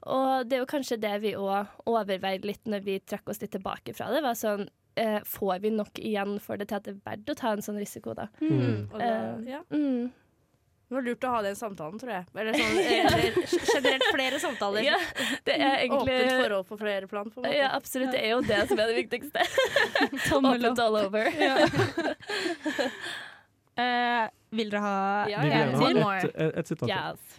Og 0.09 0.49
det 0.49 0.57
er 0.57 0.63
jo 0.63 0.71
kanskje 0.73 0.97
det 0.99 1.13
vi 1.21 1.35
òg 1.37 1.67
overveide 1.85 2.45
litt 2.49 2.65
når 2.65 2.83
vi 2.89 2.99
trakk 3.05 3.29
oss 3.29 3.41
litt 3.41 3.51
tilbake 3.53 3.93
fra 3.93 4.09
det. 4.11 4.23
var 4.25 4.33
sånn 4.39 4.65
eh, 4.97 5.19
Får 5.23 5.59
vi 5.61 5.69
nok 5.69 5.99
igjen 6.01 6.39
for 6.41 6.57
det 6.57 6.67
til 6.71 6.75
at 6.81 6.83
det 6.89 6.95
er 6.97 7.03
verdt 7.05 7.29
å 7.29 7.35
ta 7.37 7.51
en 7.53 7.61
sånn 7.61 7.77
risiko, 7.79 8.15
da? 8.17 8.25
Mm. 8.41 8.89
Eh, 8.99 9.51
ja. 9.53 9.61
Mm. 9.69 10.09
Det 10.89 10.95
var 10.95 11.03
lurt 11.05 11.25
å 11.27 11.31
ha 11.35 11.39
den 11.45 11.53
samtalen, 11.57 11.99
tror 12.01 12.09
jeg. 12.09 12.25
Eller 12.41 12.55
sånn, 12.57 12.77
eller 13.13 13.35
generelt 13.53 14.05
flere 14.09 14.39
samtaler. 14.41 14.87
Ja, 14.87 14.95
det 15.45 15.57
er 15.61 15.83
Åpent 15.93 16.31
forhold 16.33 16.65
på 16.65 16.77
flere 16.79 17.09
plan, 17.11 17.29
på 17.29 17.43
en 17.43 17.45
måte. 17.45 17.51
Ja, 17.59 17.67
absolutt. 17.77 18.09
Det 18.15 18.23
er 18.25 18.31
jo 18.33 18.39
det 18.47 18.57
som 18.71 18.81
er 18.81 18.89
det 18.89 18.95
viktigste. 18.97 19.45
Åpent 20.39 20.81
all 20.81 20.97
over. 21.03 21.29
uh, 23.77 24.25
vil 24.57 24.73
dere 24.73 24.81
ha 24.81 24.95
Ja, 25.29 25.43
Vi 25.45 25.53
vil 25.53 25.53
gjerne 25.53 26.07
ha 26.07 26.15
et, 26.17 26.33
et, 26.33 26.57
et 26.63 26.73
sitat. 26.73 26.89
Yes. 26.89 27.37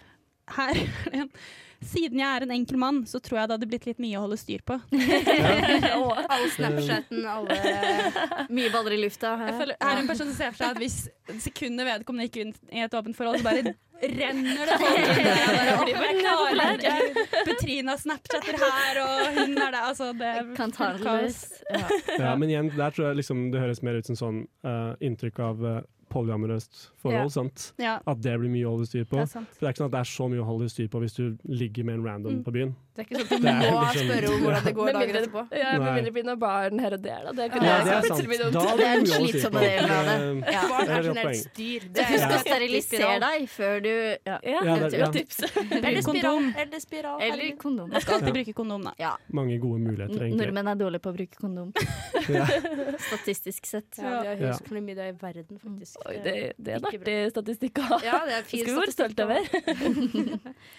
Her 0.55 0.71
er 0.79 0.87
det 1.11 1.25
en 1.25 1.35
siden 1.81 2.21
jeg 2.21 2.29
er 2.29 2.45
en 2.45 2.55
enkel 2.55 2.77
mann, 2.81 3.03
så 3.09 3.21
tror 3.25 3.41
jeg 3.41 3.49
det 3.49 3.57
hadde 3.57 3.69
blitt 3.71 3.87
litt 3.89 4.01
mye 4.03 4.19
å 4.19 4.25
holde 4.27 4.37
styr 4.41 4.65
på. 4.67 4.77
All 6.35 6.49
Snapchaten, 6.53 7.23
alle 7.25 8.49
Mye 8.53 8.73
baller 8.73 8.97
i 8.97 9.01
lufta. 9.01 9.33
Jeg 9.49 9.57
føler, 9.63 9.79
er 9.81 10.03
en 10.03 10.11
person 10.11 10.29
som 10.29 10.37
ser 10.37 10.53
for 10.53 10.63
seg 10.63 10.75
at 10.75 10.83
hvis 10.83 10.99
sekundet 11.45 11.89
vedkommende 11.89 12.29
gikk 12.29 12.43
inn 12.45 12.53
i 12.75 12.85
et 12.85 12.97
åpent 12.97 13.17
forhold, 13.17 13.41
så 13.41 13.49
bare 13.49 13.75
renner 14.01 14.71
det 14.71 14.77
folk 14.81 14.99
inn 14.99 15.29
der. 15.29 15.71
Jeg 15.71 15.97
bare, 15.97 16.13
klarer 16.21 16.75
ikke. 16.75 17.25
Petrina 17.49 17.97
Snapchatter 18.01 18.61
her, 18.61 19.01
og 19.05 19.39
hun 19.39 19.57
er 19.57 19.65
der. 19.77 19.81
Altså, 19.81 20.11
det 20.17 20.35
Kan 20.59 20.75
ta 20.77 20.93
det 20.97 21.05
løs. 21.05 21.41
Ja. 21.71 21.87
Ja, 22.19 22.35
men 22.37 22.53
igjen, 22.53 22.73
der 22.77 22.93
tror 22.97 23.11
jeg 23.11 23.21
liksom 23.23 23.49
det 23.55 23.63
høres 23.63 23.83
mer 23.87 24.01
ut 24.01 24.09
som 24.11 24.19
sånn 24.19 24.45
uh, 24.67 24.93
inntrykk 25.05 25.43
av 25.45 25.65
uh, 25.65 25.81
polyamorøst 26.11 26.91
forhold, 27.01 27.23
Ja. 27.23 27.29
sant? 27.29 27.73
Ja, 27.79 27.99
At 28.07 28.21
det 28.21 28.35
blir 28.41 28.51
mye 28.51 28.67
å 28.67 28.75
holde 28.77 28.87
styr 28.91 29.05
på. 29.09 29.17
det 29.17 29.23
er. 29.23 29.27
For 29.27 29.61
det 29.61 29.67
er 29.67 29.73
ikke 29.73 29.81
sånn 29.83 29.91
at 29.91 29.97
det 29.97 30.01
er 30.01 30.11
så 30.11 30.29
mye 30.31 30.41
å 30.43 30.47
holde 30.51 30.69
styr 30.69 30.89
på 30.91 31.01
hvis 31.01 31.15
du 31.17 31.39
ligger 31.49 31.85
med 31.85 31.95
en 31.95 32.05
random 32.05 32.33
Mm. 32.41 32.45
på 32.45 32.53
byen. 32.53 32.75
Det 32.95 33.01
er 33.01 33.05
ikke 33.07 33.17
sånn 33.17 33.23
at 33.23 33.41
du 33.41 33.49
er 33.49 33.71
må 33.71 33.81
liksom- 33.81 34.11
spørre 34.11 34.29
om 34.35 34.41
hvordan 34.45 34.65
det 34.65 34.75
går 34.75 34.87
dagen 34.93 35.01
mindre- 35.01 35.21
etterpå. 35.23 35.43
Ja, 35.57 35.79
med 35.79 35.81
mindre 35.81 36.05
det 36.05 36.13
blir 36.13 36.25
noe 36.25 36.37
barn 36.37 36.79
her 36.79 36.93
og 36.93 37.03
der. 37.03 37.21
Da. 37.25 37.33
Det 37.33 37.39
Ja, 37.41 37.59
det 37.85 37.93
er 37.95 38.03
sant. 38.03 38.09
Da 38.11 38.17
er 38.19 38.27
blir 38.27 38.39
den 38.39 38.51
mye 38.51 39.11
å 39.11 39.21
holde 39.21 39.29
styr 39.31 39.51
på. 39.51 39.61
det. 39.61 39.81
Det- 39.81 40.53
Ja. 40.53 40.69
Barn 40.69 40.89
er 40.89 40.99
er 40.99 41.03
generelt 41.03 41.37
styr. 41.37 41.81
Det 41.93 42.05
Husk 42.05 42.25
å 42.25 42.35
er 42.35 42.43
sterilisere 42.45 43.21
deg 43.21 43.49
før 43.49 43.83
du 43.83 43.95
ja. 44.27 44.39
Ja, 44.43 44.61
det 44.79 44.91
det- 44.91 45.01
er 45.01 45.13
tips. 45.13 45.39
Eller 45.87 46.03
spiral. 46.03 46.21
Kondom. 46.21 46.55
Eller 46.57 46.81
spiral. 46.81 47.21
Eller 47.23 47.57
kondom. 47.57 47.89
Man 47.91 48.01
skal 48.01 48.15
alltid 48.21 48.35
bruke 48.35 48.55
kondom, 48.55 48.83
da. 48.85 48.93
Ja. 48.99 49.17
Mange 49.33 49.59
gode 49.61 49.81
muligheter, 49.81 50.21
egentlig. 50.21 50.37
Nordmenn 50.53 50.69
er 50.69 50.75
dårlige 50.77 51.01
på 51.01 51.13
å 51.13 51.17
bruke 51.17 51.37
kondom. 51.41 51.73
Statistisk 52.99 53.67
sett. 53.67 53.97
Ja, 53.99 54.23
de 54.23 54.29
har 54.29 54.37
høyest 54.37 54.65
klamydia 54.69 55.09
i 55.09 55.13
verden, 55.13 55.59
faktisk. 55.63 55.97
Oi, 56.09 56.15
det, 56.25 56.35
det 56.57 56.73
er 56.73 56.79
en 56.81 56.87
artig 56.89 57.17
statistikk 57.35 57.81
å 57.83 57.87
ha. 57.91 57.99
Ja, 58.05 58.21
det 58.29 58.37
er 58.39 58.47
fin 58.49 58.65
skal 58.65 58.83
vi 58.87 58.95
stolt 58.95 59.21
over. 59.27 59.41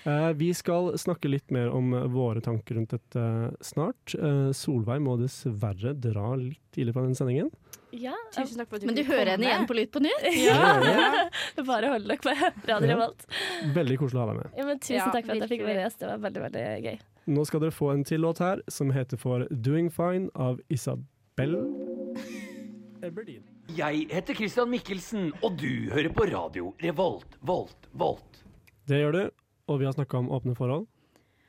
Eh, 0.01 0.31
vi 0.33 0.47
skal 0.57 0.95
snakke 0.97 1.29
litt 1.29 1.51
mer 1.53 1.69
om 1.69 1.91
eh, 1.93 2.05
våre 2.09 2.41
tanker 2.41 2.75
rundt 2.77 2.89
dette 2.95 3.23
snart. 3.61 4.15
Eh, 4.17 4.49
Solveig 4.57 5.01
må 5.05 5.13
dessverre 5.19 5.93
dra 5.93 6.31
litt 6.39 6.61
tidlig 6.73 6.95
fra 6.95 7.03
den 7.05 7.13
sendingen. 7.17 7.51
Ja, 7.93 8.15
Tusen 8.33 8.57
takk 8.61 8.69
for 8.71 8.79
at 8.79 8.81
du 8.81 8.87
Men 8.89 8.95
du 8.97 9.03
hører 9.03 9.33
henne 9.35 9.45
igjen 9.45 9.67
på 9.69 9.75
Lytt 9.77 9.91
på 9.93 10.01
nytt? 10.01 10.25
ja. 10.47 11.27
Bare 11.67 11.91
hold 11.91 12.07
dere 12.09 12.17
på 12.23 12.33
Radio 12.33 12.71
Ja. 12.71 12.79
Revolt. 12.95 13.25
Veldig 13.75 13.97
koselig 14.01 14.21
å 14.21 14.23
ha 14.23 14.29
deg 14.31 14.39
med. 14.41 14.57
Ja, 14.57 14.65
men 14.69 14.79
tusen 14.81 14.97
Ja, 14.97 15.07
takk 15.13 15.27
for 15.27 15.35
at 15.35 15.43
jeg 15.45 15.51
fikk 15.53 15.65
være 15.67 15.83
gjest. 15.85 15.99
Det 16.01 16.09
var 16.09 16.21
veldig, 16.25 16.43
veldig 16.47 16.65
gøy. 16.87 16.99
Nå 17.35 17.45
skal 17.45 17.61
dere 17.67 17.75
få 17.77 17.91
en 17.93 18.05
til 18.07 18.23
låt 18.25 18.41
her, 18.41 18.63
som 18.71 18.89
heter 18.95 19.19
for 19.21 19.45
'Doing 19.51 19.91
Fine' 19.93 20.31
av 20.33 20.57
Isabel 20.73 21.59
Eberdin. 23.05 23.43
Jeg 23.71 24.07
heter 24.11 24.35
Christian 24.35 24.67
Mikkelsen, 24.71 25.29
og 25.45 25.53
du 25.59 25.91
hører 25.93 26.11
på 26.11 26.25
radio 26.27 26.71
Revolt, 26.81 27.37
Volt, 27.45 27.87
Volt. 27.95 28.41
Det 28.89 28.99
gjør 28.99 29.15
du, 29.15 29.21
og 29.71 29.79
vi 29.79 29.87
har 29.87 29.93
snakka 29.95 30.17
om 30.19 30.31
åpne 30.33 30.55
forhold. 30.57 30.87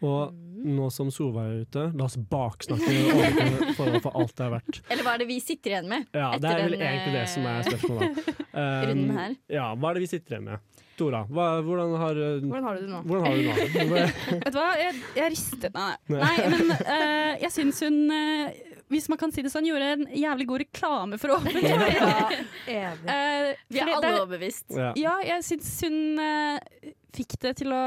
Og 0.02 0.34
nå 0.62 0.88
som 0.94 1.10
Solveig 1.14 1.48
er 1.48 1.64
ute, 1.66 1.84
la 1.98 2.06
oss 2.06 2.16
baksnakke 2.30 2.94
åpne 3.14 3.74
forhold 3.78 3.98
for 4.04 4.18
alt 4.18 4.34
det 4.38 4.44
er 4.46 4.52
verdt. 4.54 4.80
Eller 4.86 5.06
hva 5.06 5.14
er 5.16 5.22
det 5.22 5.28
vi 5.30 5.38
sitter 5.42 5.74
igjen 5.74 5.90
med? 5.90 6.06
Ja, 6.14 6.30
det 6.38 6.50
er 6.52 6.62
vel 6.62 6.76
den, 6.76 6.84
egentlig 6.86 7.14
det 7.16 7.24
som 7.32 7.46
er 7.46 7.58
eh, 7.58 7.70
spørsmålet. 7.70 8.30
Um, 8.52 8.66
runden 8.90 9.14
her. 9.18 9.36
Ja, 9.58 9.66
hva 9.74 9.90
er 9.90 9.98
det 9.98 10.04
vi 10.04 10.10
sitter 10.12 10.36
igjen 10.36 10.50
med? 10.50 10.82
Tora, 10.98 11.22
hva, 11.32 11.46
hvordan, 11.64 11.96
har, 12.02 12.18
uh, 12.20 12.44
Hvordan 12.44 12.68
har 12.68 12.76
du 12.76 12.84
det 12.84 12.90
nå? 12.92 13.00
hvordan 13.08 13.26
har 13.26 13.38
du 13.38 13.42
det 13.48 13.86
nå? 13.88 14.02
Vet 14.44 14.52
du 14.52 14.60
hva, 14.60 14.68
jeg, 14.78 15.00
jeg 15.16 15.32
ristet 15.34 15.78
Nei, 15.78 15.94
Nei. 16.12 16.20
nei 16.20 16.50
men 16.52 16.74
uh, 16.76 17.32
jeg 17.42 17.54
syns 17.56 17.80
hun 17.86 17.98
eh, 18.12 18.71
hvis 18.92 19.08
man 19.10 19.18
kan 19.20 19.32
si 19.34 19.42
det 19.44 19.50
sånn, 19.52 19.66
gjorde 19.66 19.88
en 19.96 20.02
jævlig 20.12 20.46
god 20.50 20.62
reklame 20.62 21.18
for 21.20 21.34
Åpen 21.38 21.56
forhold. 21.64 22.42
Ja. 22.70 22.90
Eh, 22.94 23.52
Vi 23.72 23.80
er 23.82 23.90
alle 23.96 24.12
overbevist. 24.20 24.68
Ja. 24.76 24.92
Ja, 25.00 25.14
jeg 25.32 25.44
syns 25.48 25.70
hun 25.86 25.96
uh, 26.20 26.58
fikk 27.16 27.38
det 27.42 27.56
til 27.62 27.72
å 27.74 27.82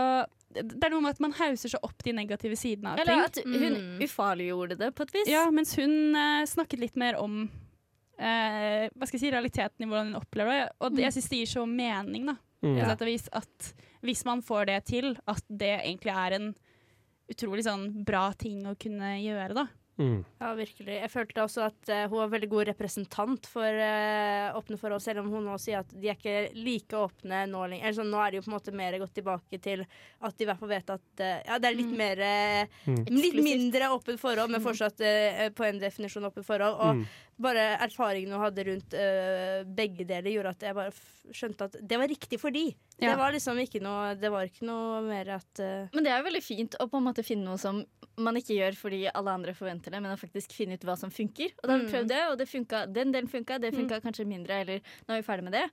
Det 0.56 0.64
er 0.88 0.94
noe 0.94 1.04
med 1.04 1.16
at 1.18 1.20
man 1.24 1.34
hauser 1.36 1.72
seg 1.74 1.84
opp 1.84 2.04
de 2.06 2.14
negative 2.16 2.56
sidene 2.60 2.94
av 2.94 3.00
Eller 3.04 3.26
ting. 3.26 3.26
at 3.26 3.40
hun 3.44 3.76
Mm. 3.76 4.02
ufarliggjorde 4.06 4.78
det 4.80 4.92
på 4.96 5.04
et 5.08 5.14
vis. 5.18 5.28
Ja, 5.32 5.46
mens 5.52 5.74
hun 5.80 6.16
uh, 6.16 6.46
snakket 6.48 6.80
litt 6.80 6.96
mer 7.00 7.18
om 7.20 7.42
eh, 8.18 8.86
hva 8.96 9.08
skal 9.08 9.18
jeg 9.20 9.26
si, 9.26 9.32
realiteten 9.34 9.84
i 9.84 9.90
hvordan 9.90 10.14
hun 10.14 10.20
opplever 10.22 10.62
det. 10.62 10.68
Og 10.80 10.94
det, 10.96 11.04
jeg 11.10 11.16
syns 11.18 11.30
det 11.34 11.40
gir 11.42 11.52
så 11.52 11.66
mening, 11.68 12.30
da. 12.32 12.38
Mm. 12.66 12.78
Vis 13.06 13.28
at 13.36 13.74
hvis 14.06 14.24
man 14.26 14.40
får 14.46 14.66
det 14.72 14.78
til, 14.88 15.12
at 15.30 15.44
det 15.50 15.74
egentlig 15.84 16.14
er 16.16 16.38
en 16.40 16.48
utrolig 17.30 17.66
sånn 17.66 17.90
bra 18.06 18.30
ting 18.38 18.64
å 18.70 18.76
kunne 18.80 19.16
gjøre, 19.22 19.54
da. 19.58 19.68
Mm. 19.98 20.26
Ja, 20.42 20.50
virkelig. 20.58 20.96
Jeg 21.00 21.10
følte 21.14 21.44
også 21.46 21.62
at 21.70 21.90
uh, 21.92 22.02
hun 22.12 22.18
var 22.20 22.32
veldig 22.34 22.50
god 22.52 22.68
representant 22.68 23.46
for 23.48 23.64
uh, 23.80 24.58
åpne 24.60 24.76
forhold, 24.82 25.00
selv 25.02 25.22
om 25.24 25.30
hun 25.32 25.46
nå 25.48 25.56
sier 25.62 25.80
at 25.80 25.94
de 25.96 26.10
er 26.12 26.18
ikke 26.18 26.54
like 26.58 27.00
åpne 27.00 27.46
nå 27.48 27.62
lenger. 27.72 27.86
Eller 27.88 27.98
sånn, 28.02 28.12
nå 28.12 28.20
er 28.20 28.32
de 28.36 28.42
jo 28.42 28.44
på 28.44 28.52
en 28.52 28.56
måte 28.58 28.74
mer 28.76 28.98
gått 29.00 29.14
tilbake 29.16 29.62
til 29.64 29.86
at 29.86 30.36
de 30.36 30.44
i 30.44 30.50
hvert 30.50 30.60
fall 30.60 30.74
vet 30.74 30.92
at 30.98 31.24
uh, 31.24 31.38
Ja, 31.48 31.60
det 31.64 31.72
er 31.72 31.78
litt 31.80 31.94
Mm. 31.94 31.98
mer 31.98 32.24
Mm. 32.86 33.06
Litt 33.08 33.40
mindre 33.40 33.88
åpent 33.96 34.20
forhold, 34.20 34.52
men 34.52 34.62
fortsatt 34.62 35.00
på 35.56 35.64
en 35.68 35.80
definisjon 35.80 36.28
åpent 36.28 36.46
forhold. 36.46 36.76
Og 36.82 36.96
Mm. 36.96 37.06
Bare 37.42 37.64
erfaringene 37.84 38.38
hun 38.38 38.46
hadde 38.46 38.64
rundt 38.70 38.94
øh, 38.96 39.64
begge 39.76 40.06
deler, 40.08 40.32
gjorde 40.32 40.54
at 40.56 40.62
jeg 40.64 40.76
bare 40.78 40.94
skjønte 41.36 41.68
at 41.68 41.76
det 41.82 41.98
var 42.00 42.08
riktig 42.08 42.40
for 42.40 42.54
de. 42.56 42.68
Ja. 43.02 43.10
Det 43.12 43.16
var 43.20 43.34
liksom 43.36 43.58
ikke 43.60 43.82
noe 43.84 44.14
Det 44.16 44.30
var 44.32 44.46
ikke 44.48 44.64
noe 44.70 45.02
mer 45.04 45.34
at 45.36 45.60
øh... 45.60 45.90
Men 45.92 46.06
det 46.06 46.12
er 46.14 46.22
jo 46.22 46.28
veldig 46.30 46.44
fint 46.46 46.78
å 46.80 46.88
på 46.88 47.02
en 47.02 47.08
måte 47.10 47.26
finne 47.28 47.44
noe 47.44 47.60
som 47.60 47.82
man 48.16 48.38
ikke 48.40 48.56
gjør 48.56 48.78
fordi 48.80 49.02
alle 49.12 49.34
andre 49.36 49.52
forventer 49.58 49.92
det, 49.92 50.00
men 50.00 50.14
å 50.14 50.20
faktisk 50.22 50.54
finne 50.56 50.78
ut 50.80 50.86
hva 50.88 50.96
som 50.96 51.12
funker. 51.12 51.52
Og 51.60 51.68
da 51.68 51.74
har 51.74 51.82
vi 51.82 51.90
Mm. 51.90 51.92
prøvd 51.92 52.08
det, 52.14 52.22
og 52.32 52.38
det 52.40 52.48
funka, 52.48 52.86
den 52.96 53.12
delen 53.12 53.28
funka, 53.28 53.58
det 53.60 53.74
funka 53.76 54.00
kanskje 54.06 54.24
mindre, 54.30 54.62
eller 54.64 54.80
nå 54.80 55.12
er 55.18 55.20
vi 55.20 55.28
ferdig 55.28 55.44
med 55.50 55.58
det. 55.60 55.66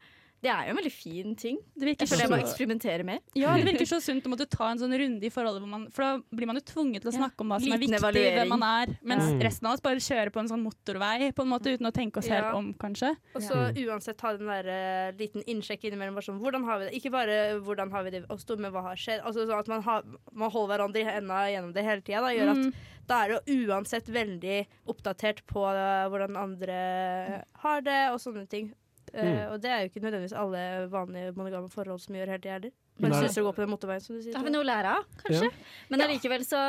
Det 0.43 0.51
er 0.51 0.65
jo 0.67 0.73
en 0.73 0.79
veldig 0.81 0.91
fin 0.93 1.35
ting. 1.39 1.59
Det 1.79 1.87
virker 1.87 2.03
Jeg 2.03 2.09
føler 2.11 2.25
jeg 2.27 2.31
må 2.33 2.39
eksperimentere 2.43 3.05
mer. 3.07 3.21
Ja, 3.39 3.53
det 3.57 3.63
virker 3.69 3.87
så 3.87 4.01
sunt 4.09 4.25
å 4.27 4.31
måtte 4.33 4.49
ta 4.51 4.73
en 4.73 4.81
sånn 4.81 4.91
runde 4.99 5.23
i 5.23 5.31
forholdet, 5.31 5.63
hvor 5.63 5.71
man, 5.71 5.85
for 5.95 6.03
da 6.03 6.37
blir 6.37 6.49
man 6.51 6.59
jo 6.59 6.65
tvunget 6.67 7.05
til 7.05 7.13
å 7.13 7.15
Ja. 7.15 7.21
snakke 7.21 7.45
om 7.45 7.53
hva 7.55 7.61
som 7.63 7.71
er 7.77 7.79
viktig, 7.79 7.99
evaluering. 8.01 8.39
hvem 8.41 8.49
man 8.57 8.65
er, 8.67 8.95
mens 9.07 9.29
Ja. 9.31 9.39
resten 9.47 9.67
av 9.71 9.77
oss 9.77 9.81
bare 9.85 10.03
kjører 10.03 10.33
på 10.35 10.41
en 10.43 10.49
sånn 10.51 10.65
motorvei 10.67 11.31
på 11.33 11.43
en 11.47 11.53
måte 11.53 11.71
uten 11.71 11.87
å 11.87 11.93
tenke 11.95 12.19
oss 12.19 12.27
helt 12.27 12.51
om, 12.59 12.73
kanskje. 12.75 13.13
Og 13.37 13.43
så 13.47 13.61
uansett 13.87 14.21
ha 14.27 14.33
den 14.37 14.51
der 14.51 14.67
uh, 14.67 15.17
liten 15.17 15.47
innsjekk 15.47 15.85
innimellom. 15.87 16.19
Bare 16.19 16.27
sånn, 16.27 16.41
hvordan 16.43 16.65
har 16.67 16.79
vi 16.83 16.85
det? 16.91 16.95
Ikke 16.99 17.13
bare 17.15 17.39
hvordan 17.63 17.91
har 17.95 18.03
vi 18.03 18.11
det 18.11 18.25
oss 18.29 18.43
to, 18.45 18.57
men 18.57 18.73
hva 18.75 18.83
har 18.83 18.97
skjedd? 18.99 19.23
Altså 19.23 19.47
sånn 19.47 19.59
at 19.63 19.69
man, 19.69 19.83
har, 19.87 20.03
man 20.33 20.51
holder 20.51 20.75
hverandre 20.77 21.01
i 21.01 21.05
henda 21.07 21.45
gjennom 21.55 21.73
det 21.73 21.85
hele 21.87 22.03
tida. 22.03 22.35
Gjør 22.35 22.51
at 22.51 22.63
Mm. 22.67 22.75
da 23.07 23.25
er 23.25 23.29
det 23.39 23.67
uansett 23.69 24.07
veldig 24.11 24.67
oppdatert 24.89 25.43
på 25.47 25.63
eh, 25.71 26.09
hvordan 26.11 26.37
andre 26.37 27.45
har 27.63 27.81
det, 27.81 28.11
og 28.13 28.19
sånne 28.19 28.49
ting. 28.49 28.73
Eh, 29.13 29.25
Mm. 29.25 29.53
og 29.53 29.61
det 29.61 29.71
er 29.71 29.81
jo 29.83 29.89
ikke 29.91 30.01
nødvendigvis 30.01 30.33
alle 30.41 30.61
vanlige 30.89 31.33
monogame 31.37 31.69
forhold 31.69 32.01
som 32.01 32.15
gjør 32.17 32.31
helt 32.33 32.47
gjerder. 32.47 32.71
Men 32.99 33.13
syns 33.13 33.35
du 33.37 33.43
går 33.45 33.53
på 33.53 33.61
den 33.65 33.71
motorveien, 33.71 34.01
som 34.01 34.17
du 34.17 34.23
sier. 34.23 34.33
Da 34.33 34.39
har 34.41 34.47
vi 34.47 34.53
noe 34.55 34.65
å 34.65 34.69
lære 34.69 34.95
av, 34.97 35.05
kanskje. 35.21 35.51
Ja. 35.51 35.67
Men 35.91 36.01
allikevel 36.07 36.45
så 36.49 36.61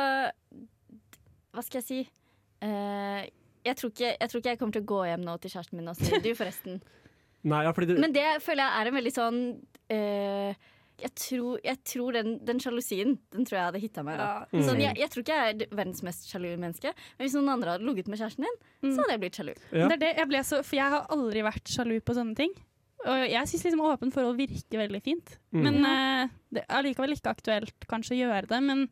Hva 1.54 1.62
skal 1.62 1.80
jeg 1.80 1.86
si? 1.88 1.98
Uh, 2.64 3.22
jeg, 3.64 3.76
tror 3.78 3.90
ikke, 3.92 4.10
jeg 4.20 4.28
tror 4.30 4.40
ikke 4.40 4.52
jeg 4.54 4.58
kommer 4.60 4.72
til 4.76 4.82
å 4.84 4.90
gå 4.90 5.00
hjem 5.08 5.24
nå 5.24 5.34
til 5.40 5.52
kjæresten 5.52 5.78
min 5.78 5.88
og 5.92 5.96
si 5.96 6.18
du, 6.24 6.30
forresten. 6.36 6.80
Nei, 7.44 7.62
ja, 7.66 7.72
fordi 7.76 7.92
det, 7.92 7.98
Men 8.00 8.12
det 8.16 8.26
føler 8.42 8.64
jeg 8.64 8.80
er 8.80 8.90
en 8.90 8.96
veldig 8.98 9.12
sånn 9.14 9.40
eh, 9.92 10.54
jeg, 11.00 11.10
tror, 11.18 11.58
jeg 11.64 11.78
tror 11.84 12.12
den, 12.16 12.28
den 12.46 12.60
sjalusien, 12.62 13.16
den 13.34 13.44
tror 13.44 13.58
jeg 13.58 13.64
hadde 13.68 13.80
hitta 13.82 14.02
meg. 14.06 14.18
Da. 14.20 14.26
Ja. 14.28 14.44
Mm. 14.54 14.62
Sånn, 14.68 14.80
jeg, 14.80 14.96
jeg 15.02 15.10
tror 15.10 15.24
ikke 15.24 15.38
jeg 15.40 15.54
er 15.54 15.74
verdens 15.76 16.02
mest 16.06 16.28
sjalu 16.30 16.50
menneske, 16.56 16.92
men 17.18 17.24
hvis 17.26 17.34
noen 17.38 17.50
andre 17.56 17.74
hadde 17.74 17.88
ligget 17.88 18.08
med 18.12 18.20
kjæresten 18.22 18.46
din, 18.46 18.60
Mm. 18.84 18.92
så 18.94 19.00
hadde 19.02 19.12
jeg 19.16 19.20
blitt 19.24 19.36
sjalu. 19.40 19.54
ja. 19.72 19.88
Det 19.88 19.94
er 19.96 20.02
det 20.04 20.12
jeg 20.18 20.28
ble 20.28 20.42
så, 20.44 20.62
for 20.62 20.76
jeg 20.76 20.90
har 20.94 21.06
aldri 21.10 21.42
vært 21.42 21.70
sjalu 21.72 21.96
på 22.04 22.14
sånne 22.14 22.36
ting. 22.36 22.52
Og 23.04 23.22
jeg 23.28 23.48
syns 23.50 23.64
liksom 23.66 23.80
åpent 23.84 24.14
forhold 24.14 24.36
virker 24.38 24.78
veldig 24.80 25.02
fint. 25.04 25.34
Mm. 25.52 25.62
Men 25.66 25.74
uh, 25.84 26.28
det 26.54 26.62
er 26.64 26.76
allikevel 26.78 27.12
ikke 27.12 27.34
aktuelt 27.34 27.84
kanskje 27.90 28.14
å 28.14 28.20
gjøre 28.22 28.48
det. 28.48 28.60
Men, 28.64 28.86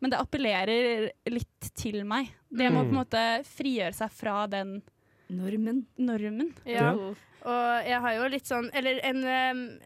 men 0.00 0.10
det 0.12 0.18
appellerer 0.20 1.10
litt 1.30 1.70
til 1.78 2.02
meg. 2.04 2.28
Det 2.50 2.68
må 2.72 2.82
Mm. 2.82 2.90
på 2.90 2.92
en 2.92 2.98
måte 3.00 3.22
frigjøre 3.48 3.94
seg 3.96 4.10
fra 4.12 4.46
den 4.46 4.82
Normen. 5.30 5.84
normen. 5.98 6.52
Ja. 6.66 6.92
Og 7.40 7.86
jeg 7.88 8.00
har 8.04 8.12
jo 8.18 8.24
litt 8.28 8.44
sånn 8.44 8.66
Eller 8.76 8.98
en, 9.08 9.22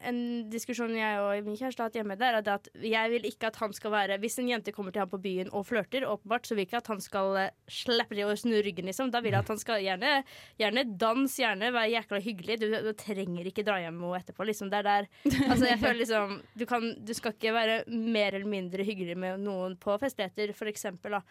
en 0.03 0.17
diskusjon 0.51 0.91
jeg 0.99 1.21
og 1.23 1.45
min 1.47 1.55
kjæreste 1.55 1.85
har 1.85 1.87
hatt 1.87 1.99
hjemme, 2.01 2.17
der, 2.19 2.41
er 2.41 2.49
at- 2.51 2.67
jeg 2.83 3.11
vil 3.13 3.29
ikke 3.29 3.47
at 3.53 3.61
han 3.63 3.73
skal 3.77 3.93
være 3.95 4.17
Hvis 4.19 4.41
en 4.43 4.49
jente 4.51 4.73
kommer 4.75 4.91
til 4.91 5.05
ham 5.05 5.13
på 5.13 5.21
byen 5.23 5.53
og 5.55 5.63
flørter, 5.69 6.03
åpenbart, 6.03 6.49
så 6.49 6.57
vil 6.57 6.65
jeg 6.65 6.73
ikke 6.73 6.81
at 6.83 6.91
han 6.91 7.05
skal 7.05 7.37
eh, 7.45 7.51
slippe 7.71 8.17
det 8.19 8.25
og 8.27 8.35
snu 8.41 8.57
ryggen, 8.59 8.89
liksom. 8.91 9.13
Da 9.15 9.21
vil 9.23 9.37
jeg 9.37 9.45
at 9.45 9.53
han 9.55 9.63
skal 9.63 9.85
gjerne, 9.85 10.25
gjerne 10.59 10.85
dans, 10.99 11.37
gjerne 11.39 11.71
være 11.77 11.93
jækla 11.95 12.21
hyggelig. 12.27 12.59
Du, 12.59 12.67
du 12.89 12.93
trenger 12.99 13.47
ikke 13.47 13.63
dra 13.67 13.79
hjem 13.85 14.01
med 14.01 14.09
henne 14.09 14.23
etterpå, 14.25 14.49
liksom. 14.51 14.71
Det 14.75 14.81
er 14.83 14.89
der 14.91 15.09
Altså, 15.47 15.65
jeg 15.71 15.79
føler 15.79 16.01
liksom 16.03 16.37
du, 16.59 16.67
kan, 16.67 16.91
du 17.07 17.15
skal 17.15 17.37
ikke 17.39 17.55
være 17.55 17.79
mer 17.93 18.35
eller 18.35 18.51
mindre 18.51 18.83
hyggelig 18.83 19.15
med 19.17 19.39
noen 19.47 19.79
på 19.79 19.95
festligheter, 20.03 20.51
for 20.59 20.67
eksempel, 20.75 21.21
da. 21.21 21.23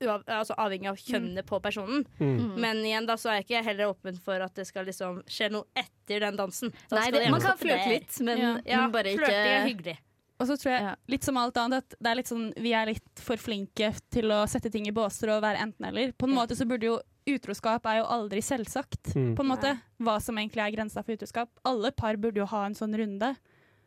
Altså 0.00 0.54
avhengig 0.58 0.88
av 0.90 0.96
kjønnet 1.00 1.46
på 1.46 1.60
personen. 1.62 2.04
Mm. 2.18 2.54
Men 2.60 2.76
igjen 2.84 3.06
da 3.06 3.14
så 3.16 3.30
er 3.30 3.40
jeg 3.40 3.46
ikke 3.48 3.64
heller 3.64 3.92
åpen 3.92 4.18
for 4.22 4.40
at 4.40 4.54
det 4.54 4.66
skal 4.66 4.84
liksom 4.88 5.22
skje 5.30 5.50
noe 5.52 5.64
etter 5.76 6.20
den 6.20 6.36
dansen. 6.36 6.72
Da 6.90 7.00
Nei, 7.00 7.10
det, 7.14 7.30
man 7.30 7.40
kan 7.40 7.56
flørte 7.60 7.88
litt, 7.92 8.20
men, 8.20 8.38
Ja. 8.38 8.52
Ja, 8.66 8.80
men 8.82 8.92
bare 8.92 9.12
ikke 9.14 9.24
flørting 9.24 9.54
er 9.54 9.66
hyggelig. 9.68 9.96
Og 10.38 10.46
så 10.50 10.56
tror 10.60 10.72
jeg, 10.74 10.96
litt 11.08 11.24
som 11.24 11.36
alt 11.40 11.56
annet, 11.56 11.78
at 11.86 11.94
det 11.98 12.10
er 12.10 12.16
litt 12.18 12.28
sånn, 12.28 12.52
vi 12.60 12.72
er 12.76 12.86
litt 12.90 13.20
for 13.24 13.36
flinke 13.40 13.94
til 14.12 14.28
å 14.36 14.42
sette 14.46 14.68
ting 14.70 14.84
i 14.86 14.92
båser 14.92 15.30
og 15.32 15.40
være 15.42 15.62
enten-eller. 15.64 16.12
På 16.12 16.26
en 16.28 16.34
Ja. 16.34 16.42
måte 16.42 16.56
så 16.56 16.66
burde 16.68 16.82
jo 16.92 17.00
Utroskap 17.28 17.84
er 17.90 17.96
jo 17.98 18.04
aldri 18.04 18.38
selvsagt, 18.38 19.12
Mm. 19.16 19.34
på 19.34 19.40
en 19.42 19.48
måte. 19.50 19.80
Hva 20.00 20.20
som 20.22 20.36
egentlig 20.36 20.62
er 20.62 20.70
grensa 20.76 21.02
for 21.02 21.10
utroskap. 21.16 21.48
Alle 21.64 21.90
par 21.90 22.14
burde 22.14 22.36
jo 22.36 22.44
ha 22.46 22.66
en 22.66 22.74
sånn 22.74 22.94
runde 22.94 23.36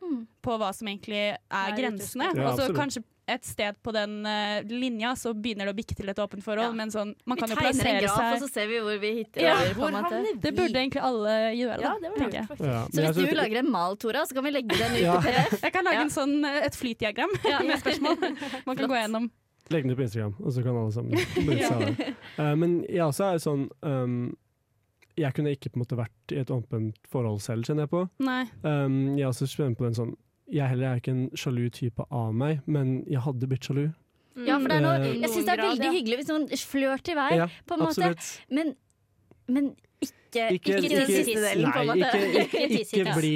Mm. 0.02 0.26
på 0.42 0.58
hva 0.58 0.74
som 0.74 0.86
egentlig 0.88 1.14
er 1.32 1.38
Er 1.50 1.72
grensene. 1.76 2.34
Ja, 2.36 2.50
og 2.52 2.58
så 2.58 2.68
kanskje 2.74 3.02
et 3.30 3.46
sted 3.46 3.76
på 3.84 3.92
den 3.94 4.18
uh, 4.26 4.60
linja 4.68 5.12
så 5.18 5.32
begynner 5.34 5.68
det 5.68 5.74
å 5.74 5.78
bikke 5.78 5.96
til 5.98 6.10
et 6.12 6.20
åpent 6.22 6.44
forhold. 6.44 6.70
Ja. 6.72 6.76
Men 6.76 6.92
sånn, 6.94 7.12
man 7.24 7.38
Vi 7.38 7.44
kan 7.44 7.52
jo 7.54 7.58
tegner 7.58 7.70
en 7.70 7.80
plassere 7.80 8.04
graf, 8.06 8.34
og 8.34 8.44
så 8.44 8.48
ser 8.52 8.70
vi 8.70 8.80
hvor 8.84 9.00
vi 9.02 9.12
hitter 9.20 9.44
Ja, 9.46 9.56
over. 9.72 10.08
vi? 10.10 10.34
Det 10.42 10.54
burde 10.56 10.82
egentlig 10.82 11.02
alle 11.08 11.34
gjøre, 11.56 11.80
Ja, 11.84 11.92
det 12.02 12.12
var 12.12 12.24
lurt, 12.24 12.38
faktisk. 12.52 12.70
Ja, 12.70 12.84
Så 12.90 13.06
hvis 13.06 13.30
du 13.30 13.36
lager 13.38 13.62
en 13.62 13.70
mal, 13.70 13.96
Tora, 13.96 14.24
så 14.26 14.34
kan 14.34 14.44
vi 14.44 14.54
legge 14.54 14.76
den 14.76 14.96
ut 14.96 15.02
Ja. 15.02 15.18
til 15.20 15.30
PDF. 15.30 15.60
Jeg 15.66 15.72
kan 15.72 15.84
lage 15.84 16.00
Ja. 16.00 16.06
en 16.08 16.14
sånn, 16.14 16.36
et 16.50 16.76
flytdiagram 16.76 17.36
med 17.66 17.78
spørsmål 17.82 18.16
man 18.66 18.76
kan 18.76 18.88
gå 18.88 18.94
gjennom. 19.00 19.30
Legg 19.70 19.84
den 19.84 19.92
ut 19.92 19.98
på 19.98 20.02
Instagram, 20.02 20.34
og 20.40 20.52
så 20.52 20.62
kan 20.64 20.76
alle 20.76 20.92
sammen 20.92 21.10
benytte 21.36 21.66
seg 21.68 21.76
av 21.76 21.96
det. 21.96 22.14
Uh, 22.38 22.54
men 22.58 22.72
jeg 22.88 23.04
også 23.06 23.28
er 23.34 23.38
sånn 23.38 23.68
um, 23.86 24.36
Jeg 25.16 25.34
kunne 25.36 25.52
ikke 25.54 25.70
på 25.70 25.78
en 25.78 25.84
måte 25.84 25.98
vært 25.98 26.32
i 26.34 26.40
et 26.40 26.50
åpent 26.50 26.96
forhold 27.12 27.40
selv, 27.44 27.66
kjenner 27.68 27.84
jeg 27.86 27.92
på. 27.92 28.02
Nei. 28.24 28.42
Um, 28.64 29.16
jeg 29.18 29.26
er 29.26 29.30
også 29.30 29.46
spent 29.50 29.78
på 29.78 29.84
den 29.86 29.94
sånn 29.98 30.16
Jeg 30.50 30.68
heller 30.68 30.86
er 30.94 31.00
ikke 31.00 31.12
en 31.14 31.30
sjalu 31.38 31.68
type 31.70 32.04
av 32.10 32.32
meg, 32.34 32.60
men 32.66 33.04
jeg 33.06 33.20
hadde 33.20 33.46
blitt 33.50 33.62
sjalu. 33.68 33.92
Ja, 34.40 34.56
for 34.58 34.68
det 34.68 34.76
er 34.78 34.80
noe, 34.80 34.98
Eh, 35.00 35.14
jeg 35.20 35.30
syns 35.30 35.44
det 35.46 35.52
er 35.52 35.56
grad, 35.60 35.70
veldig 35.78 35.84
ja. 35.84 35.92
hyggelig 35.92 36.16
hvis 36.20 36.28
noen 36.30 36.48
flørter 36.48 37.12
i 37.12 37.14
vei, 37.18 37.30
Ja, 37.36 37.46
på 37.66 37.74
en 37.76 37.80
måte. 37.84 38.10
Men, 38.50 38.74
men 39.48 39.70
ikke, 40.00 40.44
ikke, 40.56 40.76
Ikke- 40.78 40.90
den 40.90 41.06
siste 41.10 41.40
delen, 41.42 41.72
på 41.72 41.80
en 41.80 41.86
Nei, 41.86 41.96
måte. 42.00 42.20
ikke, 42.44 42.60
ikke, 42.70 43.00
ikke 43.02 43.14
bli, 43.18 43.32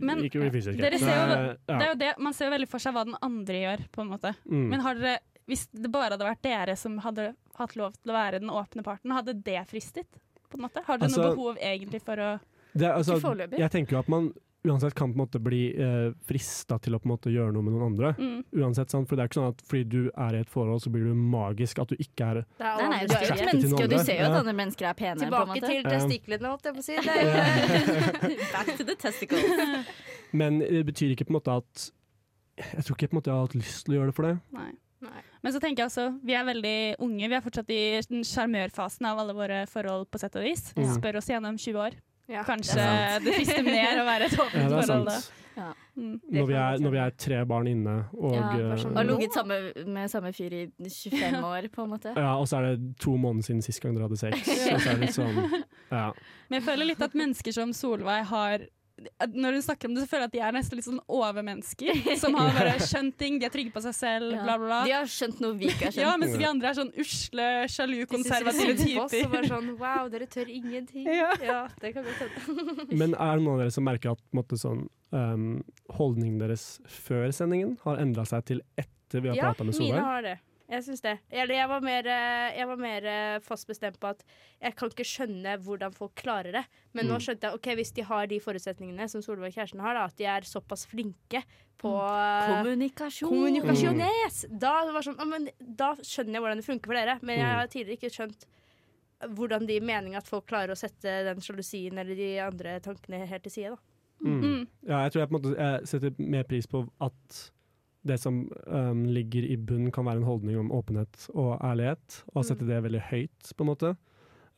Men 0.00 0.18
ikke 0.26 0.40
bli 0.40 0.50
fysisk. 0.50 0.78
dere 0.80 0.98
ser 0.98 1.20
jo- 1.20 1.56
Det 1.68 1.76
er 1.76 1.88
jo 1.92 1.94
det, 2.00 2.12
man 2.18 2.32
ser 2.32 2.46
jo 2.48 2.54
veldig 2.56 2.68
for 2.68 2.78
seg 2.78 2.92
hva 2.96 3.04
den 3.04 3.16
andre 3.22 3.54
gjør, 3.60 3.84
på 3.92 4.00
en 4.02 4.08
måte. 4.08 4.34
Mm. 4.48 4.68
Men 4.72 4.80
har 4.80 4.94
dere, 4.94 5.18
hvis 5.48 5.66
det 5.72 5.92
bare 5.92 6.10
hadde 6.16 6.26
vært 6.26 6.42
dere 6.42 6.76
som 6.76 6.98
hadde 6.98 7.34
hatt 7.58 7.76
lov 7.76 7.92
til 8.02 8.10
å 8.12 8.16
være 8.16 8.40
den 8.40 8.48
åpne 8.50 8.82
parten, 8.82 9.12
hadde 9.12 9.34
det 9.44 9.60
fristet? 9.68 10.06
På 10.50 10.58
en 10.58 10.64
måte? 10.68 10.82
Har 10.84 10.98
dere 10.98 11.08
Altså- 11.08 11.22
noe 11.22 11.36
behov 11.36 11.56
egentlig 11.60 12.02
for 12.02 12.16
å 12.16 12.40
Det 12.74 12.88
altså, 12.88 13.16
Ikke 13.18 13.28
foreløpig. 13.28 13.58
jeg 13.58 13.70
tenker 13.70 13.90
jo 13.92 13.98
at 13.98 14.08
man 14.08 14.32
uansett 14.64 14.94
kan 14.94 15.10
på 15.10 15.16
en 15.16 15.22
måte 15.24 15.40
bli 15.42 15.60
eh, 15.74 16.12
frista 16.28 16.76
til 16.78 16.94
å 16.94 17.00
på 17.02 17.08
en 17.08 17.12
måte 17.16 17.32
gjøre 17.34 17.50
noe 17.54 17.64
med 17.66 17.74
noen 17.74 17.86
andre. 17.90 18.12
mm. 18.18 18.44
Uansett, 18.62 18.92
sant? 18.92 19.08
For 19.10 19.16
det 19.18 19.24
er 19.24 19.30
ikke 19.30 19.38
sånn 19.40 19.48
at 19.54 19.62
fordi 19.66 19.84
du 19.90 20.10
er 20.12 20.36
i 20.36 20.42
et 20.44 20.50
forhold, 20.52 20.82
så 20.84 20.92
blir 20.94 21.08
du 21.08 21.14
magisk. 21.18 21.80
At 21.82 21.90
du 21.90 21.96
ikke 21.98 22.28
er 22.28 22.42
Nei, 22.60 22.88
nei, 22.92 23.00
du 23.10 23.14
er 23.16 23.24
jo 23.26 23.32
et 23.34 23.44
menneske, 23.48 23.82
og 23.82 23.90
du 23.90 23.98
ser 23.98 24.20
jo 24.20 24.28
at 24.28 24.38
andre 24.42 24.54
mennesker 24.60 24.90
er 24.92 24.98
pene. 24.98 25.16
på 25.16 25.24
en 25.24 25.32
Tilbake 25.32 25.56
måte. 25.56 25.72
til 25.72 25.88
testiklene, 25.88 26.52
holdt 26.52 26.68
jeg 26.70 26.76
på 26.78 26.82
å 26.82 26.86
si. 26.86 26.96
Back 28.54 28.76
to 28.78 28.84
the 28.84 28.94
testicles. 28.94 29.42
Men 30.40 30.60
det 30.62 30.84
betyr 30.88 31.12
ikke 31.16 31.26
på 31.28 31.34
en 31.34 31.38
måte 31.40 31.58
at 31.60 31.88
Jeg 32.62 32.84
tror 32.86 32.96
ikke 32.96 33.08
på 33.10 33.16
en 33.16 33.18
måte 33.20 33.30
jeg 33.32 33.36
har 33.36 33.46
hatt 33.48 33.58
lyst 33.58 33.84
til 33.86 33.94
å 33.94 33.98
gjøre 33.98 34.12
det 34.12 34.16
for 34.16 34.28
det. 34.28 34.34
Nei. 34.54 34.70
Nei. 35.02 35.20
Men 35.42 35.54
så 35.54 35.58
tenker 35.58 35.82
jeg 35.82 35.90
også, 35.90 36.04
vi 36.22 36.34
er 36.38 36.44
veldig 36.46 36.76
unge. 37.02 37.26
Vi 37.26 37.34
er 37.34 37.42
fortsatt 37.42 37.70
i 37.74 37.80
sjarmørfasen 38.28 39.08
av 39.08 39.18
alle 39.18 39.34
våre 39.34 39.64
forhold, 39.66 40.06
på 40.12 40.20
sett 40.22 40.36
og 40.38 40.44
vis. 40.46 40.68
Spør 40.94 41.18
oss 41.18 41.30
igjen 41.32 41.48
om 41.48 41.58
20 41.58 41.80
år. 41.88 41.96
Ja, 42.30 42.42
Kanskje 42.46 42.76
det 42.78 43.24
det 43.26 43.34
frister 43.38 43.62
mer 43.66 44.00
å 44.02 44.04
være 44.08 44.28
et 44.30 44.36
Ja, 44.38 44.44
åpent 44.44 44.52
det 44.54 44.64
er 44.64 44.86
forhold 44.86 45.08
da. 45.08 45.16
sant. 45.20 45.38
Ja. 45.52 45.66
Mm. 46.00 46.12
Når 46.32 46.46
vi, 46.48 46.54
er, 46.56 46.78
når 46.80 46.92
vi 46.94 46.98
er 47.02 47.10
tre 47.20 47.38
barn 47.44 47.66
inne, 47.68 47.96
og 48.16 48.32
Ja, 48.38 48.46
eh, 48.56 48.76
sånn. 48.80 48.94
Og 48.96 49.04
ligget 49.10 49.86
med 49.92 50.08
samme 50.08 50.30
fyr 50.32 50.54
i 50.56 50.62
25 50.80 51.42
år, 51.52 51.66
på 51.74 51.84
en 51.84 51.90
måte. 51.92 52.14
ja, 52.16 52.30
og 52.40 52.46
så 52.48 52.62
er 52.62 52.70
det 52.70 52.94
to 53.02 53.16
måneder 53.20 53.44
siden 53.50 53.60
sist 53.66 53.82
gang 53.84 53.92
dere 53.98 54.08
hadde 54.08 54.16
sex. 54.22 54.46
Så 54.48 54.78
er 54.78 54.94
det 54.94 55.00
litt 55.02 55.18
sånn 55.18 55.42
ja. 55.92 56.06
Men 56.48 56.56
jeg 56.60 56.64
føler 56.70 56.88
litt 56.88 57.04
at 57.04 57.18
mennesker 57.18 57.52
som 57.52 57.74
Solveig 57.76 58.24
har 58.32 58.64
Når 59.32 59.56
hun 59.56 59.62
snakker 59.64 59.88
om 59.88 59.94
det, 59.96 60.02
så 60.04 60.08
føler 60.10 60.22
jeg 60.26 60.30
at 60.30 60.34
de 60.36 60.40
er 60.46 60.52
nesten 60.54 60.78
litt 60.78 60.86
sånn 60.86 61.00
overmennesker. 61.10 62.00
Som 62.20 62.34
har 62.38 62.52
bare 62.54 62.74
skjønt 62.90 63.16
ting, 63.18 63.38
de 63.40 63.46
er 63.48 63.52
trygge 63.54 63.72
på 63.74 63.82
seg 63.82 63.94
selv, 63.96 64.34
Ja. 64.36 64.42
bla, 64.44 64.56
bla, 64.60 64.66
bla. 64.68 64.80
De 64.86 64.92
har 64.94 65.08
skjønt 65.10 65.40
noe 65.42 65.56
vi 65.58 65.70
ikke 65.72 65.88
har 65.88 65.94
skjønt. 65.96 66.04
Ja, 66.04 66.12
mens 66.20 66.36
vi 66.38 66.46
andre 66.48 66.70
er 66.70 66.78
sånn 66.78 66.92
usle, 67.02 67.48
sjalu, 67.72 67.96
konservative 68.10 68.76
typer. 68.78 69.08
De 69.16 69.22
bare 69.32 69.50
sånn 69.50 69.70
Wow, 69.80 70.08
dere 70.12 70.28
tør 70.30 70.52
ingenting. 70.52 71.08
Ja. 71.08 71.62
det 71.80 71.94
kan 71.96 72.04
godt 72.06 72.22
hende. 72.22 72.86
Men 72.92 73.16
er 73.16 73.36
det 73.40 73.42
noen 73.46 73.54
av 73.56 73.64
dere 73.64 73.74
som 73.74 73.84
merker 73.88 74.14
at 74.14 74.22
måte, 74.36 74.60
sånn, 74.60 74.84
um, 75.16 75.48
holdningen 75.98 76.38
deres 76.44 76.66
før 76.86 77.30
sendingen 77.34 77.78
har 77.86 77.98
endra 78.02 78.24
seg 78.28 78.44
til 78.52 78.62
etter 78.78 79.20
vi 79.24 79.32
har 79.32 79.36
Ja, 79.40 79.50
prata 79.50 79.64
med 79.66 79.76
mine 79.80 80.00
har 80.04 80.22
det. 80.24 80.36
Jeg 80.72 80.84
syns 80.86 81.02
det. 81.04 81.18
Eller 81.30 81.54
jeg 81.58 81.68
var 81.68 81.82
mer, 81.84 82.06
eh, 82.08 82.54
jeg 82.56 82.66
var 82.70 82.78
mer 82.80 83.04
eh, 83.12 83.38
fast 83.44 83.68
bestemt 83.68 83.98
på 84.00 84.08
at 84.08 84.22
jeg 84.62 84.74
kan 84.78 84.88
ikke 84.94 85.04
skjønne 85.04 85.56
hvordan 85.60 85.92
folk 85.92 86.14
klarer 86.16 86.52
det. 86.56 86.62
Men 86.96 87.06
nå 87.10 87.18
Mm. 87.18 87.24
skjønte 87.26 87.44
jeg 87.50 87.58
ok, 87.58 87.68
hvis 87.76 87.92
de 87.98 88.02
har 88.08 88.26
de 88.30 88.38
forutsetningene 88.40 89.08
som 89.12 89.20
Solveig 89.20 89.52
og 89.52 89.58
kjæresten 89.58 89.80
har, 89.84 89.94
da, 89.98 90.04
at 90.08 90.16
de 90.16 90.24
er 90.24 90.40
såpass 90.48 90.86
flinke 90.88 91.42
på 91.78 91.92
Mm. 91.92 92.08
eh, 92.08 92.48
Kommunikasjon. 92.62 93.28
kommunikasjones, 93.28 94.46
da, 94.58 94.72
var 94.92 95.02
sånn, 95.02 95.18
«Å, 95.20 95.28
men, 95.28 95.48
da 95.60 95.94
skjønner 95.96 96.32
jeg 96.32 96.42
hvordan 96.42 96.56
det 96.56 96.64
funker 96.70 96.86
for 96.86 96.94
dere. 96.94 97.18
Men 97.22 97.38
jeg 97.38 97.46
Mm. 97.46 97.58
har 97.58 97.66
tidligere 97.66 97.98
ikke 98.00 98.16
skjønt 98.16 98.46
hvordan 99.36 99.66
de 99.66 99.78
meninger 99.80 100.16
at 100.16 100.26
folk 100.26 100.46
klarer 100.46 100.70
å 100.72 100.76
sette 100.78 101.24
den 101.24 101.36
sjalusien 101.38 101.96
eller 101.98 102.14
de 102.16 102.38
andre 102.40 102.80
tankene 102.80 103.26
helt 103.28 103.42
til 103.44 103.52
side. 103.52 103.70
da. 103.70 103.76
Mm. 104.24 104.40
Mm. 104.42 104.66
Ja, 104.88 105.02
jeg 105.04 105.12
tror 105.12 105.20
jeg 105.20 105.28
på 105.28 105.34
en 105.36 105.42
måte 105.42 105.56
jeg 105.58 105.86
setter 105.86 106.14
mer 106.18 106.44
pris 106.44 106.66
på 106.66 106.88
at 107.00 107.50
det 108.04 108.18
som 108.18 108.40
um, 108.66 109.04
ligger 109.14 109.44
i 109.46 109.56
bunn 109.56 109.90
kan 109.94 110.04
være 110.08 110.16
en 110.22 110.26
holdning 110.26 110.58
om 110.58 110.72
åpenhet 110.74 111.28
og 111.34 111.60
ærlighet, 111.62 112.22
og 112.34 112.42
Mm. 112.42 112.46
sette 112.48 112.66
det 112.66 112.82
veldig 112.82 113.00
høyt, 113.10 113.52
på 113.56 113.62
en 113.64 113.70
måte. 113.70 113.92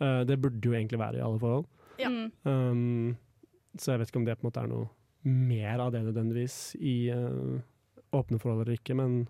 Uh, 0.00 0.24
det 0.24 0.40
burde 0.40 0.64
jo 0.64 0.72
egentlig 0.72 0.98
være 0.98 1.18
i 1.18 1.24
alle 1.24 1.38
forhold. 1.38 1.66
Ja. 2.00 2.08
Mm. 2.08 2.32
Um, 2.44 3.16
så 3.78 3.92
jeg 3.92 4.00
vet 4.00 4.08
ikke 4.10 4.22
om 4.22 4.24
det 4.24 4.38
på 4.38 4.44
en 4.46 4.50
måte 4.50 4.62
er 4.62 4.70
noe 4.70 4.88
mer 5.24 5.80
av 5.80 5.92
det 5.92 6.02
nødvendigvis 6.04 6.76
i 6.80 7.10
uh, 7.12 7.60
åpne 8.12 8.38
forhold 8.40 8.64
eller 8.64 8.78
ikke, 8.78 8.94
men 8.96 9.28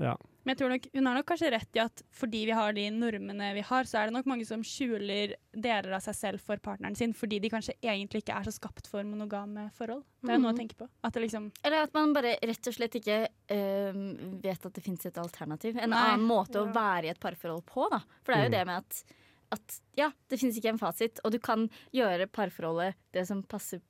ja. 0.00 0.14
Men 0.44 0.52
jeg 0.52 0.58
tror 0.60 0.72
nok, 0.74 0.86
hun 0.94 1.06
har 1.08 1.14
nok 1.16 1.26
kanskje 1.26 1.50
rett 1.54 1.76
i 1.76 1.80
at 1.80 2.02
fordi 2.12 2.44
vi 2.46 2.52
har 2.52 2.72
de 2.76 2.82
normene 2.92 3.54
vi 3.56 3.62
har, 3.64 3.84
så 3.88 3.98
er 4.02 4.06
det 4.10 4.12
nok 4.18 4.26
mange 4.26 4.44
som 4.46 4.60
skjuler 4.62 5.32
deler 5.56 5.94
av 5.96 6.02
seg 6.04 6.14
selv 6.14 6.40
for 6.44 6.56
partneren 6.60 6.94
sin, 6.96 7.14
fordi 7.16 7.38
de 7.40 7.48
kanskje 7.48 7.74
egentlig 7.82 8.20
ikke 8.24 8.36
er 8.36 8.44
så 8.44 8.52
skapt 8.52 8.86
for 8.90 9.02
monogame 9.08 9.70
forhold. 9.72 10.04
Det 10.20 10.34
er 10.34 10.38
noe 10.38 10.52
å 10.52 10.54
Mhm. 10.54 10.60
tenke 10.60 10.76
på. 10.76 10.88
At 11.02 11.12
det 11.14 11.22
liksom 11.22 11.50
Eller 11.64 11.82
at 11.84 11.94
man 11.94 12.12
bare 12.12 12.36
rett 12.42 12.66
og 12.68 12.74
slett 12.74 12.92
ikke 13.00 13.28
øh, 13.50 14.40
vet 14.42 14.66
at 14.66 14.72
det 14.74 14.84
finnes 14.84 15.06
et 15.06 15.16
alternativ. 15.18 15.76
En 15.80 15.90
Nei. 15.90 15.98
annen 16.14 16.26
måte 16.28 16.60
å 16.60 16.72
være 16.72 17.04
i 17.06 17.08
et 17.14 17.20
parforhold 17.20 17.64
på, 17.64 17.88
da. 17.90 18.00
For 18.22 18.32
det 18.32 18.40
er 18.40 18.44
jo 18.44 18.48
Mm. 18.48 18.58
det 18.58 18.66
med 18.66 18.76
at, 18.76 19.04
at 19.52 19.80
ja, 19.96 20.10
det 20.28 20.38
finnes 20.40 20.56
ikke 20.58 20.68
en 20.74 20.78
fasit, 20.78 21.20
og 21.24 21.32
du 21.32 21.38
kan 21.38 21.68
gjøre 21.92 22.26
parforholdet 22.30 22.94
det 23.12 23.26
som 23.26 23.42
passer 23.42 23.80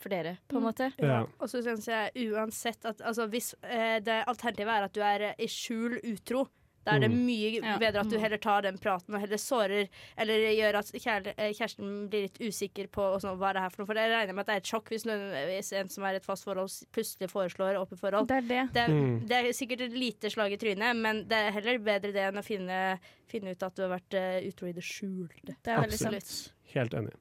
for 0.00 0.08
dere, 0.12 0.38
på 0.48 0.56
en 0.56 0.62
Mm. 0.62 0.68
måte. 0.72 0.92
Ja. 0.98 1.20
Og 1.40 1.48
så 1.48 1.62
syns 1.62 1.86
jeg 1.86 2.30
uansett 2.32 2.84
at 2.84 3.00
altså, 3.00 3.28
hvis 3.30 3.54
eh, 3.62 4.00
det 4.00 4.24
alternativet 4.26 4.68
er 4.78 4.84
at 4.88 4.92
du 4.96 5.00
er 5.02 5.34
i 5.38 5.46
skjul 5.46 6.00
utro, 6.02 6.48
da 6.82 6.94
er 6.96 7.00
det 7.00 7.10
Mm. 7.10 7.26
mye 7.26 7.78
bedre 7.78 8.00
at 8.00 8.08
du 8.08 8.16
Mm. 8.16 8.20
heller 8.22 8.38
tar 8.38 8.62
den 8.62 8.78
praten 8.78 9.14
og 9.14 9.20
heller 9.20 9.36
sårer 9.36 9.88
eller 10.16 10.34
gjør 10.56 10.78
at 10.78 10.94
eh, 11.36 11.52
kjæresten 11.52 12.08
blir 12.08 12.22
litt 12.22 12.38
usikker 12.40 12.88
på 12.88 13.02
og 13.02 13.20
sånn, 13.20 13.36
hva 13.36 13.52
det 13.52 13.60
er 13.60 13.68
for 13.68 13.82
noe. 13.82 13.86
For 13.86 13.94
jeg 14.00 14.10
regner 14.10 14.32
med 14.34 14.40
at 14.40 14.46
det 14.46 14.52
er 14.54 14.56
et 14.64 14.70
sjokk 14.72 14.88
hvis, 14.88 15.04
noen, 15.04 15.30
hvis 15.46 15.72
en 15.76 15.88
som 15.90 16.04
er 16.04 16.12
i 16.14 16.16
et 16.16 16.24
fast 16.24 16.44
forhold, 16.48 16.70
plutselig 16.90 17.28
foreslår 17.30 17.76
åpent 17.76 18.00
forhold. 18.00 18.26
Det 18.28 18.38
er 18.38 18.48
det. 18.48 18.72
Det 18.72 18.80
er, 18.80 18.88
Mm. 18.88 19.26
det 19.28 19.32
er 19.36 19.52
sikkert 19.52 19.80
et 19.82 19.92
lite 19.92 20.30
slag 20.32 20.52
i 20.52 20.56
trynet, 20.56 20.96
men 20.96 21.24
det 21.28 21.36
er 21.36 21.50
heller 21.52 21.78
bedre 21.78 22.12
det 22.12 22.24
enn 22.32 22.38
å 22.40 22.42
finne, 22.44 22.98
finne 23.28 23.50
ut 23.52 23.62
at 23.62 23.74
du 23.76 23.82
har 23.86 23.98
vært 24.00 24.14
eh, 24.14 24.48
utro 24.48 24.66
i 24.66 24.72
det 24.72 24.82
skjulte. 24.82 25.54
Det 25.62 25.68
er 25.68 25.82
veldig 25.84 26.00
Absolutt. 26.00 26.22
sant. 26.24 26.52
Helt 26.72 26.92
enig. 26.94 27.12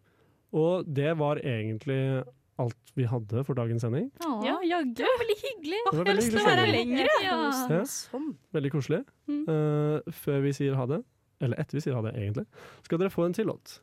Og 0.53 0.85
det 0.91 1.17
var 1.17 1.35
egentlig 1.35 2.23
alt 2.59 2.93
vi 2.97 3.05
hadde 3.09 3.43
for 3.47 3.57
dagens 3.57 3.81
sending. 3.85 4.09
Åh, 4.25 4.39
Ja, 4.45 4.57
jaggu. 4.65 4.93
det 4.99 5.07
var 5.07 5.17
veldig 5.23 5.37
hyggelig. 5.43 5.79
Det 5.85 5.97
var 5.97 6.05
veldig 6.05 6.13
Helst 6.13 6.27
hyggelig 6.29 6.43
å 6.43 6.49
være 6.49 6.71
lenger. 6.73 7.07
Ja. 7.23 7.37
Ja. 7.69 7.83
Sånn. 7.87 8.31
Veldig 8.55 8.71
koselig. 8.75 9.01
Mm. 9.29 9.43
Eh, 9.49 9.99
før 10.23 10.41
vi 10.45 10.51
sier 10.59 10.75
ha 10.79 10.85
det, 10.89 11.03
eller 11.41 11.55
etter 11.61 11.79
vi 11.79 11.81
sier 11.87 11.95
ha 11.95 12.01
det, 12.05 12.13
egentlig, 12.19 12.45
skal 12.83 12.97
dere 12.99 13.13
få 13.13 13.25
en 13.29 13.33
til 13.33 13.47
låt. 13.51 13.79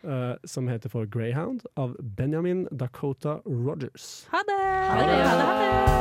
Uh, 0.00 0.32
som 0.48 0.64
heter 0.64 0.88
for 0.88 1.04
Greyhound 1.04 1.60
av 1.76 1.92
Benjamin 2.16 2.62
Dakota 2.72 3.42
Rogers. 3.44 4.24
Ha 4.32 4.40
det! 4.48 4.56
Ha 4.88 4.96
det. 4.96 5.18
Ha 5.28 5.34
det. 5.60 6.00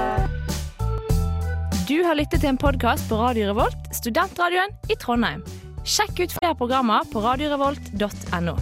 Du 1.90 1.98
har 2.06 2.16
lyttet 2.16 2.40
til 2.40 2.50
en 2.54 2.58
podkast 2.62 3.10
på 3.10 3.18
Radio 3.20 3.50
Revolt, 3.50 3.90
studentradioen 3.98 4.72
i 4.88 4.96
Trondheim. 4.96 5.44
Sjekk 5.84 6.20
ut 6.22 6.32
flere 6.38 6.56
programmer 6.56 7.04
på 7.12 7.20
radiorevolt.no. 7.20 8.56